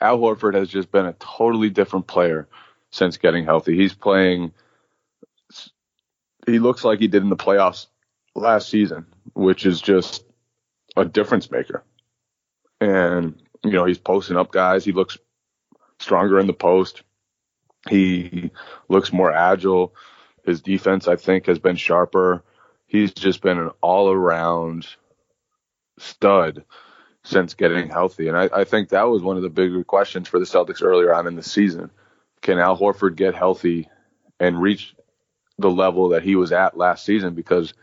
Al 0.00 0.18
Horford 0.18 0.54
has 0.54 0.68
just 0.68 0.90
been 0.90 1.06
a 1.06 1.14
totally 1.14 1.70
different 1.70 2.06
player 2.06 2.48
since 2.90 3.16
getting 3.16 3.44
healthy. 3.44 3.76
He's 3.76 3.94
playing. 3.94 4.52
He 6.46 6.58
looks 6.58 6.84
like 6.84 7.00
he 7.00 7.08
did 7.08 7.22
in 7.22 7.28
the 7.28 7.36
playoffs 7.36 7.86
last 8.34 8.68
season, 8.68 9.06
which 9.34 9.66
is 9.66 9.80
just 9.80 10.24
a 10.96 11.04
difference 11.04 11.50
maker. 11.50 11.84
And 12.80 13.40
you 13.64 13.72
know 13.72 13.84
he's 13.84 13.98
posting 13.98 14.36
up 14.36 14.52
guys. 14.52 14.84
He 14.84 14.92
looks 14.92 15.18
stronger 15.98 16.38
in 16.38 16.46
the 16.46 16.52
post. 16.52 17.02
He 17.88 18.50
looks 18.88 19.12
more 19.12 19.32
agile. 19.32 19.94
His 20.44 20.60
defense, 20.60 21.08
I 21.08 21.16
think, 21.16 21.46
has 21.46 21.58
been 21.58 21.76
sharper. 21.76 22.44
He's 22.86 23.12
just 23.12 23.42
been 23.42 23.58
an 23.58 23.70
all-around 23.80 24.86
stud 25.98 26.64
since 27.26 27.54
getting 27.54 27.88
healthy. 27.88 28.28
And 28.28 28.36
I, 28.36 28.48
I 28.52 28.64
think 28.64 28.90
that 28.90 29.08
was 29.08 29.20
one 29.20 29.36
of 29.36 29.42
the 29.42 29.50
bigger 29.50 29.82
questions 29.82 30.28
for 30.28 30.38
the 30.38 30.44
Celtics 30.44 30.82
earlier 30.82 31.12
on 31.12 31.26
in 31.26 31.34
the 31.34 31.42
season. 31.42 31.90
Can 32.40 32.60
Al 32.60 32.78
Horford 32.78 33.16
get 33.16 33.34
healthy 33.34 33.88
and 34.38 34.62
reach 34.62 34.94
the 35.58 35.70
level 35.70 36.10
that 36.10 36.22
he 36.22 36.36
was 36.36 36.52
at 36.52 36.78
last 36.78 37.04
season? 37.04 37.34
Because 37.34 37.74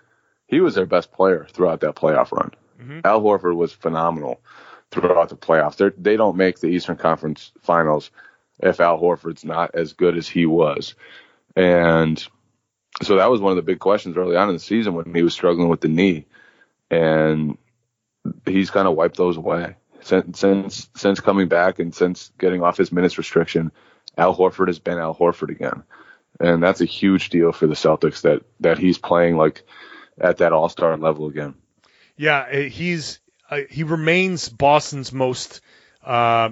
he 0.47 0.61
was 0.61 0.75
their 0.75 0.85
best 0.85 1.11
player 1.11 1.45
throughout 1.51 1.81
that 1.81 1.95
playoff 1.95 2.31
run. 2.31 2.51
Mm-hmm. 2.79 2.99
Al 3.03 3.21
Horford 3.21 3.55
was 3.55 3.73
phenomenal 3.73 4.39
throughout 4.91 5.27
the 5.27 5.35
playoffs. 5.35 5.75
They're, 5.75 5.93
they 5.97 6.15
don't 6.15 6.37
make 6.37 6.59
the 6.59 6.67
Eastern 6.67 6.95
Conference 6.95 7.51
Finals 7.61 8.11
if 8.59 8.79
Al 8.79 9.01
Horford's 9.01 9.43
not 9.43 9.75
as 9.75 9.91
good 9.91 10.17
as 10.17 10.29
he 10.29 10.45
was. 10.45 10.95
And 11.53 12.25
so 13.01 13.17
that 13.17 13.29
was 13.29 13.41
one 13.41 13.51
of 13.51 13.57
the 13.57 13.61
big 13.61 13.79
questions 13.79 14.15
early 14.15 14.37
on 14.37 14.47
in 14.47 14.55
the 14.55 14.59
season 14.59 14.93
when 14.93 15.13
he 15.13 15.21
was 15.21 15.33
struggling 15.33 15.67
with 15.67 15.81
the 15.81 15.89
knee. 15.89 16.27
And 16.89 17.57
he's 18.45 18.69
kind 18.69 18.88
of 18.88 18.95
wiped 18.95 19.17
those 19.17 19.38
away 19.38 19.76
since 20.01 20.39
since 20.39 20.89
since 20.95 21.19
coming 21.19 21.47
back 21.47 21.80
and 21.80 21.93
since 21.93 22.32
getting 22.38 22.61
off 22.61 22.78
his 22.78 22.91
minutes 22.91 23.17
restriction. 23.17 23.71
Al 24.17 24.36
Horford 24.36 24.67
has 24.67 24.80
been 24.80 24.99
Al 24.99 25.15
Horford 25.15 25.49
again, 25.49 25.84
and 26.39 26.61
that's 26.61 26.82
a 26.82 26.86
huge 26.86 27.30
deal 27.30 27.51
for 27.51 27.67
the 27.67 27.74
Celtics 27.74 28.21
that 28.21 28.43
that 28.59 28.78
he's 28.78 28.97
playing 28.97 29.38
like 29.38 29.63
at 30.19 30.38
that 30.38 30.53
All 30.53 30.69
Star 30.69 30.95
level 30.97 31.28
again. 31.28 31.55
Yeah, 32.15 32.39
uh, 32.39 32.57
he's 32.57 33.19
uh, 33.49 33.61
he 33.69 33.84
remains 33.84 34.49
Boston's 34.49 35.11
most 35.11 35.61
uh, 36.03 36.49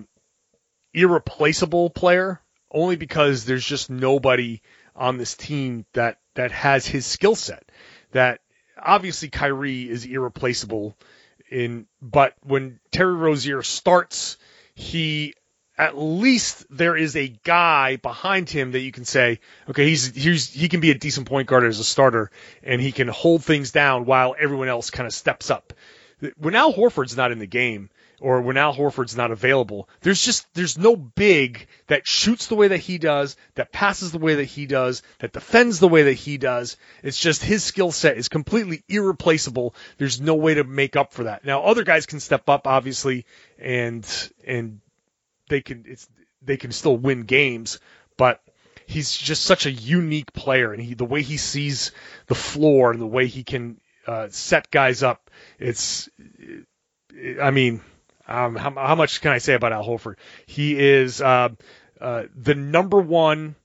irreplaceable 0.94 1.90
player, 1.90 2.42
only 2.72 2.96
because 2.96 3.46
there's 3.46 3.66
just 3.66 3.90
nobody 3.90 4.62
on 4.96 5.18
this 5.18 5.36
team 5.36 5.86
that 5.94 6.20
that 6.36 6.52
has 6.52 6.88
his 6.88 7.06
skill 7.06 7.36
set. 7.36 7.64
That 8.12 8.42
obviously 8.82 9.30
Kyrie 9.30 9.90
is 9.90 10.06
irreplaceable 10.06 10.98
in, 11.52 11.86
but 12.02 12.34
when 12.44 12.80
Terry 12.92 13.14
Rozier 13.14 13.62
starts, 13.62 14.38
he 14.74 15.34
at 15.78 15.98
least 15.98 16.66
there 16.70 16.96
is 16.96 17.16
a 17.16 17.28
guy 17.28 17.96
behind 17.96 18.50
him 18.50 18.72
that 18.72 18.80
you 18.82 18.92
can 18.92 19.06
say, 19.06 19.40
okay, 19.70 19.88
he's 19.88 20.14
he's 20.14 20.50
he 20.50 20.70
can 20.70 20.80
be 20.80 20.92
a 20.92 20.96
decent 20.96 21.28
point 21.28 21.48
guard 21.48 21.64
as 21.64 21.80
a 21.80 21.84
starter, 21.84 22.32
and 22.64 22.82
he 22.82 22.92
can 22.92 23.08
hold 23.08 23.44
things 23.44 23.72
down 23.72 24.06
while 24.06 24.36
everyone 24.40 24.68
else 24.68 24.90
kind 24.90 25.08
of 25.08 25.14
steps 25.14 25.50
up. 25.50 25.74
When 26.38 26.56
Al 26.56 26.74
Horford's 26.74 27.18
not 27.18 27.32
in 27.32 27.40
the 27.40 27.48
game, 27.48 27.90
or 28.22 28.42
when 28.42 28.56
Al 28.56 28.74
Horford's 28.74 29.18
not 29.18 29.32
available, 29.32 29.90
there's 30.02 30.22
just 30.22 30.46
there's 30.54 30.78
no 30.78 30.96
big 30.96 31.68
that 31.88 32.08
shoots 32.08 32.48
the 32.48 32.56
way 32.56 32.70
that 32.70 32.78
he 32.78 32.98
does, 32.98 33.36
that 33.56 33.72
passes 33.72 34.12
the 34.12 34.20
way 34.20 34.36
that 34.36 34.46
he 34.46 34.68
does, 34.68 35.02
that 35.20 35.34
defends 35.34 35.80
the 35.80 35.88
way 35.88 36.04
that 36.04 36.14
he 36.14 36.38
does. 36.38 36.78
It's 37.04 37.20
just 37.20 37.44
his 37.44 37.64
skill 37.64 37.92
set 37.92 38.18
is 38.18 38.30
completely 38.30 38.84
irreplaceable. 38.88 39.76
There's 39.98 40.22
no 40.22 40.36
way 40.36 40.54
to 40.54 40.64
make 40.64 40.96
up 40.96 41.14
for 41.14 41.24
that. 41.24 41.44
Now 41.44 41.64
other 41.64 41.84
guys 41.84 42.06
can 42.06 42.20
step 42.20 42.48
up, 42.48 42.68
obviously, 42.68 43.26
and 43.60 44.08
and 44.46 44.80
they 45.50 45.62
can 45.62 45.86
it's 45.88 46.08
they 46.42 46.58
can 46.58 46.72
still 46.72 46.96
win 46.96 47.24
games, 47.24 47.80
but 48.18 48.42
he's 48.86 49.16
just 49.18 49.44
such 49.44 49.66
a 49.66 49.72
unique 49.72 50.32
player, 50.32 50.72
and 50.72 50.82
he 50.82 50.94
the 50.94 51.06
way 51.06 51.24
he 51.24 51.38
sees 51.38 51.92
the 52.28 52.36
floor 52.36 52.92
and 52.92 53.02
the 53.02 53.08
way 53.08 53.26
he 53.26 53.44
can 53.44 53.80
uh, 54.06 54.28
set 54.30 54.70
guys 54.70 55.02
up, 55.02 55.30
it's 55.60 56.10
I 57.42 57.52
mean, 57.52 57.82
um, 58.32 58.56
how, 58.56 58.72
how 58.72 58.96
much 58.96 59.22
can 59.22 59.32
I 59.32 59.40
say 59.40 59.54
about 59.54 59.74
Al 59.74 59.86
Horford? 59.86 60.16
He 60.46 60.80
is 60.80 61.22
uh, 61.22 61.50
uh, 62.00 62.24
the 62.36 62.56
number 62.56 63.00
one 63.00 63.56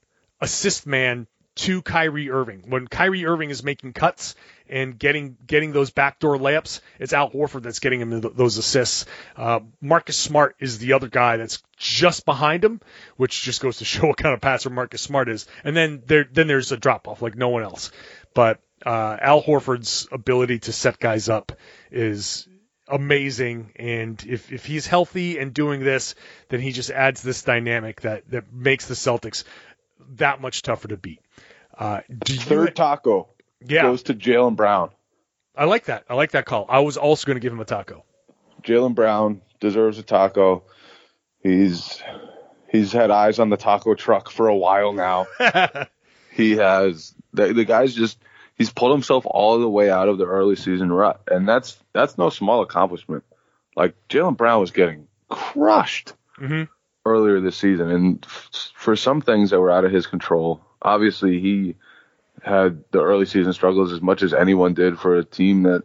assist 0.40 0.86
man 0.86 1.26
to 1.56 1.80
Kyrie 1.80 2.30
Irving. 2.30 2.64
When 2.68 2.86
Kyrie 2.86 3.24
Irving 3.24 3.50
is 3.50 3.62
making 3.62 3.94
cuts 3.94 4.34
and 4.68 4.98
getting 4.98 5.36
getting 5.46 5.72
those 5.72 5.90
backdoor 5.90 6.36
layups, 6.36 6.80
it's 6.98 7.12
Al 7.12 7.30
Horford 7.30 7.62
that's 7.62 7.78
getting 7.78 8.00
him 8.00 8.20
those 8.20 8.58
assists. 8.58 9.06
Uh, 9.36 9.60
Marcus 9.80 10.16
Smart 10.16 10.56
is 10.58 10.78
the 10.78 10.92
other 10.92 11.08
guy 11.08 11.38
that's 11.38 11.62
just 11.78 12.26
behind 12.26 12.62
him, 12.64 12.80
which 13.16 13.42
just 13.42 13.62
goes 13.62 13.78
to 13.78 13.84
show 13.86 14.06
what 14.06 14.18
kind 14.18 14.34
of 14.34 14.40
passer 14.40 14.70
Marcus 14.70 15.00
Smart 15.00 15.28
is. 15.28 15.46
And 15.64 15.74
then 15.76 16.02
there 16.06 16.26
then 16.30 16.46
there's 16.46 16.72
a 16.72 16.76
drop 16.76 17.08
off 17.08 17.22
like 17.22 17.36
no 17.36 17.48
one 17.48 17.62
else. 17.62 17.90
But 18.34 18.60
uh, 18.84 19.16
Al 19.20 19.42
Horford's 19.42 20.06
ability 20.12 20.58
to 20.60 20.72
set 20.72 20.98
guys 20.98 21.30
up 21.30 21.52
is 21.90 22.46
amazing. 22.88 23.72
And 23.76 24.22
if, 24.26 24.52
if 24.52 24.64
he's 24.64 24.86
healthy 24.86 25.38
and 25.38 25.52
doing 25.52 25.82
this, 25.82 26.14
then 26.48 26.60
he 26.60 26.72
just 26.72 26.90
adds 26.90 27.22
this 27.22 27.42
dynamic 27.42 28.02
that, 28.02 28.30
that 28.30 28.52
makes 28.52 28.86
the 28.86 28.94
Celtics 28.94 29.44
that 30.16 30.40
much 30.40 30.62
tougher 30.62 30.88
to 30.88 30.96
beat. 30.96 31.20
Uh, 31.76 32.00
do 32.08 32.34
you, 32.34 32.40
Third 32.40 32.76
taco 32.76 33.28
yeah, 33.64 33.82
goes 33.82 34.04
to 34.04 34.14
Jaylen 34.14 34.56
Brown. 34.56 34.90
I 35.56 35.64
like 35.64 35.86
that. 35.86 36.04
I 36.08 36.14
like 36.14 36.32
that 36.32 36.44
call. 36.44 36.66
I 36.68 36.80
was 36.80 36.96
also 36.96 37.26
going 37.26 37.36
to 37.36 37.40
give 37.40 37.52
him 37.52 37.60
a 37.60 37.64
taco. 37.64 38.04
Jaylen 38.62 38.94
Brown 38.94 39.42
deserves 39.60 39.98
a 39.98 40.02
taco. 40.02 40.64
He's 41.42 42.02
he's 42.68 42.92
had 42.92 43.10
eyes 43.10 43.38
on 43.38 43.50
the 43.50 43.56
taco 43.56 43.94
truck 43.94 44.30
for 44.30 44.48
a 44.48 44.56
while 44.56 44.92
now. 44.92 45.26
he 46.32 46.52
has 46.52 47.14
the, 47.32 47.52
the 47.52 47.64
guy's 47.64 47.94
just 47.94 48.18
he's 48.56 48.70
pulled 48.72 48.92
himself 48.92 49.24
all 49.26 49.58
the 49.58 49.68
way 49.68 49.90
out 49.90 50.08
of 50.08 50.18
the 50.18 50.26
early 50.26 50.56
season 50.56 50.92
rut, 50.92 51.20
and 51.28 51.48
that's 51.48 51.78
that's 51.92 52.18
no 52.18 52.30
small 52.30 52.62
accomplishment. 52.62 53.24
Like 53.76 53.94
Jaylen 54.08 54.36
Brown 54.36 54.60
was 54.60 54.70
getting 54.70 55.06
crushed 55.28 56.14
Mhm. 56.40 56.68
earlier 57.04 57.40
this 57.40 57.56
season, 57.56 57.90
and 57.90 58.24
f- 58.24 58.70
for 58.74 58.96
some 58.96 59.20
things 59.20 59.50
that 59.50 59.60
were 59.60 59.70
out 59.70 59.84
of 59.84 59.92
his 59.92 60.06
control, 60.06 60.60
obviously 60.82 61.40
he 61.40 61.76
had 62.42 62.84
the 62.90 63.02
early 63.02 63.26
season 63.26 63.52
struggles 63.52 63.92
as 63.92 64.00
much 64.00 64.22
as 64.22 64.32
anyone 64.34 64.74
did 64.74 64.98
for 64.98 65.16
a 65.16 65.24
team 65.24 65.62
that 65.64 65.82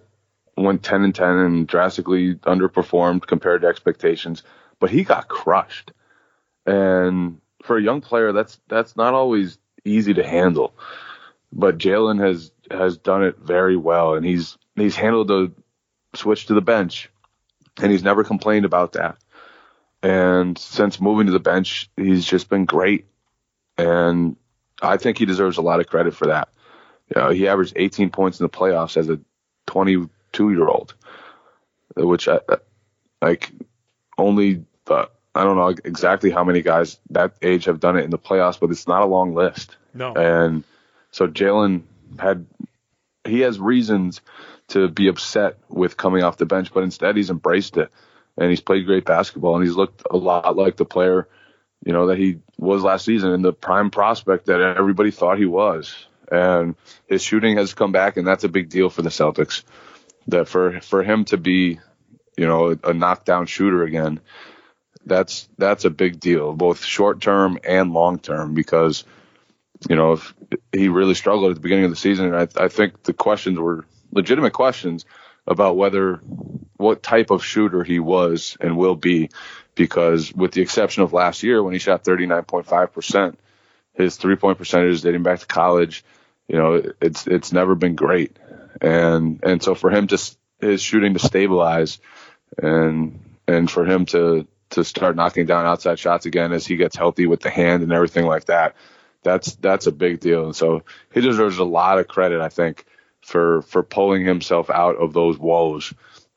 went 0.57 0.84
10 0.84 1.03
and 1.03 1.15
10 1.15 1.30
and 1.38 1.67
drastically 1.67 2.36
underperformed 2.36 3.26
compared 3.26 3.61
to 3.61 3.67
expectations, 3.67 4.43
but 4.80 4.89
he 4.91 5.03
got 5.03 5.28
crushed. 5.28 5.91
And 6.65 7.39
for 7.63 7.78
a 7.78 7.82
young 7.82 8.01
player, 8.01 8.32
that's 8.32 8.59
that's 8.67 8.95
not 8.95 9.13
always 9.13 9.57
easy 9.84 10.13
to 10.13 10.24
handle. 10.28 10.74
But 11.53 11.78
Jaylen 11.78 12.19
has 12.26 12.51
has 12.74 12.97
done 12.97 13.24
it 13.24 13.38
very 13.38 13.78
well, 13.78 14.15
and 14.15 14.26
he's 14.26 14.57
he's 14.76 14.95
handled 14.95 15.28
the 15.28 15.51
switch 16.15 16.47
to 16.47 16.53
the 16.53 16.61
bench, 16.61 17.09
and 17.82 17.91
he's 17.91 18.03
never 18.03 18.24
complained 18.24 18.65
about 18.65 18.93
that. 18.93 19.17
And 20.03 20.57
since 20.57 20.99
moving 20.99 21.28
to 21.28 21.32
the 21.32 21.39
bench, 21.39 21.89
he's 21.95 22.26
just 22.26 22.49
been 22.49 22.65
great, 22.65 23.05
and 23.78 24.36
I 24.82 24.97
think 24.97 25.17
he 25.17 25.26
deserves 25.26 25.57
a 25.57 25.61
lot 25.61 25.80
of 25.80 25.88
credit 25.88 26.15
for 26.15 26.28
that. 26.28 26.49
You 27.13 27.22
know, 27.22 27.30
he 27.30 27.47
averaged 27.47 27.74
18 27.76 28.09
points 28.09 28.39
in 28.39 28.45
the 28.45 28.49
playoffs 28.49 28.97
as 28.97 29.09
a 29.09 29.19
22 29.67 30.51
year 30.51 30.67
old, 30.67 30.95
which 31.95 32.28
I, 32.28 32.39
like 33.22 33.51
only 34.17 34.65
uh, 34.88 35.05
I 35.34 35.43
don't 35.43 35.55
know 35.55 35.69
exactly 35.69 36.30
how 36.30 36.43
many 36.43 36.61
guys 36.61 36.99
that 37.11 37.36
age 37.41 37.65
have 37.65 37.80
done 37.80 37.97
it 37.97 38.03
in 38.03 38.09
the 38.09 38.17
playoffs, 38.17 38.59
but 38.59 38.69
it's 38.69 38.88
not 38.88 39.01
a 39.01 39.05
long 39.05 39.34
list. 39.34 39.78
No. 39.93 40.13
And 40.13 40.63
So 41.11 41.28
Jaylen 41.28 41.84
had 42.20 42.45
he 43.24 43.41
has 43.41 43.59
reasons 43.59 44.22
to 44.70 44.88
be 44.88 45.07
upset 45.07 45.57
with 45.70 45.97
coming 45.97 46.24
off 46.24 46.38
the 46.38 46.45
bench, 46.45 46.74
but 46.74 46.84
instead 46.84 47.16
he's 47.16 47.30
embraced 47.30 47.78
it 47.78 47.91
and 48.38 48.49
he's 48.49 48.62
played 48.62 48.86
great 48.86 49.05
basketball 49.05 49.55
and 49.55 49.66
he's 49.66 49.76
looked 49.76 50.03
a 50.09 50.18
lot 50.18 50.55
like 50.55 50.78
the 50.78 50.86
player, 50.86 51.28
you 51.86 51.93
know, 51.93 52.07
that 52.07 52.18
he 52.18 52.39
was 52.57 52.84
last 52.84 53.05
season 53.05 53.32
and 53.32 53.43
the 53.43 53.53
prime 53.53 53.91
prospect 53.91 54.47
that 54.47 54.62
everybody 54.62 55.12
thought 55.12 55.38
he 55.38 55.45
was. 55.45 56.07
And 56.32 56.76
his 57.07 57.22
shooting 57.22 57.57
has 57.57 57.74
come 57.74 57.91
back 57.91 58.18
and 58.18 58.26
that's 58.26 58.45
a 58.45 58.49
big 58.49 58.70
deal 58.70 58.89
for 58.89 59.01
the 59.01 59.09
Celtics. 59.09 59.64
That 60.28 60.47
for 60.47 60.80
for 60.82 61.03
him 61.03 61.26
to 61.26 61.38
be, 61.38 61.80
you 62.38 62.45
know, 62.47 62.78
a 62.84 62.93
knockdown 62.93 63.47
shooter 63.47 63.84
again, 63.84 64.20
that's 65.03 65.49
that's 65.57 65.84
a 65.84 65.89
big 65.89 66.20
deal, 66.20 66.53
both 66.53 66.84
short 66.84 67.22
term 67.22 67.57
and 67.64 67.91
long 67.91 68.20
term, 68.20 68.53
because 68.53 69.03
you 69.89 69.95
know 69.95 70.13
if 70.13 70.34
he 70.71 70.89
really 70.89 71.13
struggled 71.13 71.51
at 71.51 71.55
the 71.55 71.61
beginning 71.61 71.86
of 71.86 71.91
the 71.91 71.97
season, 71.97 72.34
and 72.34 72.36
I, 72.36 72.65
I 72.65 72.67
think 72.67 73.03
the 73.03 73.13
questions 73.13 73.59
were 73.59 73.86
legitimate 74.11 74.53
questions 74.53 75.05
about 75.47 75.77
whether 75.77 76.17
what 76.77 77.03
type 77.03 77.32
of 77.32 77.43
shooter 77.43 77.84
he 77.84 77.99
was 77.99 78.57
and 78.61 78.77
will 78.77 78.95
be, 78.95 79.29
because 79.75 80.34
with 80.34 80.51
the 80.51 80.61
exception 80.61 81.03
of 81.03 81.13
last 81.13 81.43
year 81.43 81.61
when 81.63 81.73
he 81.73 81.79
shot 81.79 82.03
39.5 82.03 82.91
percent, 82.91 83.39
his 83.93 84.17
three 84.17 84.36
point 84.36 84.57
percentage 84.57 85.01
dating 85.01 85.23
back 85.23 85.39
to 85.39 85.47
college, 85.47 86.03
you 86.47 86.57
know, 86.57 86.82
it's 87.01 87.27
it's 87.27 87.51
never 87.51 87.75
been 87.75 87.95
great, 87.95 88.38
and 88.82 89.39
and 89.43 89.63
so 89.63 89.75
for 89.75 89.89
him 89.89 90.07
to 90.07 90.17
his 90.59 90.82
shooting 90.82 91.13
to 91.13 91.19
stabilize 91.19 91.99
and 92.57 93.19
and 93.47 93.69
for 93.69 93.86
him 93.86 94.05
to 94.07 94.47
to 94.71 94.84
start 94.84 95.15
knocking 95.15 95.45
down 95.45 95.65
outside 95.65 95.99
shots 95.99 96.25
again 96.25 96.53
as 96.53 96.65
he 96.65 96.77
gets 96.77 96.95
healthy 96.95 97.25
with 97.25 97.41
the 97.41 97.49
hand 97.49 97.84
and 97.84 97.91
everything 97.91 98.25
like 98.25 98.45
that. 98.45 98.75
That's 99.24 99.55
that's 99.55 99.88
a 99.88 99.91
big 99.91 100.19
deal. 100.19 100.45
And 100.45 100.55
so 100.55 100.84
he 101.13 101.22
deserves 101.22 101.57
a 101.57 101.63
lot 101.63 101.99
of 101.99 102.07
credit, 102.07 102.41
I 102.41 102.49
think, 102.49 102.86
for 103.22 103.61
for 103.63 103.84
pulling 103.84 104.26
himself 104.26 104.69
out 104.69 104.95
of 104.97 105.13
those 105.13 105.38
woes 105.38 105.93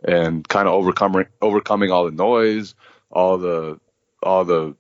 and 0.07 0.47
kind 0.47 0.69
of 0.69 0.75
overcoming 0.75 1.27
overcoming 1.41 1.91
all 1.91 2.05
the 2.05 2.11
noise, 2.11 2.75
all 3.11 3.39
the 3.39 3.81
all 4.23 4.45
the 4.45 4.77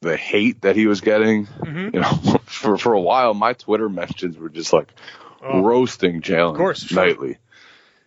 the 0.00 0.16
hate 0.16 0.62
that 0.62 0.76
he 0.76 0.86
was 0.86 1.00
getting. 1.00 1.46
Mm-hmm. 1.46 1.94
You 1.96 2.00
know, 2.00 2.38
for 2.46 2.78
for 2.78 2.92
a 2.94 3.00
while, 3.00 3.34
my 3.34 3.52
Twitter 3.52 3.88
mentions 3.88 4.36
were 4.38 4.48
just 4.48 4.72
like 4.72 4.92
Oh. 5.40 5.62
roasting 5.62 6.20
Jaylen 6.20 6.56
course, 6.56 6.82
sure. 6.82 7.06
nightly, 7.06 7.38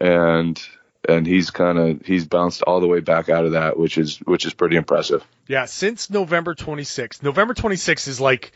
and 0.02 0.62
and 1.08 1.26
he's 1.26 1.50
kind 1.50 1.78
of 1.78 2.06
he's 2.06 2.26
bounced 2.26 2.62
all 2.64 2.80
the 2.80 2.88
way 2.88 3.00
back 3.00 3.30
out 3.30 3.46
of 3.46 3.54
that, 3.54 3.78
which 3.78 3.98
is 3.98 4.18
which 4.20 4.46
is 4.46 4.54
pretty 4.54 4.76
impressive. 4.76 5.26
Yeah, 5.48 5.66
since 5.66 6.10
November 6.10 6.56
26th. 6.56 7.24
November 7.24 7.54
26th 7.54 8.08
is 8.08 8.22
like 8.22 8.52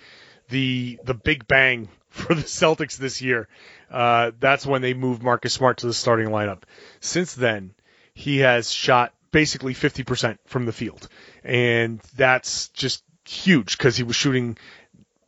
the 0.49 0.99
the 1.03 1.13
big 1.13 1.47
bang 1.47 1.89
for 2.09 2.33
the 2.33 2.43
Celtics 2.43 2.97
this 2.97 3.21
year. 3.21 3.47
Uh, 3.89 4.31
that's 4.39 4.65
when 4.65 4.81
they 4.81 4.93
moved 4.93 5.23
Marcus 5.23 5.53
Smart 5.53 5.77
to 5.79 5.87
the 5.87 5.93
starting 5.93 6.29
lineup. 6.29 6.63
Since 6.99 7.35
then, 7.35 7.73
he 8.13 8.39
has 8.39 8.71
shot 8.71 9.13
basically 9.31 9.73
50% 9.73 10.37
from 10.45 10.65
the 10.65 10.71
field, 10.71 11.07
and 11.43 11.99
that's 12.15 12.69
just 12.69 13.03
huge 13.27 13.77
because 13.77 13.97
he 13.97 14.03
was 14.03 14.15
shooting 14.15 14.57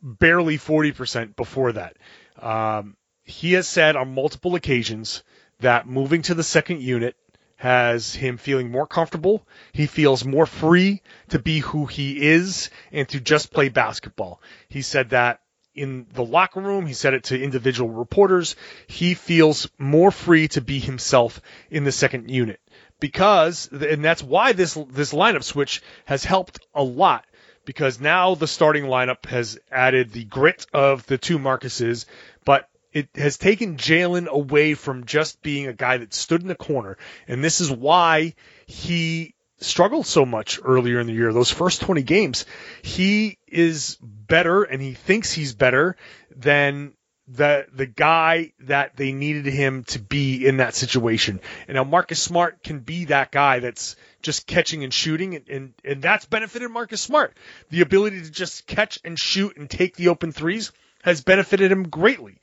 barely 0.02 0.58
40% 0.58 1.36
before 1.36 1.72
that. 1.72 1.96
Um, 2.40 2.96
he 3.24 3.52
has 3.52 3.68
said 3.68 3.96
on 3.96 4.14
multiple 4.14 4.54
occasions 4.54 5.22
that 5.60 5.86
moving 5.86 6.22
to 6.22 6.34
the 6.34 6.42
second 6.42 6.82
unit 6.82 7.16
has 7.56 8.14
him 8.14 8.36
feeling 8.36 8.70
more 8.70 8.86
comfortable. 8.86 9.46
He 9.72 9.86
feels 9.86 10.24
more 10.24 10.46
free 10.46 11.02
to 11.30 11.38
be 11.38 11.58
who 11.58 11.86
he 11.86 12.28
is 12.28 12.70
and 12.92 13.08
to 13.08 13.20
just 13.20 13.52
play 13.52 13.68
basketball. 13.68 14.40
He 14.68 14.82
said 14.82 15.10
that 15.10 15.40
in 15.74 16.06
the 16.12 16.24
locker 16.24 16.60
room. 16.60 16.86
He 16.86 16.94
said 16.94 17.14
it 17.14 17.24
to 17.24 17.42
individual 17.42 17.90
reporters. 17.90 18.54
He 18.86 19.14
feels 19.14 19.68
more 19.78 20.12
free 20.12 20.48
to 20.48 20.60
be 20.60 20.78
himself 20.78 21.40
in 21.70 21.84
the 21.84 21.92
second 21.92 22.30
unit 22.30 22.60
because, 23.00 23.68
and 23.72 24.04
that's 24.04 24.22
why 24.22 24.52
this, 24.52 24.74
this 24.90 25.12
lineup 25.12 25.42
switch 25.42 25.82
has 26.04 26.24
helped 26.24 26.60
a 26.74 26.82
lot 26.82 27.24
because 27.64 28.00
now 28.00 28.34
the 28.34 28.46
starting 28.46 28.84
lineup 28.84 29.26
has 29.26 29.58
added 29.70 30.12
the 30.12 30.24
grit 30.24 30.66
of 30.72 31.06
the 31.06 31.18
two 31.18 31.38
Marcuses, 31.38 32.06
but 32.44 32.68
it 32.92 33.08
has 33.14 33.36
taken 33.36 33.76
Jaylen 33.76 34.26
away 34.26 34.74
from 34.74 35.04
just 35.04 35.42
being 35.42 35.66
a 35.66 35.72
guy 35.72 35.98
that 35.98 36.14
stood 36.14 36.42
in 36.42 36.48
the 36.48 36.54
corner. 36.54 36.96
And 37.26 37.44
this 37.44 37.60
is 37.60 37.70
why 37.70 38.34
he 38.66 39.34
struggled 39.60 40.06
so 40.06 40.24
much 40.24 40.60
earlier 40.64 41.00
in 41.00 41.06
the 41.06 41.12
year. 41.12 41.32
Those 41.32 41.50
first 41.50 41.80
20 41.82 42.02
games, 42.02 42.46
he 42.82 43.38
is 43.46 43.98
better 44.00 44.62
and 44.62 44.80
he 44.80 44.94
thinks 44.94 45.32
he's 45.32 45.54
better 45.54 45.96
than 46.34 46.94
the 47.30 47.66
the 47.74 47.84
guy 47.86 48.52
that 48.60 48.96
they 48.96 49.12
needed 49.12 49.44
him 49.44 49.84
to 49.84 49.98
be 49.98 50.46
in 50.46 50.58
that 50.58 50.74
situation. 50.74 51.40
And 51.66 51.74
now 51.74 51.84
Marcus 51.84 52.22
Smart 52.22 52.62
can 52.62 52.78
be 52.78 53.06
that 53.06 53.30
guy 53.30 53.58
that's 53.58 53.96
just 54.22 54.46
catching 54.46 54.82
and 54.82 54.94
shooting 54.94 55.34
and, 55.34 55.48
and, 55.48 55.74
and 55.84 56.02
that's 56.02 56.24
benefited 56.24 56.70
Marcus 56.70 57.02
Smart. 57.02 57.36
The 57.68 57.82
ability 57.82 58.22
to 58.22 58.30
just 58.30 58.66
catch 58.66 58.98
and 59.04 59.18
shoot 59.18 59.58
and 59.58 59.68
take 59.68 59.96
the 59.96 60.08
open 60.08 60.32
threes 60.32 60.72
has 61.02 61.20
benefited 61.20 61.70
him 61.70 61.88
greatly. 61.88 62.38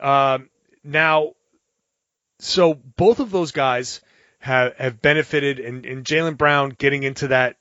Um, 0.00 0.48
now, 0.82 1.32
so 2.38 2.74
both 2.74 3.20
of 3.20 3.30
those 3.30 3.52
guys 3.52 4.00
have, 4.38 4.76
have 4.76 5.00
benefited, 5.00 5.60
and, 5.60 5.86
and 5.86 6.04
Jaylen 6.04 6.36
Brown 6.36 6.70
getting 6.70 7.02
into 7.02 7.28
that, 7.28 7.56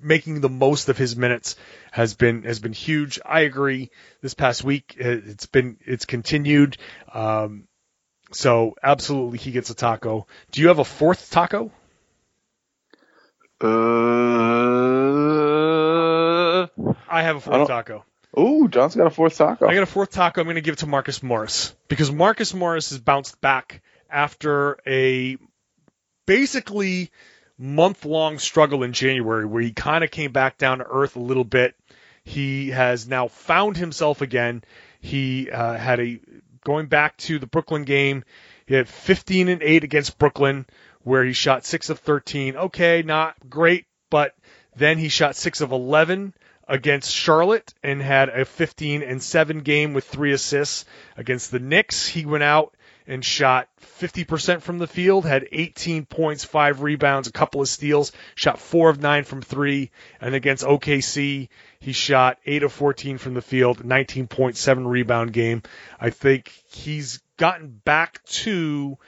making 0.00 0.40
the 0.40 0.48
most 0.48 0.88
of 0.88 0.96
his 0.96 1.16
minutes 1.16 1.56
has 1.90 2.14
been 2.14 2.44
has 2.44 2.60
been 2.60 2.72
huge. 2.72 3.18
I 3.24 3.40
agree. 3.40 3.90
This 4.20 4.34
past 4.34 4.62
week, 4.62 4.96
uh, 5.00 5.08
it's 5.08 5.46
been 5.46 5.78
it's 5.84 6.04
continued. 6.04 6.76
Um, 7.12 7.66
so 8.32 8.76
absolutely, 8.82 9.38
he 9.38 9.50
gets 9.50 9.70
a 9.70 9.74
taco. 9.74 10.26
Do 10.52 10.60
you 10.60 10.68
have 10.68 10.78
a 10.78 10.84
fourth 10.84 11.30
taco? 11.30 11.72
Uh, 13.60 13.66
I 17.08 17.22
have 17.22 17.36
a 17.36 17.40
fourth 17.40 17.68
taco. 17.68 18.04
Oh, 18.36 18.68
John's 18.68 18.94
got 18.94 19.06
a 19.06 19.10
fourth 19.10 19.36
taco. 19.36 19.66
I 19.66 19.74
got 19.74 19.82
a 19.82 19.86
fourth 19.86 20.10
taco. 20.10 20.40
I'm 20.40 20.46
going 20.46 20.56
to 20.56 20.60
give 20.60 20.74
it 20.74 20.78
to 20.80 20.86
Marcus 20.86 21.22
Morris 21.22 21.74
because 21.88 22.12
Marcus 22.12 22.52
Morris 22.54 22.90
has 22.90 22.98
bounced 22.98 23.40
back 23.40 23.82
after 24.10 24.78
a 24.86 25.38
basically 26.26 27.10
month 27.58 28.04
long 28.04 28.38
struggle 28.38 28.82
in 28.82 28.92
January 28.92 29.46
where 29.46 29.62
he 29.62 29.72
kind 29.72 30.04
of 30.04 30.10
came 30.10 30.32
back 30.32 30.58
down 30.58 30.78
to 30.78 30.86
earth 30.88 31.16
a 31.16 31.20
little 31.20 31.44
bit. 31.44 31.74
He 32.24 32.70
has 32.70 33.08
now 33.08 33.28
found 33.28 33.76
himself 33.76 34.20
again. 34.20 34.62
He 35.00 35.50
uh, 35.50 35.74
had 35.74 36.00
a 36.00 36.20
going 36.64 36.86
back 36.86 37.16
to 37.18 37.38
the 37.38 37.46
Brooklyn 37.46 37.84
game. 37.84 38.24
He 38.66 38.74
had 38.74 38.88
15 38.88 39.48
and 39.48 39.62
8 39.62 39.84
against 39.84 40.18
Brooklyn 40.18 40.66
where 41.02 41.24
he 41.24 41.32
shot 41.32 41.64
6 41.64 41.90
of 41.90 42.00
13. 42.00 42.56
Okay, 42.56 43.02
not 43.02 43.36
great, 43.48 43.86
but 44.10 44.34
then 44.74 44.98
he 44.98 45.08
shot 45.08 45.36
6 45.36 45.60
of 45.60 45.70
11 45.70 46.34
against 46.68 47.12
Charlotte 47.12 47.72
and 47.82 48.02
had 48.02 48.28
a 48.28 48.44
15 48.44 49.02
and 49.02 49.22
7 49.22 49.60
game 49.60 49.94
with 49.94 50.04
3 50.04 50.32
assists 50.32 50.84
against 51.16 51.50
the 51.50 51.60
Knicks. 51.60 52.06
He 52.06 52.26
went 52.26 52.44
out 52.44 52.74
and 53.06 53.24
shot 53.24 53.68
50% 54.00 54.62
from 54.62 54.78
the 54.78 54.86
field, 54.86 55.24
had 55.24 55.48
18 55.52 56.06
points, 56.06 56.44
5 56.44 56.82
rebounds, 56.82 57.28
a 57.28 57.32
couple 57.32 57.60
of 57.60 57.68
steals, 57.68 58.12
shot 58.34 58.58
4 58.58 58.90
of 58.90 59.00
9 59.00 59.24
from 59.24 59.42
3, 59.42 59.90
and 60.20 60.34
against 60.34 60.64
OKC, 60.64 61.48
he 61.78 61.92
shot 61.92 62.38
8 62.44 62.64
of 62.64 62.72
14 62.72 63.18
from 63.18 63.34
the 63.34 63.42
field, 63.42 63.84
19.7 63.84 64.86
rebound 64.86 65.32
game. 65.32 65.62
I 66.00 66.10
think 66.10 66.52
he's 66.66 67.20
gotten 67.36 67.68
back 67.68 68.24
to 68.24 68.98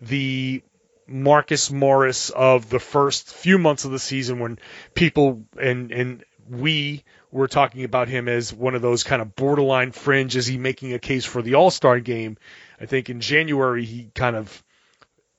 the 0.00 0.62
Marcus 1.08 1.70
Morris 1.70 2.30
of 2.30 2.68
the 2.68 2.78
first 2.78 3.32
few 3.32 3.58
months 3.58 3.84
of 3.84 3.90
the 3.90 3.98
season 3.98 4.38
when 4.38 4.58
people 4.94 5.44
and 5.60 5.90
and 5.90 6.24
we 6.50 7.04
were 7.30 7.48
talking 7.48 7.84
about 7.84 8.08
him 8.08 8.28
as 8.28 8.52
one 8.52 8.74
of 8.74 8.82
those 8.82 9.04
kind 9.04 9.22
of 9.22 9.34
borderline 9.36 9.92
fringe. 9.92 10.36
Is 10.36 10.46
he 10.46 10.58
making 10.58 10.92
a 10.92 10.98
case 10.98 11.24
for 11.24 11.42
the 11.42 11.54
All 11.54 11.70
Star 11.70 12.00
game? 12.00 12.38
I 12.80 12.86
think 12.86 13.10
in 13.10 13.20
January 13.20 13.84
he 13.84 14.10
kind 14.14 14.36
of 14.36 14.62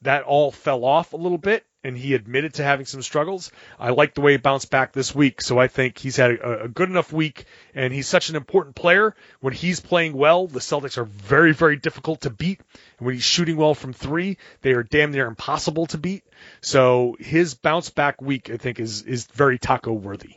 that 0.02 0.24
all 0.24 0.52
fell 0.52 0.86
off 0.86 1.14
a 1.14 1.18
little 1.18 1.38
bit, 1.38 1.66
and 1.84 1.98
he 1.98 2.14
admitted 2.14 2.54
to 2.56 2.64
having 2.64 2.86
some 2.86 3.02
struggles. 3.02 3.52
I 3.78 3.90
like 3.90 4.14
the 4.14 4.22
way 4.22 4.34
he 4.34 4.38
bounced 4.38 4.70
back 4.70 4.94
this 4.94 5.14
week, 5.14 5.42
so 5.42 5.58
I 5.58 5.68
think 5.68 5.98
he's 5.98 6.16
had 6.16 6.32
a, 6.32 6.64
a 6.64 6.68
good 6.68 6.90
enough 6.90 7.12
week, 7.12 7.46
and 7.74 7.94
he's 7.94 8.08
such 8.08 8.30
an 8.30 8.36
important 8.36 8.76
player. 8.76 9.16
When 9.40 9.54
he's 9.54 9.80
playing 9.80 10.14
well, 10.14 10.48
the 10.48 10.60
Celtics 10.60 10.98
are 10.98 11.06
very, 11.06 11.54
very 11.54 11.76
difficult 11.76 12.22
to 12.22 12.30
beat. 12.30 12.62
And 12.98 13.06
when 13.06 13.16
he's 13.16 13.24
shooting 13.24 13.58
well 13.58 13.76
from 13.76 13.94
three, 13.94 14.38
they 14.62 14.72
are 14.72 14.84
damn 14.84 15.12
near 15.12 15.28
impossible 15.28 15.88
to 15.88 15.98
beat. 15.98 16.24
So 16.62 17.16
his 17.20 17.56
bounce 17.56 17.90
back 17.90 18.22
week, 18.22 18.50
I 18.50 18.58
think, 18.58 18.80
is 18.80 19.02
is 19.04 19.26
very 19.26 19.58
taco 19.58 19.92
worthy. 19.92 20.36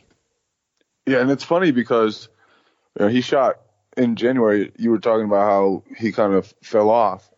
Yeah, 1.05 1.19
and 1.19 1.31
it's 1.31 1.43
funny 1.43 1.71
because 1.71 2.29
you 2.99 3.05
know, 3.05 3.11
he 3.11 3.21
shot 3.21 3.59
in 3.97 4.15
January. 4.15 4.71
You 4.77 4.91
were 4.91 4.99
talking 4.99 5.25
about 5.25 5.49
how 5.49 5.83
he 5.97 6.11
kind 6.11 6.33
of 6.33 6.53
fell 6.61 6.89
off, 6.89 7.29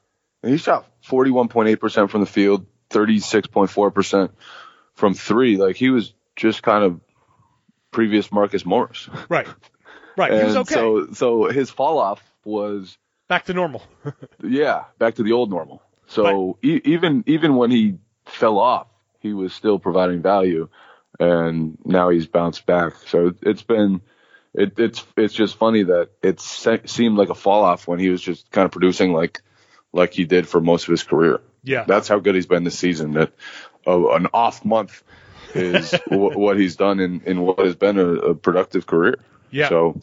and 0.44 0.52
he 0.52 0.58
shot 0.58 0.86
41.8% 1.08 2.10
from 2.10 2.22
the 2.22 2.28
field, 2.28 2.66
36.4% 2.90 4.30
from 4.94 5.14
three. 5.14 5.58
Like 5.58 5.76
he 5.76 5.90
was 5.90 6.14
just 6.36 6.64
kind 6.64 6.84
of 6.84 7.00
previous 7.92 8.32
Marcus 8.32 8.66
Morris. 8.66 9.10
Right. 9.30 9.48
Right. 10.18 10.34
He 10.34 10.44
was 10.44 10.56
okay. 10.58 10.76
So, 10.76 11.08
so 11.12 11.46
his 11.50 11.70
fall 11.70 11.98
off 11.98 12.24
was 12.46 12.98
back 13.28 13.46
to 13.46 13.54
normal. 13.54 13.84
yeah, 14.44 14.86
back 14.98 15.16
to 15.16 15.24
the 15.24 15.34
old 15.34 15.50
normal. 15.50 15.82
So 16.08 16.58
e- 16.62 16.82
even 16.86 17.24
even 17.28 17.56
when 17.56 17.70
he 17.72 17.96
fell 18.26 18.58
off, 18.58 18.88
he 19.20 19.34
was 19.34 19.54
still 19.54 19.78
providing 19.78 20.22
value, 20.22 20.70
and 21.20 21.78
now 21.86 22.10
he's 22.10 22.28
bounced 22.28 22.66
back. 22.66 22.94
So 23.08 23.34
it's 23.42 23.64
been 23.64 24.02
it, 24.54 24.80
it's 24.80 25.04
it's 25.18 25.34
just 25.34 25.58
funny 25.58 25.84
that 25.84 26.10
it 26.22 26.40
se- 26.40 26.86
seemed 26.86 27.18
like 27.18 27.30
a 27.30 27.36
fall 27.36 27.64
off 27.64 27.88
when 27.88 28.00
he 28.00 28.10
was 28.10 28.22
just 28.22 28.50
kind 28.52 28.66
of 28.66 28.72
producing 28.72 29.14
like 29.14 29.42
like 29.94 30.14
he 30.14 30.26
did 30.26 30.48
for 30.48 30.60
most 30.62 30.88
of 30.88 30.92
his 30.92 31.04
career. 31.04 31.42
Yeah, 31.64 31.84
that's 31.86 32.08
how 32.08 32.20
good 32.20 32.36
he's 32.36 32.46
been 32.46 32.64
this 32.64 32.78
season. 32.78 33.14
That 33.14 33.34
uh, 33.88 34.10
an 34.12 34.28
off 34.34 34.64
month 34.64 35.04
is 35.54 35.92
w- 36.10 36.38
what 36.38 36.58
he's 36.60 36.76
done 36.76 37.00
in 37.00 37.22
in 37.26 37.42
what 37.42 37.60
has 37.60 37.76
been 37.76 37.98
a, 38.00 38.08
a 38.08 38.36
productive 38.36 38.86
career. 38.86 39.18
Yeah. 39.52 39.70
So 39.70 40.00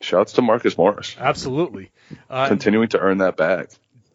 shouts 0.00 0.34
to 0.34 0.42
Marcus 0.42 0.76
Morris. 0.78 1.16
Absolutely. 1.18 1.90
Uh, 2.30 2.48
Continuing 2.48 2.88
to 2.88 2.98
earn 2.98 3.18
that 3.18 3.36
bag. 3.36 3.68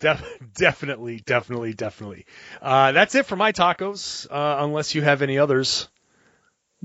Def- 0.04 0.40
definitely, 0.54 1.22
definitely, 1.26 1.74
definitely. 1.74 2.26
Uh, 2.62 2.92
that's 2.92 3.16
it 3.16 3.26
for 3.26 3.38
my 3.38 3.54
tacos. 3.54 4.28
Uh, 4.30 4.58
unless 4.60 4.96
you 4.96 5.02
have 5.02 5.22
any 5.22 5.40
others. 5.40 5.88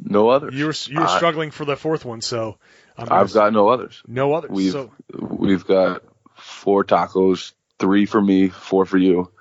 No 0.01 0.29
others. 0.29 0.55
You 0.55 0.66
were 0.66 0.75
you 0.87 1.01
were 1.01 1.09
struggling 1.09 1.51
for 1.51 1.64
the 1.64 1.77
fourth 1.77 2.05
one, 2.05 2.21
so 2.21 2.59
i 2.97 3.19
have 3.19 3.33
got 3.33 3.53
no 3.53 3.69
others. 3.69 4.01
No 4.07 4.33
others. 4.33 4.53
We've 4.53 4.71
so. 4.71 4.93
we've 5.12 5.66
got 5.66 6.05
four 6.37 6.85
tacos, 6.85 7.53
three 7.81 8.07
for 8.07 8.23
me, 8.23 8.49
four 8.49 8.87
for 8.87 8.97
you, 8.97 9.33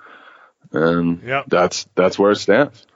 and 0.72 1.22
yep. 1.22 1.46
that's 1.48 1.88
that's 1.94 2.18
where 2.18 2.32
it 2.32 2.38
stands. 2.38 2.88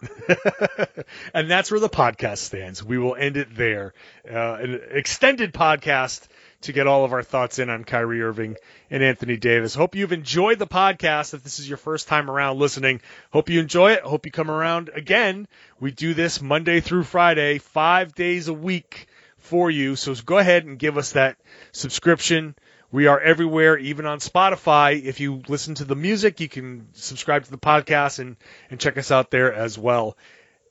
and 1.35 1.51
that's 1.51 1.69
where 1.69 1.79
the 1.79 1.89
podcast 1.89 2.39
stands. 2.39 2.83
We 2.83 2.97
will 2.97 3.15
end 3.15 3.37
it 3.37 3.55
there. 3.55 3.93
Uh, 4.27 4.55
an 4.55 4.81
extended 4.89 5.53
podcast 5.53 6.27
to 6.61 6.73
get 6.73 6.87
all 6.87 7.05
of 7.05 7.13
our 7.13 7.23
thoughts 7.23 7.59
in 7.59 7.69
on 7.69 7.83
Kyrie 7.83 8.21
Irving 8.21 8.55
and 8.89 9.03
Anthony 9.03 9.37
Davis. 9.37 9.73
Hope 9.73 9.95
you've 9.95 10.11
enjoyed 10.11 10.59
the 10.59 10.67
podcast. 10.67 11.33
If 11.33 11.43
this 11.43 11.59
is 11.59 11.67
your 11.67 11.77
first 11.77 12.07
time 12.07 12.29
around 12.29 12.59
listening, 12.59 13.01
hope 13.31 13.49
you 13.49 13.59
enjoy 13.59 13.93
it. 13.93 14.01
Hope 14.01 14.25
you 14.25 14.31
come 14.31 14.51
around 14.51 14.89
again. 14.93 15.47
We 15.79 15.91
do 15.91 16.13
this 16.13 16.41
Monday 16.41 16.79
through 16.79 17.03
Friday, 17.03 17.57
five 17.57 18.13
days 18.13 18.47
a 18.47 18.53
week 18.53 19.07
for 19.39 19.71
you. 19.71 19.95
So 19.95 20.13
go 20.15 20.37
ahead 20.37 20.65
and 20.65 20.77
give 20.77 20.97
us 20.97 21.13
that 21.13 21.37
subscription. 21.71 22.55
We 22.91 23.07
are 23.07 23.19
everywhere, 23.19 23.77
even 23.77 24.05
on 24.05 24.19
Spotify. 24.19 25.01
If 25.03 25.19
you 25.19 25.41
listen 25.47 25.75
to 25.75 25.85
the 25.85 25.95
music, 25.95 26.41
you 26.41 26.49
can 26.49 26.89
subscribe 26.93 27.45
to 27.45 27.51
the 27.51 27.57
podcast 27.57 28.19
and, 28.19 28.35
and 28.69 28.79
check 28.79 28.97
us 28.97 29.11
out 29.11 29.31
there 29.31 29.53
as 29.53 29.77
well. 29.77 30.17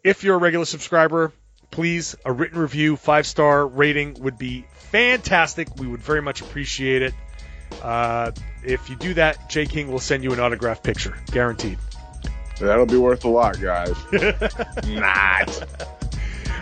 If 0.04 0.22
you're 0.22 0.36
a 0.36 0.38
regular 0.38 0.66
subscriber, 0.66 1.32
please 1.70 2.16
a 2.24 2.32
written 2.32 2.58
review, 2.58 2.96
five 2.96 3.26
star 3.26 3.66
rating 3.66 4.14
would 4.20 4.38
be 4.38 4.64
fantastic. 4.72 5.68
We 5.76 5.86
would 5.86 6.00
very 6.00 6.22
much 6.22 6.40
appreciate 6.40 7.02
it. 7.02 7.14
Uh, 7.82 8.32
if 8.64 8.90
you 8.90 8.96
do 8.96 9.14
that, 9.14 9.48
Jay 9.48 9.66
King 9.66 9.90
will 9.90 10.00
send 10.00 10.24
you 10.24 10.32
an 10.32 10.40
autograph 10.40 10.82
picture, 10.82 11.16
guaranteed. 11.30 11.78
That'll 12.58 12.86
be 12.86 12.98
worth 12.98 13.24
a 13.24 13.28
lot, 13.28 13.60
guys. 13.60 13.94
Not. 14.86 15.64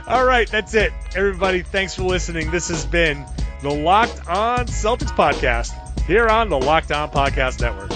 All 0.06 0.24
right, 0.24 0.48
that's 0.48 0.74
it. 0.74 0.92
Everybody, 1.16 1.62
thanks 1.62 1.94
for 1.94 2.02
listening. 2.04 2.50
This 2.50 2.68
has 2.68 2.86
been 2.86 3.26
the 3.62 3.70
Locked 3.70 4.28
On 4.28 4.64
Celtics 4.66 5.14
podcast 5.14 5.72
here 6.02 6.28
on 6.28 6.48
the 6.48 6.58
Locked 6.58 6.92
On 6.92 7.10
Podcast 7.10 7.60
Network. 7.60 7.90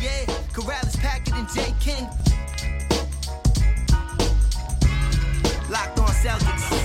Yeah, 0.00 0.24
Karalis, 0.52 0.98
Packard, 0.98 1.34
and 1.34 1.48
Jay 1.48 1.74
King 1.80 2.08
Celtics. 6.22 6.79